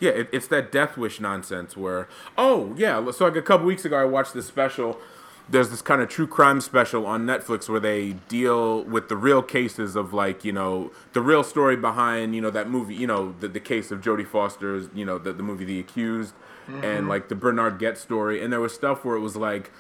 Yeah, 0.01 0.11
it, 0.11 0.31
it's 0.33 0.49
that 0.49 0.73
death 0.73 0.97
wish 0.97 1.21
nonsense 1.21 1.77
where, 1.77 2.09
oh 2.37 2.75
yeah, 2.77 3.09
so 3.13 3.25
like 3.25 3.37
a 3.37 3.43
couple 3.43 3.67
weeks 3.67 3.85
ago 3.85 3.97
I 4.01 4.05
watched 4.05 4.35
this 4.35 4.47
special 4.47 5.01
there's 5.49 5.71
this 5.71 5.83
kind 5.83 6.01
of 6.01 6.09
true 6.09 6.27
crime 6.27 6.61
special 6.61 7.07
on 7.07 7.27
Netflix 7.27 7.69
where 7.69 7.81
they 7.81 8.13
deal 8.29 8.83
with 8.85 9.09
the 9.09 9.17
real 9.17 9.43
cases 9.43 9.97
of 9.97 10.13
like 10.13 10.45
you 10.45 10.53
know 10.53 10.91
the 11.13 11.21
real 11.21 11.43
story 11.43 11.77
behind 11.77 12.35
you 12.35 12.41
know 12.41 12.51
that 12.51 12.69
movie 12.69 12.95
you 12.95 13.07
know 13.07 13.35
the, 13.41 13.49
the 13.49 13.61
case 13.61 13.91
of 13.91 14.01
Jodie 14.01 14.27
Foster's 14.27 14.89
you 14.95 15.05
know 15.05 15.19
the, 15.19 15.33
the 15.33 15.43
movie 15.43 15.65
The 15.65 15.81
Accused 15.81 16.35
mm-hmm. 16.67 16.85
and 16.85 17.09
like 17.09 17.29
the 17.29 17.35
Bernhard 17.35 17.79
Goetz 17.79 18.01
story 18.01 18.43
and 18.43 18.53
there 18.53 18.61
was 18.61 18.75
stuff 18.75 19.05
where 19.05 19.17
it 19.17 19.21
was 19.21 19.37
like 19.37 19.71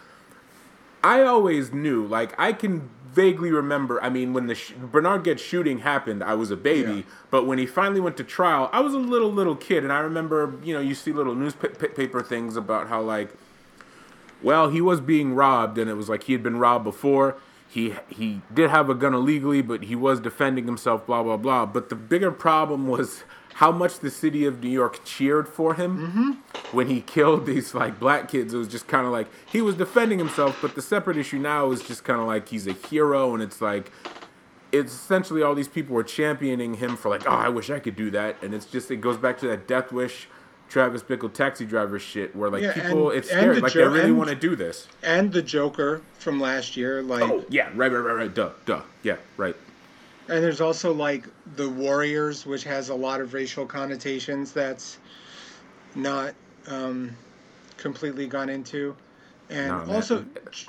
I 1.02 1.22
always 1.22 1.72
knew 1.72 2.06
like 2.06 2.38
I 2.38 2.52
can 2.52 2.90
vaguely 3.12 3.50
remember 3.50 4.02
I 4.02 4.08
mean 4.08 4.32
when 4.32 4.46
the 4.46 4.54
sh- 4.54 4.72
Bernhard 4.72 5.24
Goetz 5.24 5.42
shooting 5.42 5.80
happened 5.80 6.22
I 6.22 6.34
was 6.34 6.50
a 6.50 6.56
baby 6.56 6.94
yeah. 6.94 7.02
but 7.30 7.46
when 7.46 7.58
he 7.58 7.66
finally 7.66 8.00
went 8.00 8.16
to 8.18 8.24
trial 8.24 8.70
I 8.72 8.80
was 8.80 8.94
a 8.94 8.98
little 8.98 9.32
little 9.32 9.56
kid 9.56 9.84
and 9.84 9.92
I 9.92 9.98
remember 9.98 10.54
you 10.62 10.72
know 10.74 10.80
you 10.80 10.94
see 10.94 11.12
little 11.12 11.34
newspaper 11.34 12.22
things 12.22 12.56
about 12.56 12.88
how 12.88 13.02
like 13.02 13.30
well, 14.42 14.70
he 14.70 14.80
was 14.80 15.00
being 15.00 15.34
robbed, 15.34 15.78
and 15.78 15.88
it 15.88 15.94
was 15.94 16.08
like 16.08 16.24
he 16.24 16.32
had 16.32 16.42
been 16.42 16.58
robbed 16.58 16.84
before. 16.84 17.36
He 17.68 17.94
he 18.08 18.42
did 18.52 18.70
have 18.70 18.90
a 18.90 18.94
gun 18.94 19.14
illegally, 19.14 19.62
but 19.62 19.84
he 19.84 19.94
was 19.94 20.20
defending 20.20 20.66
himself. 20.66 21.06
Blah 21.06 21.22
blah 21.22 21.36
blah. 21.36 21.66
But 21.66 21.88
the 21.88 21.94
bigger 21.94 22.30
problem 22.30 22.86
was 22.86 23.24
how 23.54 23.70
much 23.70 23.98
the 23.98 24.10
city 24.10 24.44
of 24.44 24.62
New 24.62 24.70
York 24.70 25.04
cheered 25.04 25.48
for 25.48 25.74
him 25.74 25.98
mm-hmm. 25.98 26.76
when 26.76 26.88
he 26.88 27.00
killed 27.00 27.46
these 27.46 27.74
like 27.74 27.98
black 28.00 28.28
kids. 28.28 28.54
It 28.54 28.58
was 28.58 28.68
just 28.68 28.88
kind 28.88 29.06
of 29.06 29.12
like 29.12 29.28
he 29.50 29.60
was 29.60 29.74
defending 29.74 30.18
himself. 30.18 30.58
But 30.60 30.74
the 30.74 30.82
separate 30.82 31.16
issue 31.16 31.38
now 31.38 31.70
is 31.70 31.82
just 31.82 32.04
kind 32.04 32.20
of 32.20 32.26
like 32.26 32.48
he's 32.48 32.66
a 32.66 32.72
hero, 32.72 33.34
and 33.34 33.42
it's 33.42 33.60
like 33.60 33.92
it's 34.72 34.92
essentially 34.92 35.42
all 35.42 35.54
these 35.54 35.68
people 35.68 35.94
were 35.94 36.04
championing 36.04 36.74
him 36.74 36.96
for 36.96 37.08
like, 37.08 37.26
oh, 37.26 37.34
I 37.34 37.48
wish 37.48 37.70
I 37.70 37.78
could 37.78 37.96
do 37.96 38.10
that, 38.10 38.42
and 38.42 38.54
it's 38.54 38.66
just 38.66 38.90
it 38.90 38.96
goes 38.96 39.16
back 39.16 39.38
to 39.38 39.48
that 39.48 39.68
death 39.68 39.92
wish 39.92 40.28
Travis 40.72 41.02
Bickle 41.02 41.30
taxi 41.30 41.66
driver 41.66 41.98
shit 41.98 42.34
where 42.34 42.48
like 42.48 42.62
yeah, 42.62 42.72
people 42.72 43.10
and, 43.10 43.18
it's 43.18 43.28
scary 43.28 43.56
the 43.56 43.60
like 43.60 43.72
jo- 43.72 43.90
they 43.90 43.98
really 44.00 44.12
want 44.12 44.30
to 44.30 44.34
do 44.34 44.56
this. 44.56 44.88
And 45.02 45.30
the 45.30 45.42
Joker 45.42 46.00
from 46.18 46.40
last 46.40 46.78
year, 46.78 47.02
like 47.02 47.22
oh 47.22 47.44
yeah, 47.50 47.68
right, 47.74 47.92
right, 47.92 47.98
right, 47.98 48.14
right, 48.14 48.34
duh, 48.34 48.50
duh, 48.64 48.80
yeah, 49.02 49.16
right. 49.36 49.54
And 50.28 50.42
there's 50.42 50.60
also 50.60 50.92
like 50.92 51.26
the 51.56 51.68
Warriors, 51.68 52.46
which 52.46 52.64
has 52.64 52.88
a 52.88 52.94
lot 52.94 53.20
of 53.20 53.34
racial 53.34 53.66
connotations. 53.66 54.52
That's 54.52 54.98
not 55.94 56.34
um, 56.68 57.16
completely 57.76 58.26
gone 58.26 58.48
into. 58.48 58.96
And 59.50 59.68
nah, 59.68 59.94
also, 59.94 60.24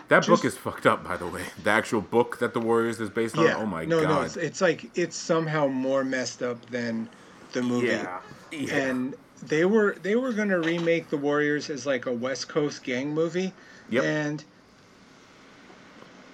that 0.09 0.23
just, 0.23 0.27
book 0.27 0.43
is 0.43 0.57
fucked 0.57 0.85
up. 0.85 1.03
By 1.03 1.15
the 1.15 1.27
way, 1.27 1.43
the 1.63 1.69
actual 1.69 2.01
book 2.01 2.39
that 2.39 2.53
the 2.53 2.59
Warriors 2.59 2.99
is 2.99 3.09
based 3.09 3.37
on. 3.37 3.45
Yeah, 3.45 3.57
oh 3.57 3.65
my 3.65 3.85
no, 3.85 4.01
god! 4.01 4.09
No, 4.09 4.21
it's, 4.23 4.35
it's 4.35 4.61
like 4.61 4.89
it's 4.97 5.15
somehow 5.15 5.67
more 5.67 6.03
messed 6.03 6.43
up 6.43 6.65
than 6.65 7.07
the 7.53 7.61
movie. 7.61 7.87
Yeah. 7.87 8.19
yeah. 8.51 8.75
And 8.75 9.15
they 9.41 9.63
were 9.63 9.95
they 10.01 10.15
were 10.15 10.33
gonna 10.33 10.59
remake 10.59 11.09
the 11.09 11.17
Warriors 11.17 11.69
as 11.69 11.85
like 11.85 12.07
a 12.07 12.11
West 12.11 12.49
Coast 12.49 12.83
gang 12.83 13.13
movie, 13.13 13.53
yep. 13.89 14.03
and 14.03 14.43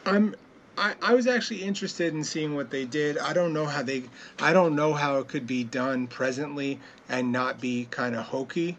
I'm 0.05 0.35
I, 0.79 0.95
I 1.01 1.13
was 1.13 1.27
actually 1.27 1.63
interested 1.63 2.13
in 2.13 2.23
seeing 2.23 2.55
what 2.55 2.69
they 2.69 2.85
did. 2.85 3.17
I 3.17 3.33
don't 3.33 3.53
know 3.53 3.65
how 3.65 3.83
they 3.83 4.03
I 4.39 4.53
don't 4.53 4.75
know 4.75 4.93
how 4.93 5.17
it 5.19 5.27
could 5.27 5.45
be 5.45 5.63
done 5.63 6.07
presently 6.07 6.79
and 7.09 7.31
not 7.31 7.59
be 7.59 7.87
kind 7.91 8.15
of 8.15 8.25
hokey. 8.25 8.77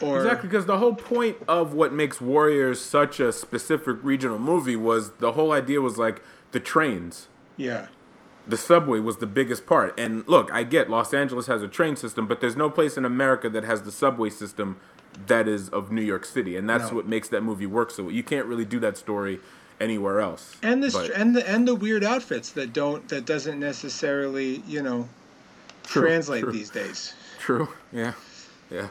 Or 0.00 0.16
Exactly, 0.16 0.48
because 0.48 0.66
the 0.66 0.78
whole 0.78 0.94
point 0.94 1.36
of 1.46 1.74
what 1.74 1.92
makes 1.92 2.20
Warriors 2.20 2.80
such 2.80 3.20
a 3.20 3.32
specific 3.32 3.98
regional 4.02 4.38
movie 4.38 4.74
was 4.74 5.12
the 5.12 5.32
whole 5.32 5.52
idea 5.52 5.80
was 5.80 5.96
like 5.96 6.22
the 6.50 6.58
trains. 6.58 7.28
yeah, 7.56 7.86
The 8.48 8.56
subway 8.56 8.98
was 8.98 9.18
the 9.18 9.26
biggest 9.26 9.64
part. 9.64 9.98
And 9.98 10.26
look, 10.26 10.52
I 10.52 10.64
get 10.64 10.90
Los 10.90 11.14
Angeles 11.14 11.46
has 11.46 11.62
a 11.62 11.68
train 11.68 11.94
system, 11.94 12.26
but 12.26 12.40
there's 12.40 12.56
no 12.56 12.68
place 12.68 12.96
in 12.96 13.04
America 13.04 13.48
that 13.50 13.62
has 13.64 13.82
the 13.82 13.92
subway 13.92 14.30
system 14.30 14.80
that 15.28 15.46
is 15.46 15.68
of 15.68 15.92
New 15.92 16.02
York 16.02 16.24
City. 16.24 16.56
And 16.56 16.68
that's 16.68 16.90
No. 16.90 16.96
what 16.96 17.06
makes 17.06 17.28
that 17.28 17.42
movie 17.42 17.66
work 17.66 17.90
so 17.92 18.08
you 18.08 18.24
can't 18.24 18.46
really 18.46 18.64
do 18.64 18.80
that 18.80 18.96
story 18.96 19.38
anywhere 19.82 20.20
else. 20.20 20.56
and 20.62 20.80
But- 20.92 21.10
and 21.10 21.34
the 21.36 21.48
and 21.48 21.66
the 21.66 21.74
weird 21.74 22.04
outfits 22.04 22.50
that 22.52 22.72
don't 22.72 23.06
that 23.08 23.24
doesn't 23.26 23.58
necessarily 23.58 24.62
you 24.66 24.82
know 24.82 25.08
True, 25.84 26.02
translate 26.02 26.44
true. 26.44 26.52
these 26.52 26.70
days. 26.70 27.12
True. 27.40 27.68
Yeah. 27.92 28.12
Yeah. 28.70 28.88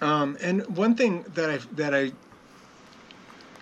Um, 0.00 0.36
and 0.40 0.64
one 0.76 0.94
thing 0.94 1.24
that 1.34 1.50
I 1.50 1.58
that 1.76 1.94
I 1.94 2.12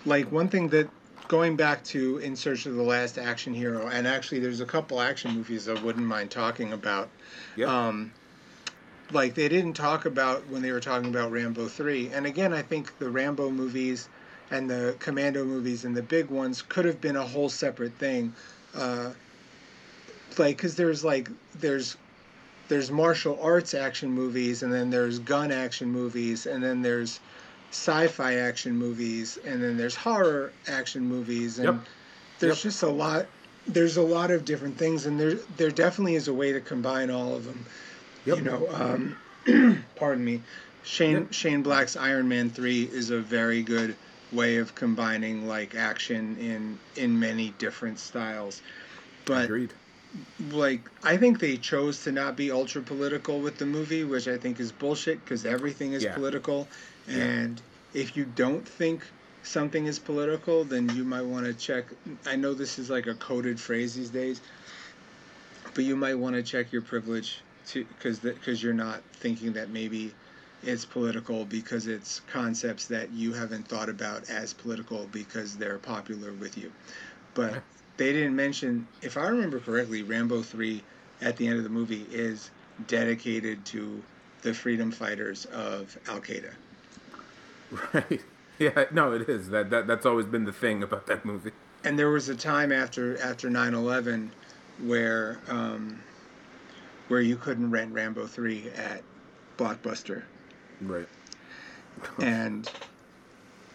like, 0.04 0.30
one 0.30 0.48
thing 0.48 0.68
that 0.68 0.88
going 1.28 1.56
back 1.56 1.82
to 1.84 2.18
In 2.18 2.36
Search 2.36 2.66
of 2.66 2.74
the 2.74 2.82
Last 2.82 3.18
Action 3.18 3.54
Hero, 3.54 3.88
and 3.88 4.06
actually, 4.06 4.40
there's 4.40 4.60
a 4.60 4.66
couple 4.66 5.00
action 5.00 5.32
movies 5.34 5.68
I 5.68 5.74
wouldn't 5.82 6.06
mind 6.06 6.30
talking 6.30 6.72
about. 6.72 7.08
Yep. 7.56 7.68
Um, 7.68 8.12
like 9.10 9.34
they 9.34 9.48
didn't 9.48 9.74
talk 9.74 10.06
about 10.06 10.46
when 10.48 10.62
they 10.62 10.72
were 10.72 10.80
talking 10.80 11.08
about 11.10 11.32
Rambo 11.32 11.66
three, 11.68 12.08
and 12.14 12.24
again, 12.26 12.52
I 12.52 12.62
think 12.62 12.96
the 12.98 13.10
Rambo 13.10 13.50
movies 13.50 14.08
and 14.52 14.68
the 14.70 14.94
Commando 15.00 15.44
movies 15.44 15.84
and 15.84 15.96
the 15.96 16.02
big 16.02 16.28
ones 16.28 16.62
could 16.62 16.84
have 16.84 17.00
been 17.00 17.16
a 17.16 17.26
whole 17.26 17.48
separate 17.48 17.94
thing. 17.94 18.32
Uh, 18.76 19.10
like, 20.38 20.56
cause 20.58 20.76
there's 20.76 21.02
like 21.04 21.28
there's 21.58 21.96
there's 22.68 22.90
martial 22.90 23.38
arts 23.42 23.74
action 23.74 24.10
movies 24.10 24.62
and 24.62 24.72
then 24.72 24.88
there's 24.90 25.18
gun 25.18 25.50
action 25.50 25.88
movies 25.90 26.46
and 26.46 26.62
then 26.62 26.80
there's 26.82 27.18
sci-fi 27.70 28.34
action 28.36 28.76
movies 28.76 29.38
and 29.46 29.62
then 29.62 29.76
there's 29.76 29.94
horror 29.94 30.52
action 30.68 31.02
movies 31.02 31.58
and 31.58 31.66
Yep. 31.66 31.76
there's 32.38 32.56
Yep. 32.56 32.62
just 32.62 32.82
a 32.82 32.88
lot 32.88 33.26
there's 33.66 33.96
a 33.96 34.02
lot 34.02 34.30
of 34.30 34.44
different 34.44 34.76
things 34.78 35.06
and 35.06 35.18
there 35.20 35.34
there 35.56 35.70
definitely 35.70 36.14
is 36.14 36.28
a 36.28 36.34
way 36.34 36.52
to 36.52 36.60
combine 36.60 37.10
all 37.10 37.34
of 37.34 37.44
them 37.44 37.64
Yep. 38.26 38.36
you 38.38 38.42
know 38.44 38.68
um, 38.72 39.84
pardon 39.96 40.24
me 40.24 40.42
Shane. 40.84 41.28
Shane 41.30 41.62
Black's 41.62 41.94
Iron 41.96 42.28
Man 42.28 42.50
3 42.50 42.84
is 42.84 43.10
a 43.10 43.18
very 43.18 43.62
good 43.62 43.96
way 44.32 44.56
of 44.56 44.74
combining 44.74 45.46
like 45.46 45.74
action 45.74 46.36
in 46.40 46.78
in 46.96 47.18
many 47.18 47.50
different 47.58 47.98
styles 47.98 48.62
but 49.24 49.44
Agreed. 49.44 49.72
like 50.50 50.80
I 51.02 51.16
think 51.16 51.38
they 51.38 51.56
chose 51.56 52.02
to 52.04 52.12
not 52.12 52.36
be 52.36 52.50
ultra 52.50 52.82
political 52.82 53.40
with 53.40 53.58
the 53.58 53.66
movie, 53.66 54.04
which 54.04 54.26
I 54.28 54.36
think 54.36 54.58
is 54.58 54.72
bullshit 54.72 55.24
because 55.24 55.44
everything 55.46 55.92
is 55.92 56.02
Yeah. 56.02 56.14
political. 56.14 56.66
Yeah. 57.08 57.18
And 57.18 57.62
if 57.94 58.16
you 58.16 58.24
don't 58.24 58.66
think 58.66 59.04
something 59.44 59.86
is 59.86 59.98
political, 59.98 60.64
then 60.64 60.88
you 60.96 61.04
might 61.04 61.22
want 61.22 61.46
to 61.46 61.54
check. 61.54 61.84
I 62.26 62.36
know 62.36 62.52
this 62.54 62.78
is 62.78 62.90
like 62.90 63.06
a 63.06 63.14
coded 63.14 63.60
phrase 63.60 63.94
these 63.94 64.10
days, 64.10 64.40
but 65.74 65.84
you 65.84 65.96
might 65.96 66.14
want 66.14 66.34
to 66.36 66.42
check 66.42 66.72
your 66.72 66.82
privilege 66.82 67.40
to 67.68 67.84
because 67.84 68.18
because 68.18 68.62
you're 68.62 68.74
not 68.74 69.02
thinking 69.14 69.52
that 69.52 69.70
maybe 69.70 70.12
it's 70.62 70.84
political 70.84 71.44
because 71.44 71.86
it's 71.86 72.20
concepts 72.30 72.86
that 72.86 73.10
you 73.12 73.32
haven't 73.32 73.66
thought 73.66 73.88
about 73.88 74.28
as 74.30 74.52
political 74.52 75.08
because 75.12 75.56
they're 75.56 75.78
popular 75.78 76.32
with 76.32 76.56
you. 76.56 76.70
But 77.34 77.62
they 77.96 78.12
didn't 78.12 78.36
mention, 78.36 78.86
if 79.00 79.16
I 79.16 79.26
remember 79.26 79.60
correctly, 79.60 80.02
Rambo 80.02 80.42
3 80.42 80.82
at 81.20 81.36
the 81.36 81.46
end 81.46 81.58
of 81.58 81.64
the 81.64 81.70
movie 81.70 82.06
is 82.10 82.50
dedicated 82.86 83.64
to 83.66 84.02
the 84.42 84.52
freedom 84.52 84.90
fighters 84.90 85.46
of 85.46 85.96
Al 86.08 86.20
Qaeda. 86.20 86.52
Right. 87.94 88.20
Yeah, 88.58 88.84
no, 88.92 89.12
it 89.12 89.28
is. 89.30 89.48
That, 89.48 89.70
that 89.70 89.86
that's 89.86 90.04
always 90.04 90.26
been 90.26 90.44
the 90.44 90.52
thing 90.52 90.82
about 90.82 91.06
that 91.06 91.24
movie. 91.24 91.52
And 91.84 91.98
there 91.98 92.10
was 92.10 92.28
a 92.28 92.34
time 92.34 92.70
after 92.70 93.18
after 93.22 93.48
9/11 93.48 94.28
where 94.84 95.38
um, 95.48 95.98
where 97.08 97.22
you 97.22 97.36
couldn't 97.36 97.70
rent 97.70 97.92
Rambo 97.92 98.26
3 98.26 98.70
at 98.76 99.02
Blockbuster. 99.56 100.22
Right. 100.86 101.08
and 102.18 102.68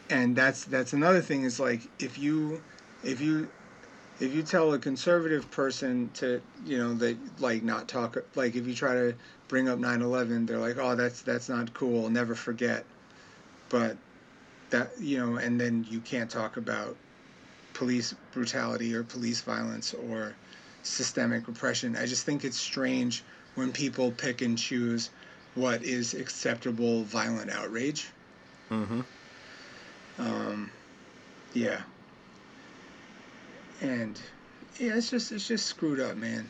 and 0.09 0.35
that's 0.35 0.65
that's 0.65 0.93
another 0.93 1.21
thing 1.21 1.43
is 1.43 1.59
like 1.59 1.81
if 1.99 2.17
you 2.17 2.61
if 3.03 3.21
you 3.21 3.49
if 4.19 4.33
you 4.33 4.41
tell 4.41 4.73
a 4.73 4.79
conservative 4.79 5.49
person 5.51 6.09
to 6.15 6.41
you 6.65 6.77
know 6.77 6.93
that 6.95 7.17
like 7.39 7.63
not 7.63 7.87
talk 7.87 8.17
like 8.35 8.55
if 8.55 8.65
you 8.67 8.73
try 8.73 8.93
to 8.93 9.13
bring 9.47 9.69
up 9.69 9.79
9/11 9.79 10.47
they're 10.47 10.57
like 10.57 10.77
oh 10.77 10.95
that's 10.95 11.21
that's 11.21 11.49
not 11.49 11.73
cool 11.73 12.09
never 12.09 12.35
forget 12.35 12.83
but 13.69 13.95
that 14.69 14.89
you 14.99 15.17
know 15.17 15.37
and 15.37 15.59
then 15.59 15.85
you 15.89 15.99
can't 15.99 16.29
talk 16.29 16.57
about 16.57 16.95
police 17.73 18.15
brutality 18.33 18.95
or 18.95 19.03
police 19.03 19.41
violence 19.41 19.93
or 20.09 20.33
systemic 20.83 21.47
repression 21.47 21.95
i 21.95 22.05
just 22.05 22.25
think 22.25 22.43
it's 22.43 22.57
strange 22.57 23.23
when 23.55 23.71
people 23.71 24.11
pick 24.11 24.41
and 24.41 24.57
choose 24.57 25.09
what 25.57 25.83
is 25.83 26.13
acceptable 26.13 27.03
violent 27.03 27.49
outrage 27.49 28.09
Mm-hmm. 28.69 29.01
um, 30.19 30.69
yeah. 31.53 31.81
And 33.81 34.19
yeah, 34.77 34.95
it's 34.95 35.09
just 35.09 35.31
it's 35.31 35.47
just 35.47 35.65
screwed 35.65 35.99
up, 36.01 36.17
man. 36.17 36.49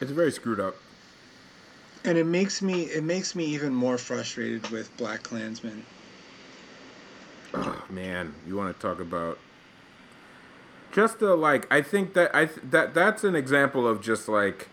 It's 0.00 0.12
very 0.12 0.30
screwed 0.30 0.60
up. 0.60 0.76
And 2.04 2.16
it 2.16 2.26
makes 2.26 2.62
me 2.62 2.82
it 2.84 3.02
makes 3.02 3.34
me 3.34 3.44
even 3.46 3.74
more 3.74 3.98
frustrated 3.98 4.68
with 4.70 4.96
Black 4.96 5.22
Klansman. 5.24 5.84
Oh, 7.54 7.84
man, 7.90 8.32
you 8.46 8.56
want 8.56 8.74
to 8.74 8.80
talk 8.80 9.00
about 9.00 9.38
just 10.92 11.18
the 11.18 11.34
like? 11.34 11.66
I 11.72 11.82
think 11.82 12.14
that 12.14 12.34
I 12.34 12.46
th- 12.46 12.60
that 12.70 12.94
that's 12.94 13.24
an 13.24 13.34
example 13.34 13.86
of 13.88 14.00
just 14.00 14.28
like 14.28 14.68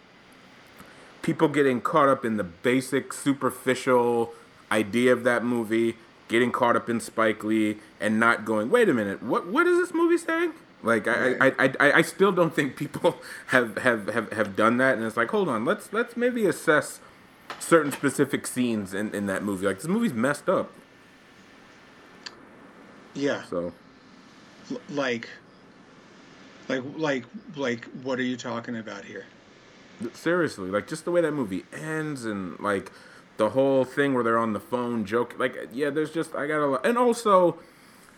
people 1.29 1.47
getting 1.47 1.79
caught 1.79 2.09
up 2.09 2.25
in 2.25 2.37
the 2.37 2.43
basic 2.43 3.13
superficial 3.13 4.33
idea 4.71 5.13
of 5.13 5.23
that 5.23 5.43
movie, 5.43 5.95
getting 6.27 6.51
caught 6.51 6.75
up 6.75 6.89
in 6.89 6.99
Spike 6.99 7.43
Lee, 7.43 7.77
and 7.99 8.19
not 8.19 8.45
going, 8.45 8.71
wait 8.71 8.89
a 8.89 8.93
minute, 8.95 9.21
what 9.21 9.45
what 9.45 9.67
is 9.67 9.77
this 9.77 9.93
movie 9.93 10.17
saying? 10.17 10.53
Like 10.81 11.07
I, 11.07 11.35
I, 11.39 11.51
I, 11.59 11.91
I, 11.91 12.01
still 12.01 12.31
don't 12.31 12.55
think 12.55 12.75
people 12.77 13.17
have, 13.47 13.77
have, 13.79 14.07
have, 14.07 14.31
have 14.31 14.55
done 14.55 14.77
that, 14.77 14.97
and 14.97 15.05
it's 15.05 15.17
like, 15.17 15.29
hold 15.29 15.49
on, 15.49 15.65
let's 15.65 15.93
let's 15.93 16.17
maybe 16.17 16.47
assess 16.47 16.99
certain 17.59 17.91
specific 17.91 18.47
scenes 18.47 18.95
in, 18.95 19.13
in 19.13 19.27
that 19.27 19.43
movie. 19.43 19.67
Like 19.67 19.77
this 19.77 19.87
movie's 19.87 20.13
messed 20.13 20.49
up. 20.49 20.71
Yeah. 23.13 23.43
So 23.43 23.73
L- 24.71 24.81
like 24.89 25.29
like 26.67 26.81
like 26.95 27.25
like 27.55 27.85
what 28.01 28.17
are 28.17 28.23
you 28.23 28.37
talking 28.37 28.77
about 28.77 29.05
here? 29.05 29.25
Seriously, 30.13 30.69
like 30.69 30.87
just 30.87 31.05
the 31.05 31.11
way 31.11 31.21
that 31.21 31.31
movie 31.31 31.65
ends 31.73 32.25
and 32.25 32.59
like 32.59 32.91
the 33.37 33.49
whole 33.51 33.85
thing 33.85 34.13
where 34.13 34.23
they're 34.23 34.37
on 34.37 34.53
the 34.53 34.59
phone 34.59 35.05
joke 35.05 35.33
like 35.37 35.55
yeah, 35.71 35.89
there's 35.89 36.11
just 36.11 36.35
I 36.35 36.47
got 36.47 36.59
a 36.59 36.65
lot 36.65 36.85
and 36.85 36.97
also 36.97 37.57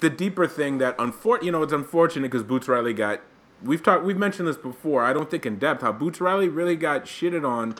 the 0.02 0.10
deeper 0.10 0.48
thing 0.48 0.80
that 0.80 0.98
unfor- 0.98 1.42
you 1.42 1.52
know, 1.52 1.64
it's 1.64 1.72
unfortunate 1.74 2.30
because 2.30 2.44
Boots 2.44 2.68
Riley 2.68 2.94
got 2.94 3.22
we've 3.64 3.82
talked 3.82 4.04
we've 4.04 4.18
mentioned 4.18 4.48
this 4.48 4.58
before. 4.58 5.04
I 5.04 5.14
don't 5.14 5.32
think 5.32 5.46
in 5.46 5.58
depth 5.58 5.82
how 5.82 5.92
Boots 5.92 6.20
Riley 6.20 6.50
really 6.50 6.76
got 6.76 7.06
shitted 7.06 7.48
on 7.48 7.76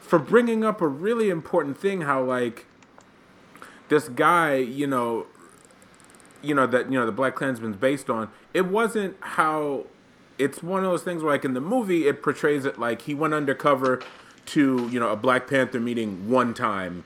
for 0.00 0.18
bringing 0.18 0.64
up 0.64 0.80
a 0.82 0.88
really 0.88 1.30
important 1.30 1.78
thing 1.78 2.02
how 2.02 2.22
like 2.22 2.66
this 3.88 4.08
guy, 4.08 4.56
you 4.56 4.86
know, 4.86 5.26
you 6.42 6.54
know 6.54 6.66
that 6.66 6.90
you 6.90 6.98
know 6.98 7.06
the 7.06 7.12
Black 7.12 7.36
Klansman's 7.36 7.76
based 7.76 8.10
on. 8.10 8.30
It 8.52 8.66
wasn't 8.66 9.16
how 9.20 9.86
it's 10.38 10.62
one 10.62 10.84
of 10.84 10.90
those 10.90 11.02
things 11.02 11.22
where 11.22 11.32
like 11.32 11.44
in 11.44 11.54
the 11.54 11.60
movie 11.60 12.06
it 12.06 12.22
portrays 12.22 12.64
it 12.64 12.78
like 12.78 13.02
he 13.02 13.14
went 13.14 13.34
undercover 13.34 14.00
to 14.46 14.88
you 14.90 14.98
know 15.00 15.10
a 15.10 15.16
Black 15.16 15.46
Panther 15.48 15.80
meeting 15.80 16.28
one 16.28 16.54
time 16.54 17.04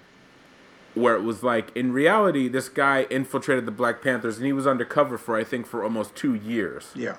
where 0.95 1.15
it 1.15 1.23
was 1.23 1.43
like 1.43 1.75
in 1.77 1.93
reality 1.93 2.49
this 2.49 2.69
guy 2.69 3.07
infiltrated 3.11 3.67
the 3.67 3.71
Black 3.71 4.03
Panthers 4.03 4.37
and 4.39 4.47
he 4.47 4.53
was 4.53 4.67
undercover 4.67 5.17
for 5.19 5.37
I 5.37 5.45
think 5.45 5.67
for 5.67 5.85
almost 5.85 6.17
two 6.17 6.35
years 6.35 6.91
Yeah. 6.95 7.17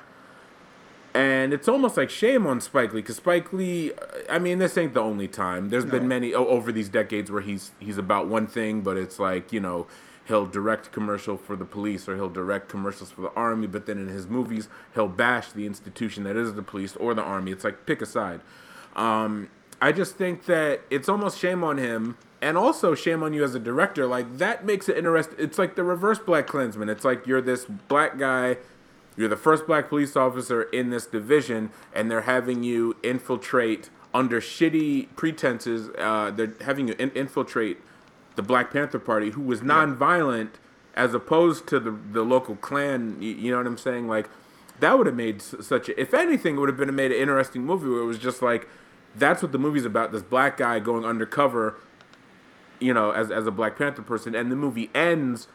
and 1.14 1.54
it's 1.54 1.68
almost 1.68 1.96
like 1.98 2.10
shame 2.10 2.46
on 2.46 2.60
Spike 2.62 2.94
Lee 2.94 3.02
because 3.02 3.16
Spike 3.18 3.52
Lee, 3.54 3.92
I 4.30 4.38
mean, 4.40 4.60
this 4.60 4.78
ain't 4.78 4.94
the 4.94 5.02
only 5.02 5.28
time. 5.28 5.70
There's 5.70 5.86
No. 5.86 5.92
been 5.92 6.08
many 6.08 6.34
o- 6.34 6.46
over 6.48 6.72
these 6.72 6.90
decades 6.90 7.32
where 7.32 7.42
he's 7.42 7.72
he's 7.80 7.98
about 7.98 8.28
one 8.28 8.48
thing, 8.48 8.82
but 8.82 8.98
it's 8.98 9.20
like 9.20 9.52
you 9.54 9.60
know 9.60 9.88
he'll 10.30 10.46
direct 10.46 10.94
commercial 10.94 11.36
for 11.36 11.58
the 11.58 11.66
police 11.66 12.08
or 12.08 12.16
he'll 12.16 12.30
direct 12.30 12.70
commercials 12.70 13.12
for 13.12 13.22
the 13.22 13.32
army, 13.34 13.68
but 13.68 13.86
then 13.86 13.98
in 13.98 14.08
his 14.08 14.28
movies 14.28 14.70
he'll 14.94 15.10
bash 15.10 15.52
the 15.52 15.66
institution 15.66 16.24
that 16.24 16.38
is 16.38 16.54
the 16.54 16.64
police 16.64 16.96
or 16.96 17.14
the 17.14 17.22
army. 17.22 17.52
It's 17.52 17.66
like 17.66 17.86
pick 17.86 18.02
a 18.02 18.06
side. 18.06 18.40
Um, 18.96 19.50
I 19.82 19.92
just 19.92 20.16
think 20.16 20.46
that 20.46 20.82
it's 20.90 21.10
almost 21.10 21.38
shame 21.38 21.64
on 21.64 21.78
him. 21.78 22.18
And 22.42 22.58
also 22.58 22.96
shame 22.96 23.22
on 23.22 23.34
you 23.34 23.44
as 23.44 23.54
a 23.54 23.60
director. 23.60 24.08
Like 24.08 24.38
that 24.38 24.66
makes 24.66 24.88
it 24.88 24.98
interesting. 24.98 25.36
It's 25.38 25.58
like 25.58 25.76
the 25.76 25.84
reverse 25.84 26.20
Black 26.20 26.48
Klansman. 26.48 26.88
It's 26.88 27.04
like 27.04 27.28
you're 27.28 27.42
this 27.42 27.66
black 27.66 28.18
guy 28.18 28.56
you're 29.20 29.28
the 29.28 29.36
first 29.36 29.68
black 29.68 29.90
police 29.90 30.16
officer 30.16 30.64
in 30.64 30.92
this 30.92 31.06
division, 31.06 31.72
and 31.94 32.10
they're 32.10 32.22
having 32.22 32.64
you 32.64 32.96
infiltrate 33.04 33.90
under 34.14 34.40
shitty 34.40 35.10
pretenses. 35.18 35.90
Uh, 35.98 36.32
they're 36.32 36.54
having 36.62 36.88
you 36.88 36.96
in- 36.98 37.12
infiltrate 37.12 37.80
the 38.36 38.44
Black 38.44 38.72
Panther 38.72 39.00
Party, 39.00 39.32
who 39.32 39.42
was 39.42 39.62
nonviolent, 39.62 40.52
as 40.96 41.14
opposed 41.14 41.68
to 41.68 41.80
the 41.80 41.92
the 41.92 42.24
local 42.24 42.56
Klan. 42.56 43.22
You, 43.22 43.32
you 43.32 43.52
know 43.52 43.58
what 43.58 43.68
I'm 43.68 43.78
saying? 43.78 44.08
Like 44.08 44.30
that 44.80 44.98
would 44.98 45.08
have 45.08 45.16
made 45.16 45.42
such. 45.42 45.90
A, 45.90 46.00
if 46.00 46.14
anything, 46.14 46.56
it 46.56 46.60
would 46.60 46.70
have 46.70 46.78
been 46.78 46.94
made 46.96 47.12
an 47.12 47.18
interesting 47.18 47.66
movie 47.66 47.90
where 47.90 48.02
it 48.02 48.06
was 48.06 48.20
just 48.20 48.42
like 48.42 48.68
that's 49.16 49.42
what 49.42 49.52
the 49.52 49.58
movie's 49.58 49.86
about. 49.86 50.12
This 50.12 50.24
black 50.24 50.58
guy 50.58 50.80
going 50.80 51.06
undercover, 51.06 51.76
you 52.80 52.94
know, 52.94 53.12
as 53.12 53.32
as 53.32 53.48
a 53.48 53.52
Black 53.52 53.78
Panther 53.78 54.02
person, 54.02 54.36
and 54.36 54.52
the 54.52 54.56
movie 54.56 54.90
ends 54.94 55.48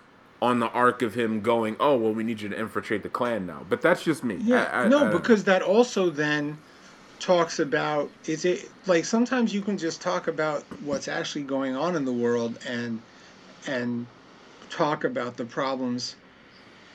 on 0.43 0.61
the 0.61 0.69
arc 0.69 1.03
of 1.03 1.15
him 1.15 1.41
going, 1.41 1.77
"Oh, 1.81 1.97
well, 1.97 2.13
we 2.13 2.25
need 2.25 2.41
you 2.41 2.49
to 2.49 2.59
infiltrate 2.59 3.03
the 3.03 3.09
Klan 3.09 3.47
now." 3.47 3.65
But 3.69 3.81
that's 3.83 4.03
just 4.05 4.25
me. 4.25 4.37
Yeah, 4.41 4.65
I, 4.73 4.85
I, 4.85 4.89
no, 4.89 5.09
I, 5.09 5.11
because 5.11 5.45
that 5.45 5.63
also 5.63 6.11
then 6.11 6.59
talks 7.25 7.59
about 7.59 8.11
is 8.27 8.45
it 8.45 8.71
like 8.87 9.03
sometimes 9.07 9.55
you 9.55 9.63
can 9.63 9.79
just 9.79 10.03
talk 10.03 10.29
about 10.29 10.63
what's 10.83 11.09
actually 11.09 11.43
going 11.43 11.75
on 11.75 11.97
in 11.97 12.05
the 12.05 12.13
world 12.13 12.59
and 12.69 13.01
and 13.67 14.07
talk 14.69 15.05
about 15.05 15.39
the 15.39 15.45
problems 15.47 16.17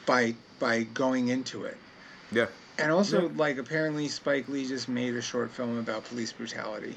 by 0.05 0.35
by 0.59 0.83
going 0.93 1.29
into 1.29 1.63
it. 1.63 1.77
yeah, 2.31 2.45
And 2.77 2.91
also, 2.91 3.23
Yeah. 3.23 3.29
like, 3.37 3.57
apparently 3.57 4.07
Spike 4.09 4.47
Lee 4.49 4.67
just 4.67 4.87
made 4.89 5.15
a 5.15 5.21
short 5.21 5.49
film 5.51 5.77
about 5.79 6.03
police 6.03 6.31
brutality. 6.33 6.95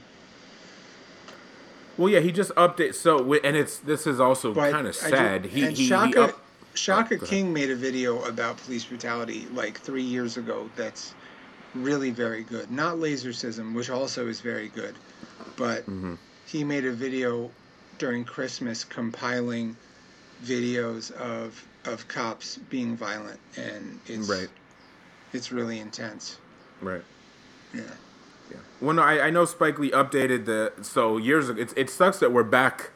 well, 1.97 2.09
yeah, 2.11 2.20
he 2.20 2.33
just 2.33 2.51
updated. 2.57 2.95
So, 2.97 3.33
and 3.35 3.57
it's 3.57 3.78
this 3.78 4.07
is 4.07 4.18
also 4.20 4.53
kind 4.55 4.87
of 4.87 4.97
I 5.03 5.11
ju- 5.11 5.16
sad. 5.16 5.45
he 5.47 5.62
and 5.64 5.72
he, 5.76 5.85
he 5.85 5.89
Shaka, 5.89 6.22
up, 6.24 6.39
Shaka 6.74 7.14
Oh, 7.14 7.18
go 7.18 7.24
ahead. 7.24 7.28
King 7.28 7.53
made 7.53 7.70
a 7.70 7.76
video 7.76 8.22
about 8.24 8.57
police 8.59 8.85
brutality 8.85 9.47
like 9.55 9.78
three 9.80 10.03
years 10.03 10.37
ago. 10.37 10.68
That's 10.76 11.14
really 11.75 12.11
very 12.11 12.43
good. 12.43 12.70
Not 12.70 12.97
LaZercism, 12.97 13.75
which 13.75 13.91
also 13.91 14.29
is 14.29 14.41
very 14.41 14.68
good, 14.68 14.95
but 15.57 15.83
Mm-hmm. 15.87 16.14
he 16.47 16.64
made 16.64 16.85
a 16.85 16.93
video 16.93 17.51
during 17.99 18.25
Christmas 18.25 18.85
compiling 18.85 19.77
videos 20.45 21.11
of 21.12 21.66
of 21.85 22.07
cops 22.07 22.59
being 22.70 22.97
violent, 22.97 23.41
and 23.57 23.99
it's 24.07 24.29
Right. 24.29 24.49
it's 25.33 25.51
really 25.51 25.79
intense. 25.81 26.39
right. 26.81 27.03
Yeah. 27.75 27.83
Yeah. 28.51 28.57
Well, 28.81 28.95
no, 28.95 29.03
I, 29.03 29.27
I 29.27 29.31
know 29.31 29.45
Spike 29.47 29.79
Lee 29.79 29.91
updated 29.93 30.45
the 30.45 30.73
so 30.83 31.16
years 31.16 31.49
ago. 31.49 31.61
It's, 31.61 31.73
it 31.75 31.89
sucks 31.91 32.18
that 32.18 32.33
we're 32.33 32.43
back 32.45 32.91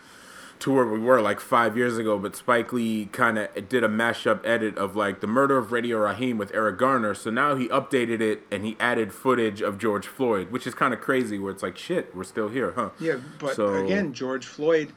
to 0.61 0.73
where 0.73 0.87
we 0.87 0.99
were 0.99 1.21
like 1.21 1.39
five 1.41 1.77
years 1.77 1.99
ago, 1.99 2.19
but 2.19 2.35
Spike 2.35 2.73
Lee 2.73 3.07
kind 3.13 3.39
of 3.39 3.69
did 3.69 3.85
a 3.85 3.89
mashup 3.89 4.45
edit 4.47 4.77
of 4.79 4.97
like 4.97 5.21
the 5.21 5.27
murder 5.27 5.59
of 5.59 5.71
Radio 5.71 5.99
Raheem 5.99 6.39
with 6.39 6.51
Eric 6.55 6.79
Garner. 6.79 7.15
So 7.15 7.31
now 7.31 7.57
he 7.57 7.69
updated 7.69 8.21
it 8.21 8.43
and 8.51 8.65
he 8.65 8.77
added 8.81 9.13
footage 9.13 9.61
of 9.61 9.77
George 9.79 10.07
Floyd, 10.07 10.51
which 10.51 10.67
is 10.67 10.75
kind 10.75 10.95
of 10.95 11.01
crazy. 11.01 11.39
Where 11.39 11.53
it's 11.53 11.63
like, 11.63 11.77
shit, 11.77 12.15
we're 12.17 12.25
still 12.25 12.49
here, 12.49 12.73
huh? 12.75 12.91
Yeah, 12.99 13.17
but 13.39 13.55
So- 13.55 13.85
again, 13.85 14.13
George 14.15 14.47
Floyd, 14.47 14.93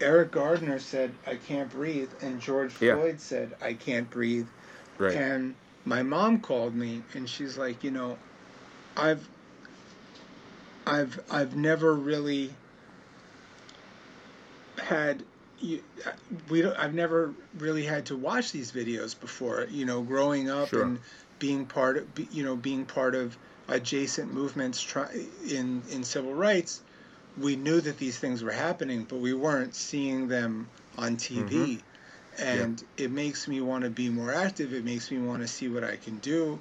Eric 0.00 0.30
Gardner 0.32 0.78
said, 0.78 1.12
I 1.26 1.36
can't 1.36 1.70
breathe, 1.70 2.10
and 2.22 2.40
George 2.40 2.72
Yeah. 2.80 2.96
Floyd 2.96 3.20
said, 3.20 3.54
I 3.62 3.74
can't 3.74 4.08
breathe. 4.10 4.46
Right. 4.98 5.14
And 5.14 5.54
my 5.84 6.02
mom 6.02 6.40
called 6.40 6.74
me, 6.74 7.02
and 7.14 7.28
she's 7.28 7.56
like, 7.58 7.82
you 7.84 7.90
know, 7.90 8.18
I've, 8.96 9.26
I've, 10.86 11.20
I've 11.30 11.56
never 11.56 11.94
really 11.94 12.52
had, 14.80 15.22
you, 15.60 15.82
we 16.48 16.62
don't, 16.62 16.76
I've 16.78 16.94
never 16.94 17.34
really 17.58 17.84
had 17.84 18.06
to 18.06 18.16
watch 18.16 18.52
these 18.52 18.72
videos 18.72 19.18
before. 19.18 19.66
You 19.70 19.84
know, 19.84 20.02
growing 20.02 20.50
up 20.50 20.68
Sure. 20.68 20.82
and 20.82 20.98
being 21.38 21.66
part 21.66 21.96
of, 21.96 22.06
you 22.32 22.44
know, 22.44 22.56
being 22.56 22.84
part 22.84 23.14
of 23.14 23.36
adjacent 23.68 24.32
movements 24.32 24.82
try, 24.82 25.08
in 25.48 25.82
in 25.90 26.04
civil 26.04 26.34
rights, 26.34 26.82
we 27.38 27.56
knew 27.56 27.80
that 27.80 27.98
these 27.98 28.18
things 28.18 28.42
were 28.42 28.52
happening, 28.52 29.04
but 29.04 29.18
we 29.18 29.32
weren't 29.32 29.74
seeing 29.74 30.28
them 30.28 30.68
on 30.98 31.16
TV. 31.16 31.38
Mm-hmm. 31.48 31.76
And 32.38 32.82
it 32.96 33.10
makes 33.10 33.48
me 33.48 33.60
want 33.60 33.84
to 33.84 33.90
be 33.90 34.08
more 34.08 34.32
active. 34.32 34.72
It 34.72 34.84
makes 34.84 35.10
me 35.10 35.18
want 35.18 35.42
to 35.42 35.48
see 35.48 35.68
what 35.68 35.84
I 35.84 35.96
can 35.96 36.18
do. 36.18 36.58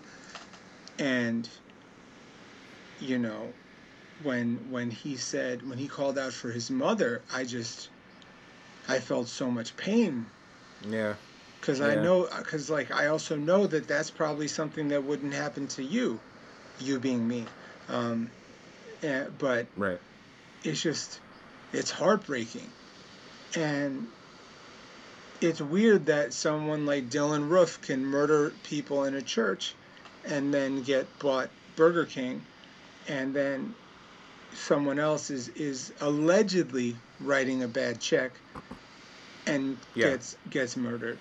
And 0.98 1.48
you 3.00 3.18
know, 3.18 3.54
when 4.24 4.58
when 4.70 4.92
he 4.92 5.16
said 5.16 5.68
when 5.68 5.78
he 5.78 5.88
called 5.88 6.18
out 6.18 6.34
for 6.34 6.52
his 6.52 6.70
mother, 6.70 7.22
I 7.34 7.44
just 7.44 7.90
I 8.90 9.00
felt 9.00 9.28
so 9.28 9.52
much 9.52 9.78
pain 9.78 10.26
yeah. 10.90 11.14
because 11.60 11.80
I 11.80 11.96
know 11.96 12.28
because 12.38 12.70
like 12.70 12.92
I 12.92 13.08
also 13.08 13.36
know 13.36 13.68
that 13.68 13.88
that's 13.88 14.10
probably 14.10 14.48
something 14.48 14.88
that 14.90 15.04
wouldn't 15.04 15.34
happen 15.34 15.68
to 15.70 15.84
you, 15.84 16.20
you 16.80 17.00
being 17.00 17.28
me. 17.28 17.46
Um, 17.88 18.32
eh, 19.04 19.26
but 19.38 19.68
Right. 19.78 20.00
it's 20.64 20.82
just 20.82 21.20
it's 21.72 21.92
heartbreaking 21.92 22.70
and 23.56 24.08
it's 25.42 25.62
weird 25.62 26.08
that 26.08 26.34
someone 26.34 26.86
like 26.86 27.10
dylann 27.10 27.50
roof 27.50 27.82
can 27.82 28.04
murder 28.04 28.54
people 28.64 29.04
in 29.06 29.14
a 29.14 29.22
church 29.22 29.74
and 30.26 30.54
then 30.54 30.82
get 30.82 31.08
bought 31.20 31.50
burger 31.76 32.06
king 32.06 32.42
and 33.08 33.34
then 33.34 33.74
someone 34.54 35.00
else 35.00 35.30
is 35.30 35.50
is 35.50 35.94
allegedly 36.02 36.96
writing 37.22 37.64
a 37.64 37.68
bad 37.68 38.00
check 38.00 38.32
and 39.50 39.78
Yeah. 39.95 40.10
gets 40.12 40.38
gets 40.50 40.78
murdered 40.78 41.18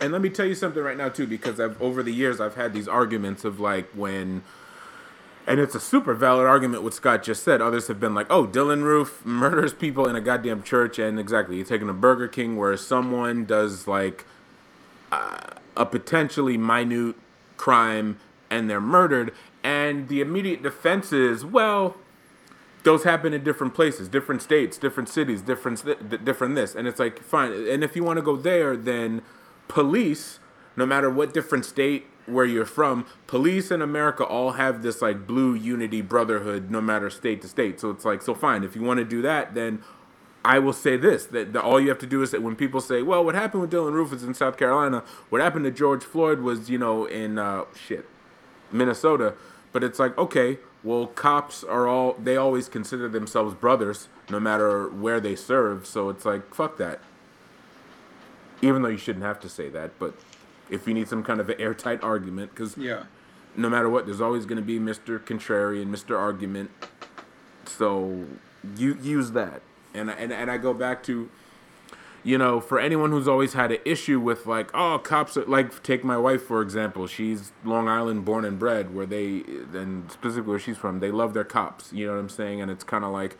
And 0.00 0.12
let 0.12 0.20
me 0.22 0.28
tell 0.28 0.46
you 0.46 0.54
something 0.56 0.82
right 0.82 0.96
now 0.96 1.08
too, 1.08 1.26
because 1.26 1.60
I've 1.60 1.80
over 1.80 2.02
the 2.02 2.12
years 2.12 2.40
I've 2.40 2.56
had 2.56 2.72
these 2.74 2.88
arguments 2.88 3.44
of 3.44 3.60
like 3.60 3.88
when, 3.94 4.42
and 5.46 5.60
it's 5.60 5.74
a 5.74 5.80
super 5.80 6.14
valid 6.14 6.46
argument 6.46 6.82
what 6.82 6.94
Scott 6.94 7.22
just 7.22 7.44
said. 7.44 7.62
Others 7.62 7.86
have 7.86 8.00
been 8.00 8.14
like, 8.14 8.26
"Oh, 8.28 8.44
Dylann 8.46 8.82
Roof 8.82 9.24
murders 9.24 9.72
people 9.72 10.08
in 10.08 10.16
a 10.16 10.20
goddamn 10.20 10.62
church," 10.64 10.98
and 10.98 11.18
exactly, 11.20 11.56
you're 11.56 11.64
taking 11.64 11.88
a 11.88 11.92
Burger 11.94 12.26
King 12.28 12.56
where 12.56 12.76
someone 12.76 13.44
does 13.44 13.86
like 13.86 14.24
uh, 15.12 15.38
a 15.76 15.86
potentially 15.86 16.56
minute 16.58 17.14
crime 17.56 18.18
and 18.50 18.68
they're 18.68 18.80
murdered, 18.80 19.32
and 19.62 20.08
the 20.08 20.20
immediate 20.20 20.62
defense 20.62 21.12
is, 21.12 21.44
well, 21.44 21.96
those 22.84 23.04
happen 23.04 23.32
in 23.32 23.42
different 23.42 23.74
places, 23.74 24.08
different 24.08 24.42
states, 24.42 24.78
different 24.78 25.08
cities, 25.08 25.42
different 25.42 25.84
different 26.24 26.54
this, 26.54 26.74
and 26.74 26.86
it's 26.86 27.00
like 27.00 27.22
fine. 27.22 27.52
And 27.52 27.82
if 27.82 27.96
you 27.96 28.04
want 28.04 28.18
to 28.18 28.22
go 28.22 28.36
there, 28.36 28.76
then 28.76 29.22
police, 29.68 30.38
no 30.76 30.86
matter 30.86 31.10
what 31.10 31.34
different 31.34 31.64
state 31.64 32.06
where 32.26 32.44
you're 32.44 32.66
from, 32.66 33.06
police 33.26 33.70
in 33.70 33.82
America 33.82 34.24
all 34.24 34.52
have 34.52 34.82
this 34.82 35.02
like 35.02 35.26
blue 35.26 35.54
unity 35.54 36.02
brotherhood, 36.02 36.70
no 36.70 36.80
matter 36.80 37.08
state 37.10 37.40
to 37.42 37.48
state. 37.48 37.80
So 37.80 37.90
it's 37.90 38.04
like 38.04 38.22
so 38.22 38.34
fine. 38.34 38.62
If 38.62 38.76
you 38.76 38.82
want 38.82 38.98
to 38.98 39.04
do 39.04 39.22
that, 39.22 39.54
then 39.54 39.82
I 40.44 40.58
will 40.58 40.74
say 40.74 40.98
this: 40.98 41.24
that, 41.26 41.54
that 41.54 41.62
all 41.62 41.80
you 41.80 41.88
have 41.88 41.98
to 42.00 42.06
do 42.06 42.22
is 42.22 42.32
that 42.32 42.42
when 42.42 42.54
people 42.54 42.82
say, 42.82 43.02
"Well, 43.02 43.24
what 43.24 43.34
happened 43.34 43.62
with 43.62 43.72
Dylann 43.72 43.92
Roof 43.92 44.12
in 44.12 44.34
South 44.34 44.58
Carolina. 44.58 45.02
What 45.30 45.40
happened 45.40 45.64
to 45.64 45.70
George 45.70 46.04
Floyd 46.04 46.40
was, 46.40 46.68
you 46.68 46.76
know, 46.76 47.06
in 47.06 47.38
uh, 47.38 47.64
shit, 47.74 48.06
Minnesota." 48.70 49.34
But 49.72 49.82
it's 49.82 49.98
like, 49.98 50.16
okay, 50.16 50.58
well, 50.84 51.06
cops 51.08 51.64
are 51.64 51.88
all 51.88 52.12
they 52.14 52.36
always 52.36 52.68
consider 52.68 53.08
themselves 53.08 53.54
brothers, 53.54 54.08
no 54.30 54.38
matter 54.38 54.88
where 54.88 55.18
they 55.18 55.34
serve. 55.34 55.86
So 55.86 56.08
it's 56.10 56.24
like, 56.24 56.54
fuck 56.54 56.76
that. 56.78 57.00
Even 58.62 58.82
though 58.82 58.88
you 58.88 58.98
shouldn't 58.98 59.24
have 59.24 59.40
to 59.40 59.48
say 59.48 59.68
that, 59.70 59.98
but 59.98 60.14
if 60.70 60.86
you 60.86 60.94
need 60.94 61.08
some 61.08 61.24
kind 61.24 61.40
of 61.40 61.50
an 61.50 61.60
airtight 61.60 62.02
argument, 62.02 62.50
because 62.50 62.76
yeah 62.78 63.04
no 63.56 63.68
matter 63.68 63.88
what, 63.88 64.06
there's 64.06 64.20
always 64.20 64.46
going 64.46 64.56
to 64.56 64.62
be 64.62 64.78
Mr. 64.78 65.18
Contrarian, 65.18 65.86
Mr. 65.86 66.18
Argument. 66.18 66.70
So 67.66 68.26
you 68.76 68.98
use 69.00 69.32
that, 69.32 69.62
and 69.92 70.10
and 70.10 70.32
and 70.32 70.50
I 70.50 70.58
go 70.58 70.74
back 70.74 71.02
to, 71.04 71.30
you 72.24 72.38
know, 72.38 72.58
for 72.58 72.80
anyone 72.80 73.10
who's 73.10 73.28
always 73.28 73.52
had 73.52 73.70
an 73.70 73.78
issue 73.84 74.18
with 74.18 74.46
like, 74.46 74.70
oh, 74.74 74.98
cops 74.98 75.36
are 75.36 75.44
like, 75.44 75.82
take 75.82 76.02
my 76.02 76.16
wife 76.16 76.42
for 76.42 76.62
example. 76.62 77.06
She's 77.06 77.52
Long 77.64 77.86
Island 77.86 78.24
born 78.24 78.44
and 78.46 78.58
bred, 78.58 78.94
where 78.94 79.06
they 79.06 79.44
and 79.74 80.10
specifically 80.10 80.50
where 80.50 80.58
she's 80.58 80.78
from, 80.78 81.00
they 81.00 81.10
love 81.10 81.34
their 81.34 81.44
cops. 81.44 81.92
You 81.92 82.06
know 82.06 82.14
what 82.14 82.20
I'm 82.20 82.28
saying? 82.30 82.62
And 82.62 82.70
it's 82.70 82.82
kind 82.82 83.04
of 83.04 83.12
like, 83.12 83.36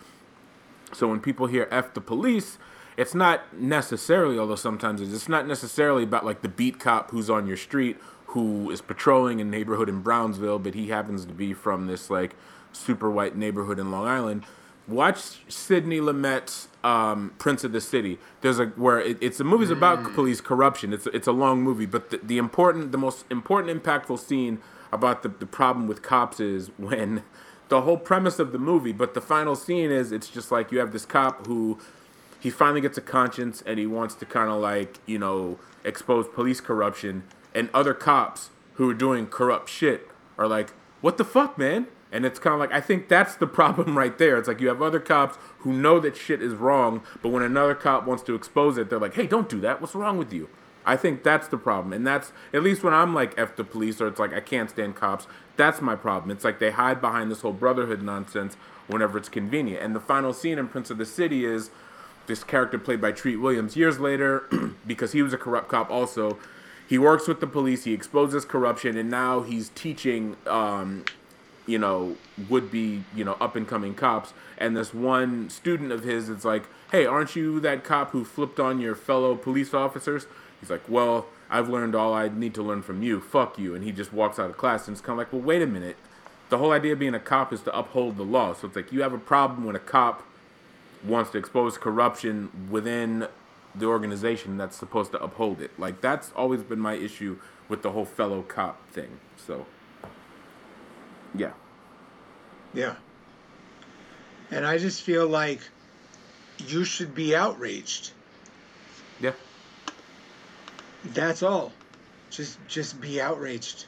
so 0.92 1.08
when 1.08 1.20
people 1.20 1.46
hear 1.46 1.66
"f 1.70 1.94
the 1.94 2.02
police," 2.02 2.58
it's 2.96 3.14
not 3.14 3.58
necessarily, 3.58 4.38
although 4.38 4.54
sometimes 4.54 5.00
it's, 5.00 5.12
it's 5.12 5.28
not 5.28 5.48
necessarily 5.48 6.04
about 6.04 6.24
like 6.26 6.42
the 6.42 6.48
beat 6.48 6.78
cop 6.78 7.10
who's 7.10 7.30
on 7.30 7.46
your 7.46 7.56
street 7.56 7.96
who 8.26 8.70
is 8.70 8.80
patrolling 8.80 9.40
a 9.40 9.44
neighborhood 9.44 9.88
in 9.88 10.00
Brownsville, 10.02 10.58
but 10.58 10.74
he 10.74 10.88
happens 10.88 11.24
to 11.24 11.32
be 11.32 11.54
from 11.54 11.86
this 11.86 12.10
like 12.10 12.34
super 12.72 13.10
white 13.10 13.36
neighborhood 13.36 13.78
in 13.78 13.90
Long 13.90 14.06
Island. 14.06 14.44
Watch 14.86 15.40
Sidney 15.48 15.98
Lumet's 15.98 16.68
um, 16.82 17.32
Prince 17.38 17.64
of 17.64 17.72
the 17.72 17.80
City. 17.80 18.18
There's 18.42 18.58
a 18.58 18.66
where 18.66 19.00
it, 19.00 19.18
it's 19.20 19.40
a 19.40 19.44
movie's 19.44 19.70
about 19.70 20.12
police 20.14 20.40
corruption. 20.40 20.92
It's 20.92 21.06
it's 21.06 21.26
a 21.26 21.32
long 21.32 21.62
movie, 21.62 21.86
but 21.86 22.10
the, 22.10 22.18
the 22.18 22.38
important, 22.38 22.92
the 22.92 22.98
most 22.98 23.24
important, 23.30 23.82
impactful 23.82 24.18
scene 24.18 24.58
about 24.92 25.22
the, 25.22 25.30
the 25.30 25.46
problem 25.46 25.88
with 25.88 26.02
cops 26.02 26.38
is 26.38 26.70
when 26.76 27.22
the 27.68 27.80
whole 27.82 27.96
premise 27.96 28.38
of 28.38 28.52
the 28.52 28.58
movie, 28.58 28.92
but 28.92 29.14
the 29.14 29.20
final 29.20 29.56
scene 29.56 29.90
is 29.90 30.12
it's 30.12 30.28
just 30.28 30.52
like 30.52 30.70
you 30.70 30.78
have 30.78 30.92
this 30.92 31.06
cop 31.06 31.46
who 31.46 31.78
he 32.38 32.50
finally 32.50 32.82
gets 32.82 32.98
a 32.98 33.00
conscience 33.00 33.62
and 33.66 33.78
he 33.78 33.86
wants 33.86 34.14
to 34.14 34.26
kind 34.26 34.50
of 34.50 34.60
like 34.60 34.98
you 35.06 35.18
know 35.18 35.58
expose 35.82 36.28
police 36.28 36.60
corruption 36.60 37.24
and 37.54 37.70
other 37.72 37.94
cops 37.94 38.50
who 38.74 38.90
are 38.90 38.94
doing 38.94 39.26
corrupt 39.26 39.70
shit 39.70 40.08
are 40.36 40.46
like 40.46 40.70
what 41.00 41.16
the 41.16 41.24
fuck 41.24 41.56
man 41.56 41.86
And 42.14 42.24
it's 42.24 42.38
kind 42.38 42.54
of 42.54 42.60
like 42.60 42.72
I 42.72 42.80
think 42.80 43.08
that's 43.08 43.34
the 43.34 43.46
problem 43.60 43.98
right 43.98 44.16
there. 44.16 44.38
It's 44.38 44.48
like 44.48 44.60
you 44.60 44.68
have 44.68 44.80
other 44.80 45.00
cops 45.00 45.36
who 45.58 45.72
know 45.72 46.00
that 46.00 46.16
shit 46.16 46.40
is 46.40 46.54
wrong, 46.54 47.02
but 47.20 47.28
when 47.28 47.42
another 47.42 47.74
cop 47.74 48.06
wants 48.06 48.22
to 48.24 48.34
expose 48.34 48.78
it, 48.78 48.88
they're 48.88 49.00
like, 49.00 49.14
"Hey, 49.14 49.26
don't 49.26 49.48
do 49.48 49.60
that. 49.60 49.80
What's 49.80 49.94
wrong 49.94 50.16
with 50.16 50.32
you?" 50.32 50.48
I 50.86 50.96
think 50.96 51.22
that's 51.22 51.48
the 51.48 51.56
problem, 51.56 51.92
and 51.92 52.06
that's 52.06 52.32
at 52.52 52.62
least 52.62 52.82
when 52.82 52.94
I'm 52.94 53.14
like 53.14 53.34
f 53.38 53.56
the 53.56 53.64
police, 53.64 54.00
or 54.00 54.06
it's 54.06 54.20
like 54.20 54.32
I 54.32 54.40
can't 54.40 54.70
stand 54.70 54.94
cops. 54.96 55.26
That's 55.56 55.80
my 55.80 55.96
problem. 55.96 56.30
It's 56.30 56.44
like 56.44 56.58
they 56.58 56.70
hide 56.70 57.00
behind 57.00 57.30
this 57.30 57.40
whole 57.40 57.52
brotherhood 57.52 58.02
nonsense 58.02 58.56
whenever 58.86 59.18
it's 59.18 59.28
convenient. 59.28 59.82
And 59.82 59.94
the 59.94 60.00
final 60.00 60.32
scene 60.32 60.58
in 60.58 60.68
Prince 60.68 60.90
of 60.90 60.98
the 60.98 61.06
City 61.06 61.44
is 61.44 61.70
this 62.26 62.44
character 62.44 62.78
played 62.78 63.00
by 63.00 63.12
Treat 63.12 63.36
Williams 63.36 63.76
years 63.76 63.98
later, 63.98 64.44
because 64.86 65.12
he 65.12 65.22
was 65.22 65.32
a 65.32 65.38
corrupt 65.38 65.68
cop 65.68 65.90
also. 65.90 66.38
He 66.86 66.98
works 66.98 67.26
with 67.26 67.40
the 67.40 67.46
police. 67.46 67.84
He 67.84 67.94
exposes 67.94 68.44
corruption, 68.44 68.96
and 68.96 69.10
now 69.10 69.40
he's 69.40 69.70
teaching, 69.70 70.36
um, 70.46 71.04
you 71.66 71.78
know, 71.78 72.16
would 72.48 72.70
be 72.70 73.04
you 73.14 73.24
know 73.24 73.36
up 73.40 73.56
and 73.56 73.66
coming 73.66 73.94
cops. 73.94 74.32
And 74.58 74.76
this 74.76 74.94
one 74.94 75.50
student 75.50 75.92
of 75.92 76.04
his 76.04 76.28
is 76.28 76.44
like, 76.44 76.64
"Hey, 76.90 77.06
aren't 77.06 77.36
you 77.36 77.60
that 77.60 77.84
cop 77.84 78.10
who 78.10 78.24
flipped 78.24 78.60
on 78.60 78.80
your 78.80 78.94
fellow 78.94 79.34
police 79.34 79.74
officers?" 79.74 80.26
He's 80.60 80.70
like, 80.70 80.88
"Well, 80.88 81.26
I've 81.50 81.68
learned 81.68 81.94
all 81.94 82.14
I 82.14 82.28
need 82.28 82.54
to 82.54 82.62
learn 82.62 82.82
from 82.82 83.02
you. 83.02 83.20
Fuck 83.20 83.58
you." 83.58 83.74
And 83.74 83.84
he 83.84 83.92
just 83.92 84.12
walks 84.12 84.38
out 84.38 84.50
of 84.50 84.56
class, 84.56 84.86
and 84.86 84.94
it's 84.94 85.00
kind 85.00 85.14
of 85.14 85.18
like, 85.18 85.32
"Well, 85.32 85.42
wait 85.42 85.62
a 85.62 85.66
minute. 85.66 85.96
The 86.50 86.58
whole 86.58 86.72
idea 86.72 86.92
of 86.92 86.98
being 86.98 87.14
a 87.14 87.20
cop 87.20 87.52
is 87.52 87.62
to 87.62 87.76
uphold 87.76 88.16
the 88.16 88.24
law. 88.24 88.52
So 88.52 88.66
it's 88.66 88.76
like 88.76 88.92
you 88.92 89.02
have 89.02 89.12
a 89.12 89.18
problem 89.18 89.64
when 89.64 89.74
a 89.74 89.80
cop 89.80 90.22
wants 91.02 91.30
to 91.30 91.38
expose 91.38 91.78
corruption 91.78 92.68
within 92.70 93.28
the 93.74 93.86
organization 93.86 94.56
that's 94.56 94.76
supposed 94.76 95.12
to 95.12 95.22
uphold 95.22 95.60
it. 95.60 95.78
Like 95.78 96.00
that's 96.00 96.32
always 96.36 96.62
been 96.62 96.78
my 96.78 96.94
issue 96.94 97.38
with 97.68 97.82
the 97.82 97.90
whole 97.90 98.04
fellow 98.04 98.42
cop 98.42 98.88
thing. 98.90 99.18
So 99.36 99.66
yeah. 101.34 101.52
Yeah. 102.72 102.94
And 104.50 104.66
I 104.66 104.78
just 104.78 105.02
feel 105.02 105.26
like 105.26 105.60
you 106.58 106.84
should 106.84 107.14
be 107.14 107.34
outraged. 107.34 108.12
Yeah. 109.20 109.32
That's 111.06 111.42
all. 111.42 111.72
Just 112.30 112.58
just 112.68 113.00
be 113.00 113.20
outraged. 113.20 113.86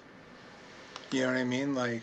You 1.10 1.22
know 1.22 1.28
what 1.28 1.36
I 1.36 1.44
mean? 1.44 1.74
Like 1.74 2.02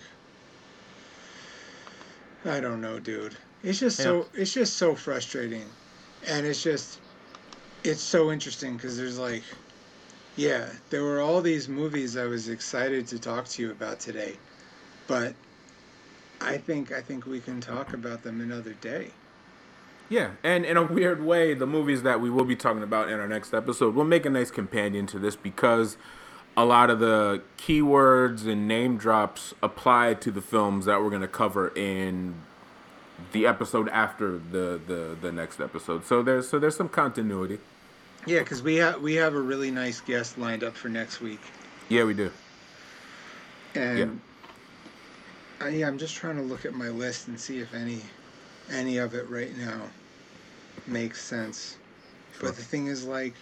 I 2.45 2.59
don't 2.59 2.81
know, 2.81 2.99
dude. 2.99 3.35
It's 3.63 3.79
just 3.79 3.99
Yeah. 3.99 4.05
so 4.05 4.27
it's 4.33 4.53
just 4.53 4.77
so 4.77 4.95
frustrating. 4.95 5.65
And 6.27 6.45
it's 6.45 6.63
just 6.63 6.99
it's 7.83 8.01
so 8.01 8.31
interesting 8.31 8.77
cuz 8.77 8.97
there's 8.97 9.19
like 9.19 9.43
yeah, 10.35 10.67
there 10.89 11.03
were 11.03 11.21
all 11.21 11.41
these 11.41 11.69
movies 11.69 12.17
I 12.17 12.25
was 12.25 12.49
excited 12.49 13.07
to 13.07 13.19
talk 13.19 13.47
to 13.49 13.61
you 13.61 13.71
about 13.71 13.99
today. 13.99 14.37
But 15.07 15.35
I 16.41 16.57
think 16.57 16.91
I 16.91 17.01
think 17.01 17.25
we 17.25 17.39
can 17.39 17.61
talk 17.61 17.93
about 17.93 18.23
them 18.23 18.41
another 18.41 18.73
day. 18.73 19.11
Yeah, 20.09 20.31
and 20.43 20.65
in 20.65 20.77
a 20.77 20.83
weird 20.83 21.23
way, 21.23 21.53
the 21.53 21.65
movies 21.65 22.03
that 22.03 22.19
we 22.21 22.29
will 22.29 22.43
be 22.45 22.55
talking 22.55 22.83
about 22.83 23.09
in 23.09 23.19
our 23.19 23.27
next 23.27 23.53
episode 23.53 23.95
will 23.95 24.03
make 24.03 24.25
a 24.25 24.29
nice 24.29 24.51
companion 24.51 25.07
to 25.07 25.17
this 25.19 25.35
because 25.35 25.97
a 26.55 26.65
lot 26.65 26.89
of 26.89 26.99
the 26.99 27.41
keywords 27.57 28.45
and 28.45 28.67
name 28.67 28.97
drops 28.97 29.53
apply 29.63 30.13
to 30.15 30.29
the 30.29 30.41
films 30.41 30.85
that 30.85 31.01
we're 31.01 31.09
going 31.09 31.21
to 31.21 31.27
cover 31.27 31.69
in 31.69 32.35
the 33.31 33.47
episode 33.47 33.87
after 33.89 34.37
the, 34.37 34.79
the 34.85 35.17
the 35.19 35.31
next 35.31 35.59
episode. 35.59 36.05
So 36.05 36.21
there's 36.21 36.47
so 36.49 36.59
there's 36.59 36.75
some 36.75 36.89
continuity. 36.89 37.59
Yeah, 38.27 38.39
because 38.39 38.61
we 38.61 38.75
have 38.75 39.01
we 39.01 39.15
have 39.15 39.33
a 39.33 39.41
really 39.41 39.71
nice 39.71 39.99
guest 40.01 40.37
lined 40.37 40.63
up 40.63 40.75
for 40.75 40.89
next 40.89 41.21
week, 41.21 41.41
Yeah, 41.89 42.03
we 42.03 42.13
do. 42.13 42.31
and 43.75 44.21
I, 45.63 45.69
yeah, 45.69 45.87
I'm 45.87 45.97
just 45.97 46.15
trying 46.15 46.35
to 46.35 46.41
look 46.41 46.65
at 46.65 46.73
my 46.73 46.89
list 46.89 47.27
and 47.29 47.39
see 47.39 47.59
if 47.59 47.73
any 47.73 48.01
any 48.71 48.97
of 48.97 49.13
it 49.13 49.29
right 49.29 49.55
now 49.57 49.81
makes 50.87 51.21
sense. 51.21 51.77
Sure. 52.37 52.49
But 52.49 52.57
the 52.57 52.63
thing 52.63 52.87
is, 52.87 53.05
like, 53.05 53.33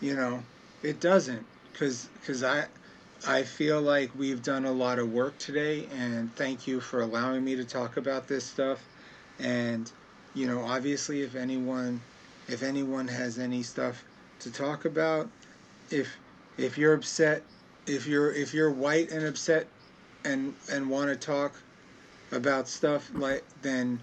you 0.00 0.14
know, 0.14 0.42
it 0.82 1.00
doesn't, 1.00 1.46
because 1.72 2.08
because 2.20 2.42
I 2.44 2.66
I 3.26 3.42
feel 3.42 3.80
like 3.80 4.10
we've 4.18 4.42
done 4.42 4.66
a 4.66 4.72
lot 4.72 4.98
of 4.98 5.12
work 5.12 5.38
today, 5.38 5.86
and 5.96 6.34
thank 6.36 6.66
you 6.66 6.78
for 6.80 7.00
allowing 7.00 7.42
me 7.42 7.56
to 7.56 7.64
talk 7.64 7.96
about 7.96 8.28
this 8.28 8.44
stuff. 8.44 8.84
And 9.38 9.90
you 10.34 10.46
know, 10.46 10.60
obviously, 10.60 11.22
if 11.22 11.34
anyone 11.34 12.00
if 12.48 12.62
anyone 12.62 13.08
has 13.08 13.38
any 13.38 13.62
stuff 13.62 14.04
to 14.40 14.52
talk 14.52 14.84
about, 14.84 15.30
if 15.90 16.18
if 16.58 16.76
you're 16.76 16.92
upset, 16.92 17.42
if 17.86 18.06
you're 18.06 18.30
if 18.32 18.52
you're 18.52 18.70
white 18.70 19.10
and 19.10 19.24
upset 19.24 19.66
and 20.24 20.54
and 20.70 20.88
want 20.88 21.08
to 21.10 21.16
talk 21.16 21.52
about 22.32 22.68
stuff 22.68 23.10
like 23.14 23.44
then 23.62 24.00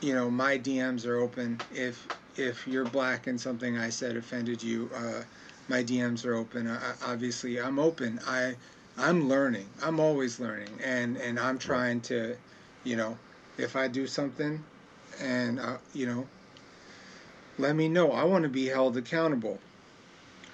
you 0.00 0.14
know 0.14 0.30
my 0.30 0.58
DMs 0.58 1.06
are 1.06 1.18
open. 1.18 1.58
If 1.74 2.06
if 2.36 2.66
you're 2.66 2.84
black 2.84 3.26
and 3.26 3.40
something 3.40 3.78
I 3.78 3.90
said 3.90 4.16
offended 4.16 4.62
you 4.62 4.90
uh, 4.94 5.22
my 5.68 5.82
DMs 5.82 6.24
are 6.24 6.34
open. 6.34 6.68
I, 6.68 6.94
obviously 7.06 7.60
I'm 7.60 7.78
open. 7.78 8.20
I 8.26 8.54
I'm 8.96 9.28
learning. 9.28 9.68
I'm 9.82 10.00
always 10.00 10.40
learning. 10.40 10.70
And 10.84 11.16
and 11.16 11.38
I'm 11.38 11.58
trying 11.58 12.00
to 12.02 12.36
you 12.84 12.96
know 12.96 13.16
if 13.56 13.76
I 13.76 13.88
do 13.88 14.06
something 14.06 14.62
and 15.20 15.58
uh, 15.58 15.78
you 15.94 16.06
know 16.06 16.26
let 17.58 17.74
me 17.74 17.88
know. 17.88 18.12
I 18.12 18.24
want 18.24 18.44
to 18.44 18.48
be 18.48 18.66
held 18.66 18.96
accountable. 18.96 19.58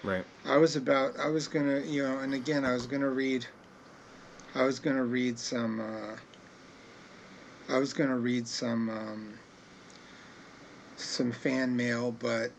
Right. 0.02 0.24
I 0.46 0.56
was 0.56 0.76
about 0.76 1.18
I 1.18 1.28
was 1.28 1.48
gonna 1.48 1.80
you 1.80 2.02
know 2.02 2.18
and 2.18 2.34
again 2.34 2.64
I 2.64 2.72
was 2.72 2.86
gonna 2.86 3.08
read 3.08 3.46
I 4.55 4.64
was 4.64 4.78
gonna 4.78 5.05
read 5.05 5.38
some 5.38 5.80
uh, 5.80 6.16
I 7.72 7.78
was 7.78 7.92
gonna 7.92 8.18
read 8.18 8.46
some 8.46 8.88
um, 8.88 9.34
some 10.96 11.32
fan 11.32 11.76
mail 11.76 12.12
but 12.12 12.52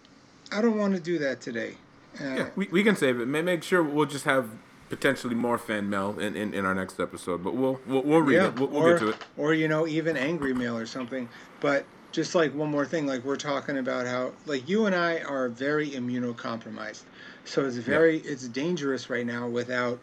I 0.51 0.61
don't 0.61 0.77
want 0.77 0.93
to 0.95 0.99
do 0.99 1.17
that 1.19 1.41
today. 1.41 1.75
Uh, 2.19 2.23
Yeah, 2.23 2.49
we, 2.55 2.67
we 2.67 2.83
can 2.83 2.95
save 2.95 3.19
it. 3.19 3.27
May 3.27 3.41
make 3.41 3.63
sure 3.63 3.83
we'll 3.83 4.05
just 4.05 4.25
have 4.25 4.49
potentially 4.89 5.35
more 5.35 5.57
fan 5.57 5.89
mail 5.89 6.17
in, 6.19 6.35
in, 6.35 6.53
in 6.53 6.65
our 6.65 6.75
next 6.75 6.99
episode, 6.99 7.43
but 7.43 7.55
we'll 7.55 7.79
we'll, 7.87 8.03
we'll 8.03 8.21
read 8.21 8.35
yeah, 8.35 8.47
it. 8.47 8.59
We'll, 8.59 8.69
we'll 8.69 8.83
or, 8.83 8.93
get 8.93 8.99
to 8.99 9.09
it. 9.09 9.17
or 9.37 9.53
you 9.53 9.67
know 9.67 9.87
even 9.87 10.17
angry 10.17 10.53
mail 10.53 10.77
or 10.77 10.85
something. 10.85 11.27
But 11.59 11.85
just 12.11 12.35
like 12.35 12.53
one 12.53 12.69
more 12.69 12.85
thing, 12.85 13.05
like 13.05 13.23
we're 13.25 13.35
talking 13.35 13.77
about 13.77 14.05
how 14.05 14.33
like 14.45 14.69
you 14.69 14.85
and 14.85 14.95
I 14.95 15.19
are 15.19 15.49
very 15.49 15.89
immunocompromised, 15.89 17.03
so 17.45 17.65
it's 17.65 17.77
very 17.77 18.19
it's 18.19 18.47
dangerous 18.47 19.09
right 19.09 19.25
now 19.25 19.47
without 19.47 19.99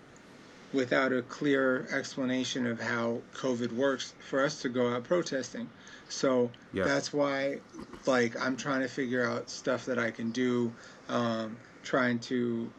without 0.72 1.12
a 1.12 1.22
clear 1.22 1.86
explanation 1.92 2.66
of 2.66 2.80
how 2.80 3.20
COVID 3.34 3.72
works 3.72 4.14
for 4.28 4.42
us 4.44 4.62
to 4.62 4.68
go 4.68 4.94
out 4.94 5.04
protesting. 5.04 5.68
So 6.08 6.50
Yes. 6.72 6.86
that's 6.86 7.12
why, 7.12 7.60
like, 8.06 8.40
I'm 8.40 8.56
trying 8.56 8.80
to 8.80 8.88
figure 8.88 9.24
out 9.24 9.50
stuff 9.50 9.84
that 9.86 9.98
I 9.98 10.10
can 10.10 10.30
do, 10.30 10.72
um, 11.08 11.56
trying 11.82 12.18
to 12.20 12.70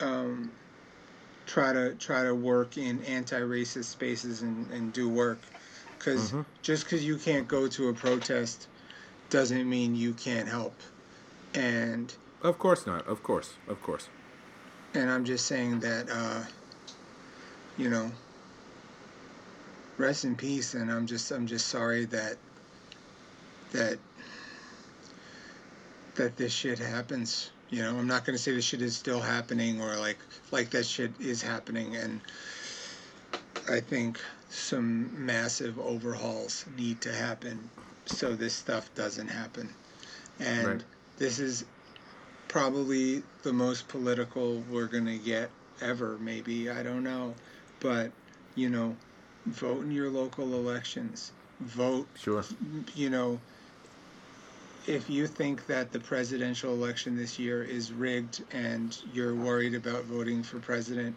um, 0.00 0.52
try 1.46 1.72
to 1.72 1.94
try 1.96 2.22
to 2.22 2.32
work 2.34 2.78
in 2.78 3.02
anti-racist 3.04 3.86
spaces 3.86 4.42
and, 4.42 4.70
and 4.70 4.92
do 4.92 5.08
work, 5.08 5.40
because 5.98 6.30
Mhm. 6.30 6.44
just 6.62 6.84
because 6.84 7.04
you 7.04 7.16
can't 7.16 7.48
go 7.48 7.66
to 7.66 7.88
a 7.88 7.94
protest 7.94 8.68
doesn't 9.30 9.68
mean 9.68 9.96
you 9.96 10.12
can't 10.14 10.46
help, 10.48 10.74
and 11.54 12.14
Of 12.42 12.58
course 12.60 12.86
not. 12.86 13.06
Of 13.08 13.22
course. 13.24 13.54
Of 13.66 13.82
course. 13.82 14.08
and 14.94 15.10
I'm 15.10 15.24
just 15.24 15.46
saying 15.46 15.80
that, 15.80 16.08
uh, 16.10 16.44
you 17.78 17.88
know, 17.88 18.10
rest 19.96 20.24
in 20.24 20.36
peace. 20.36 20.74
And 20.74 20.90
I'm 20.90 21.06
just, 21.06 21.30
I'm 21.30 21.46
just 21.46 21.68
sorry 21.68 22.04
that, 22.06 22.36
that, 23.72 23.98
that 26.16 26.36
this 26.36 26.52
shit 26.52 26.78
happens. 26.78 27.50
You 27.70 27.82
know, 27.82 27.96
I'm 27.96 28.06
not 28.06 28.24
gonna 28.24 28.38
say 28.38 28.52
this 28.54 28.64
shit 28.64 28.82
is 28.82 28.96
still 28.96 29.20
happening 29.20 29.80
or 29.80 29.96
like, 29.96 30.18
like 30.50 30.70
that 30.70 30.84
shit 30.86 31.12
is 31.20 31.42
happening. 31.42 31.96
And 31.96 32.20
I 33.70 33.80
think 33.80 34.20
some 34.50 35.24
massive 35.26 35.78
overhauls 35.78 36.64
need 36.76 37.00
to 37.02 37.12
happen 37.12 37.70
so 38.06 38.34
this 38.34 38.54
stuff 38.54 38.92
doesn't 38.94 39.28
happen. 39.28 39.68
And 40.40 40.66
Right. 40.66 40.82
this 41.18 41.38
is 41.38 41.64
probably 42.48 43.22
the 43.42 43.52
most 43.52 43.86
political 43.88 44.62
we're 44.70 44.86
gonna 44.86 45.18
get 45.18 45.50
ever 45.80 46.16
maybe 46.18 46.70
i 46.70 46.82
don't 46.82 47.04
know 47.04 47.34
but 47.80 48.10
you 48.54 48.68
know 48.68 48.96
vote 49.46 49.82
in 49.84 49.90
your 49.90 50.10
local 50.10 50.54
elections 50.54 51.32
vote 51.60 52.06
Sure. 52.18 52.44
you 52.94 53.10
know 53.10 53.40
if 54.86 55.10
you 55.10 55.26
think 55.26 55.66
that 55.66 55.92
the 55.92 56.00
presidential 56.00 56.72
election 56.72 57.16
this 57.16 57.38
year 57.38 57.62
is 57.62 57.92
rigged 57.92 58.42
and 58.52 58.96
you're 59.12 59.34
worried 59.34 59.74
about 59.74 60.04
voting 60.04 60.42
for 60.42 60.58
president 60.58 61.14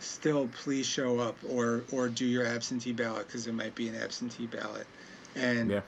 still 0.00 0.48
please 0.48 0.86
show 0.86 1.18
up 1.20 1.36
or 1.48 1.84
or 1.92 2.08
do 2.08 2.24
your 2.24 2.44
absentee 2.46 2.92
ballot 2.92 3.26
because 3.26 3.46
it 3.46 3.54
might 3.54 3.74
be 3.74 3.88
an 3.88 3.94
absentee 3.94 4.46
ballot 4.46 4.86
and 5.36 5.70
Yeah. 5.70 5.80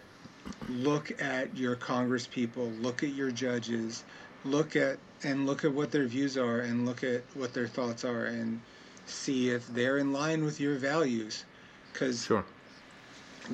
look 0.69 1.21
at 1.23 1.57
your 1.57 1.75
congress 1.77 2.27
people 2.27 2.71
look 2.81 3.03
at 3.03 3.11
your 3.11 3.31
judges 3.31 4.05
look 4.45 4.77
at 4.77 4.99
and 5.25 5.47
look 5.47 5.65
at 5.65 5.73
what 5.73 5.91
their 5.91 6.07
views 6.07 6.37
are 6.37 6.61
and 6.61 6.87
look 6.87 7.03
at 7.03 7.23
what 7.35 7.55
their 7.55 7.67
thoughts 7.67 8.05
are 8.05 8.27
and 8.27 8.61
see 9.07 9.51
if 9.51 9.67
they're 9.69 9.99
in 9.99 10.13
line 10.13 10.45
with 10.45 10.61
your 10.61 10.77
values 10.77 11.45
because 11.93 12.25
Sure. 12.25 12.45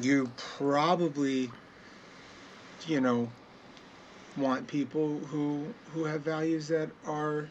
you 0.01 0.31
probably, 0.37 1.51
you 2.87 3.01
know, 3.01 3.31
want 4.37 4.67
people 4.67 5.19
who 5.31 5.75
who 5.93 6.05
have 6.05 6.23
values 6.23 6.69
that 6.69 6.91
are 7.07 7.49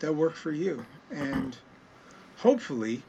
that 0.00 0.12
work 0.14 0.34
for 0.34 0.52
you, 0.52 0.84
and 1.10 1.56
hopefully, 2.36 3.02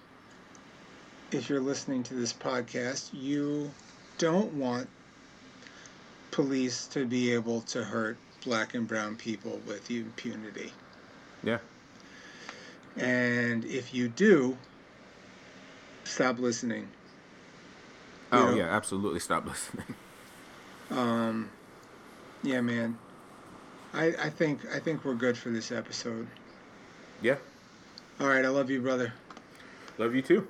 if 1.31 1.49
you're 1.49 1.59
listening 1.59 2.01
to 2.03 2.13
this 2.15 2.33
podcast, 2.33 3.09
you 3.13 3.71
don't 4.17 4.53
want 4.53 4.87
police 6.31 6.87
to 6.87 7.05
be 7.05 7.33
able 7.33 7.61
to 7.61 7.83
hurt 7.83 8.17
black 8.43 8.73
and 8.73 8.87
brown 8.87 9.15
people 9.15 9.59
with 9.67 9.89
impunity. 9.91 10.71
Yeah. 11.43 11.59
And 12.97 13.65
if 13.65 13.93
you 13.93 14.09
do, 14.09 14.57
stop 16.03 16.39
listening. 16.39 16.87
You 18.31 18.39
Oh 18.39 18.45
know? 18.45 18.51
yeah, 18.51 18.65
absolutely. 18.75 19.19
Stop 19.19 19.45
listening. 19.47 19.95
Um, 20.91 21.49
yeah, 22.43 22.61
man. 22.61 22.97
I 23.93 24.07
I 24.19 24.29
think 24.29 24.61
I 24.73 24.79
think 24.79 25.03
we're 25.05 25.15
good 25.15 25.37
for 25.37 25.49
this 25.49 25.71
episode. 25.71 26.27
Yeah. 27.21 27.37
All 28.19 28.27
right, 28.27 28.45
I 28.45 28.49
love 28.49 28.69
you, 28.69 28.81
brother. 28.81 29.13
Love 29.97 30.15
you 30.15 30.21
too. 30.21 30.47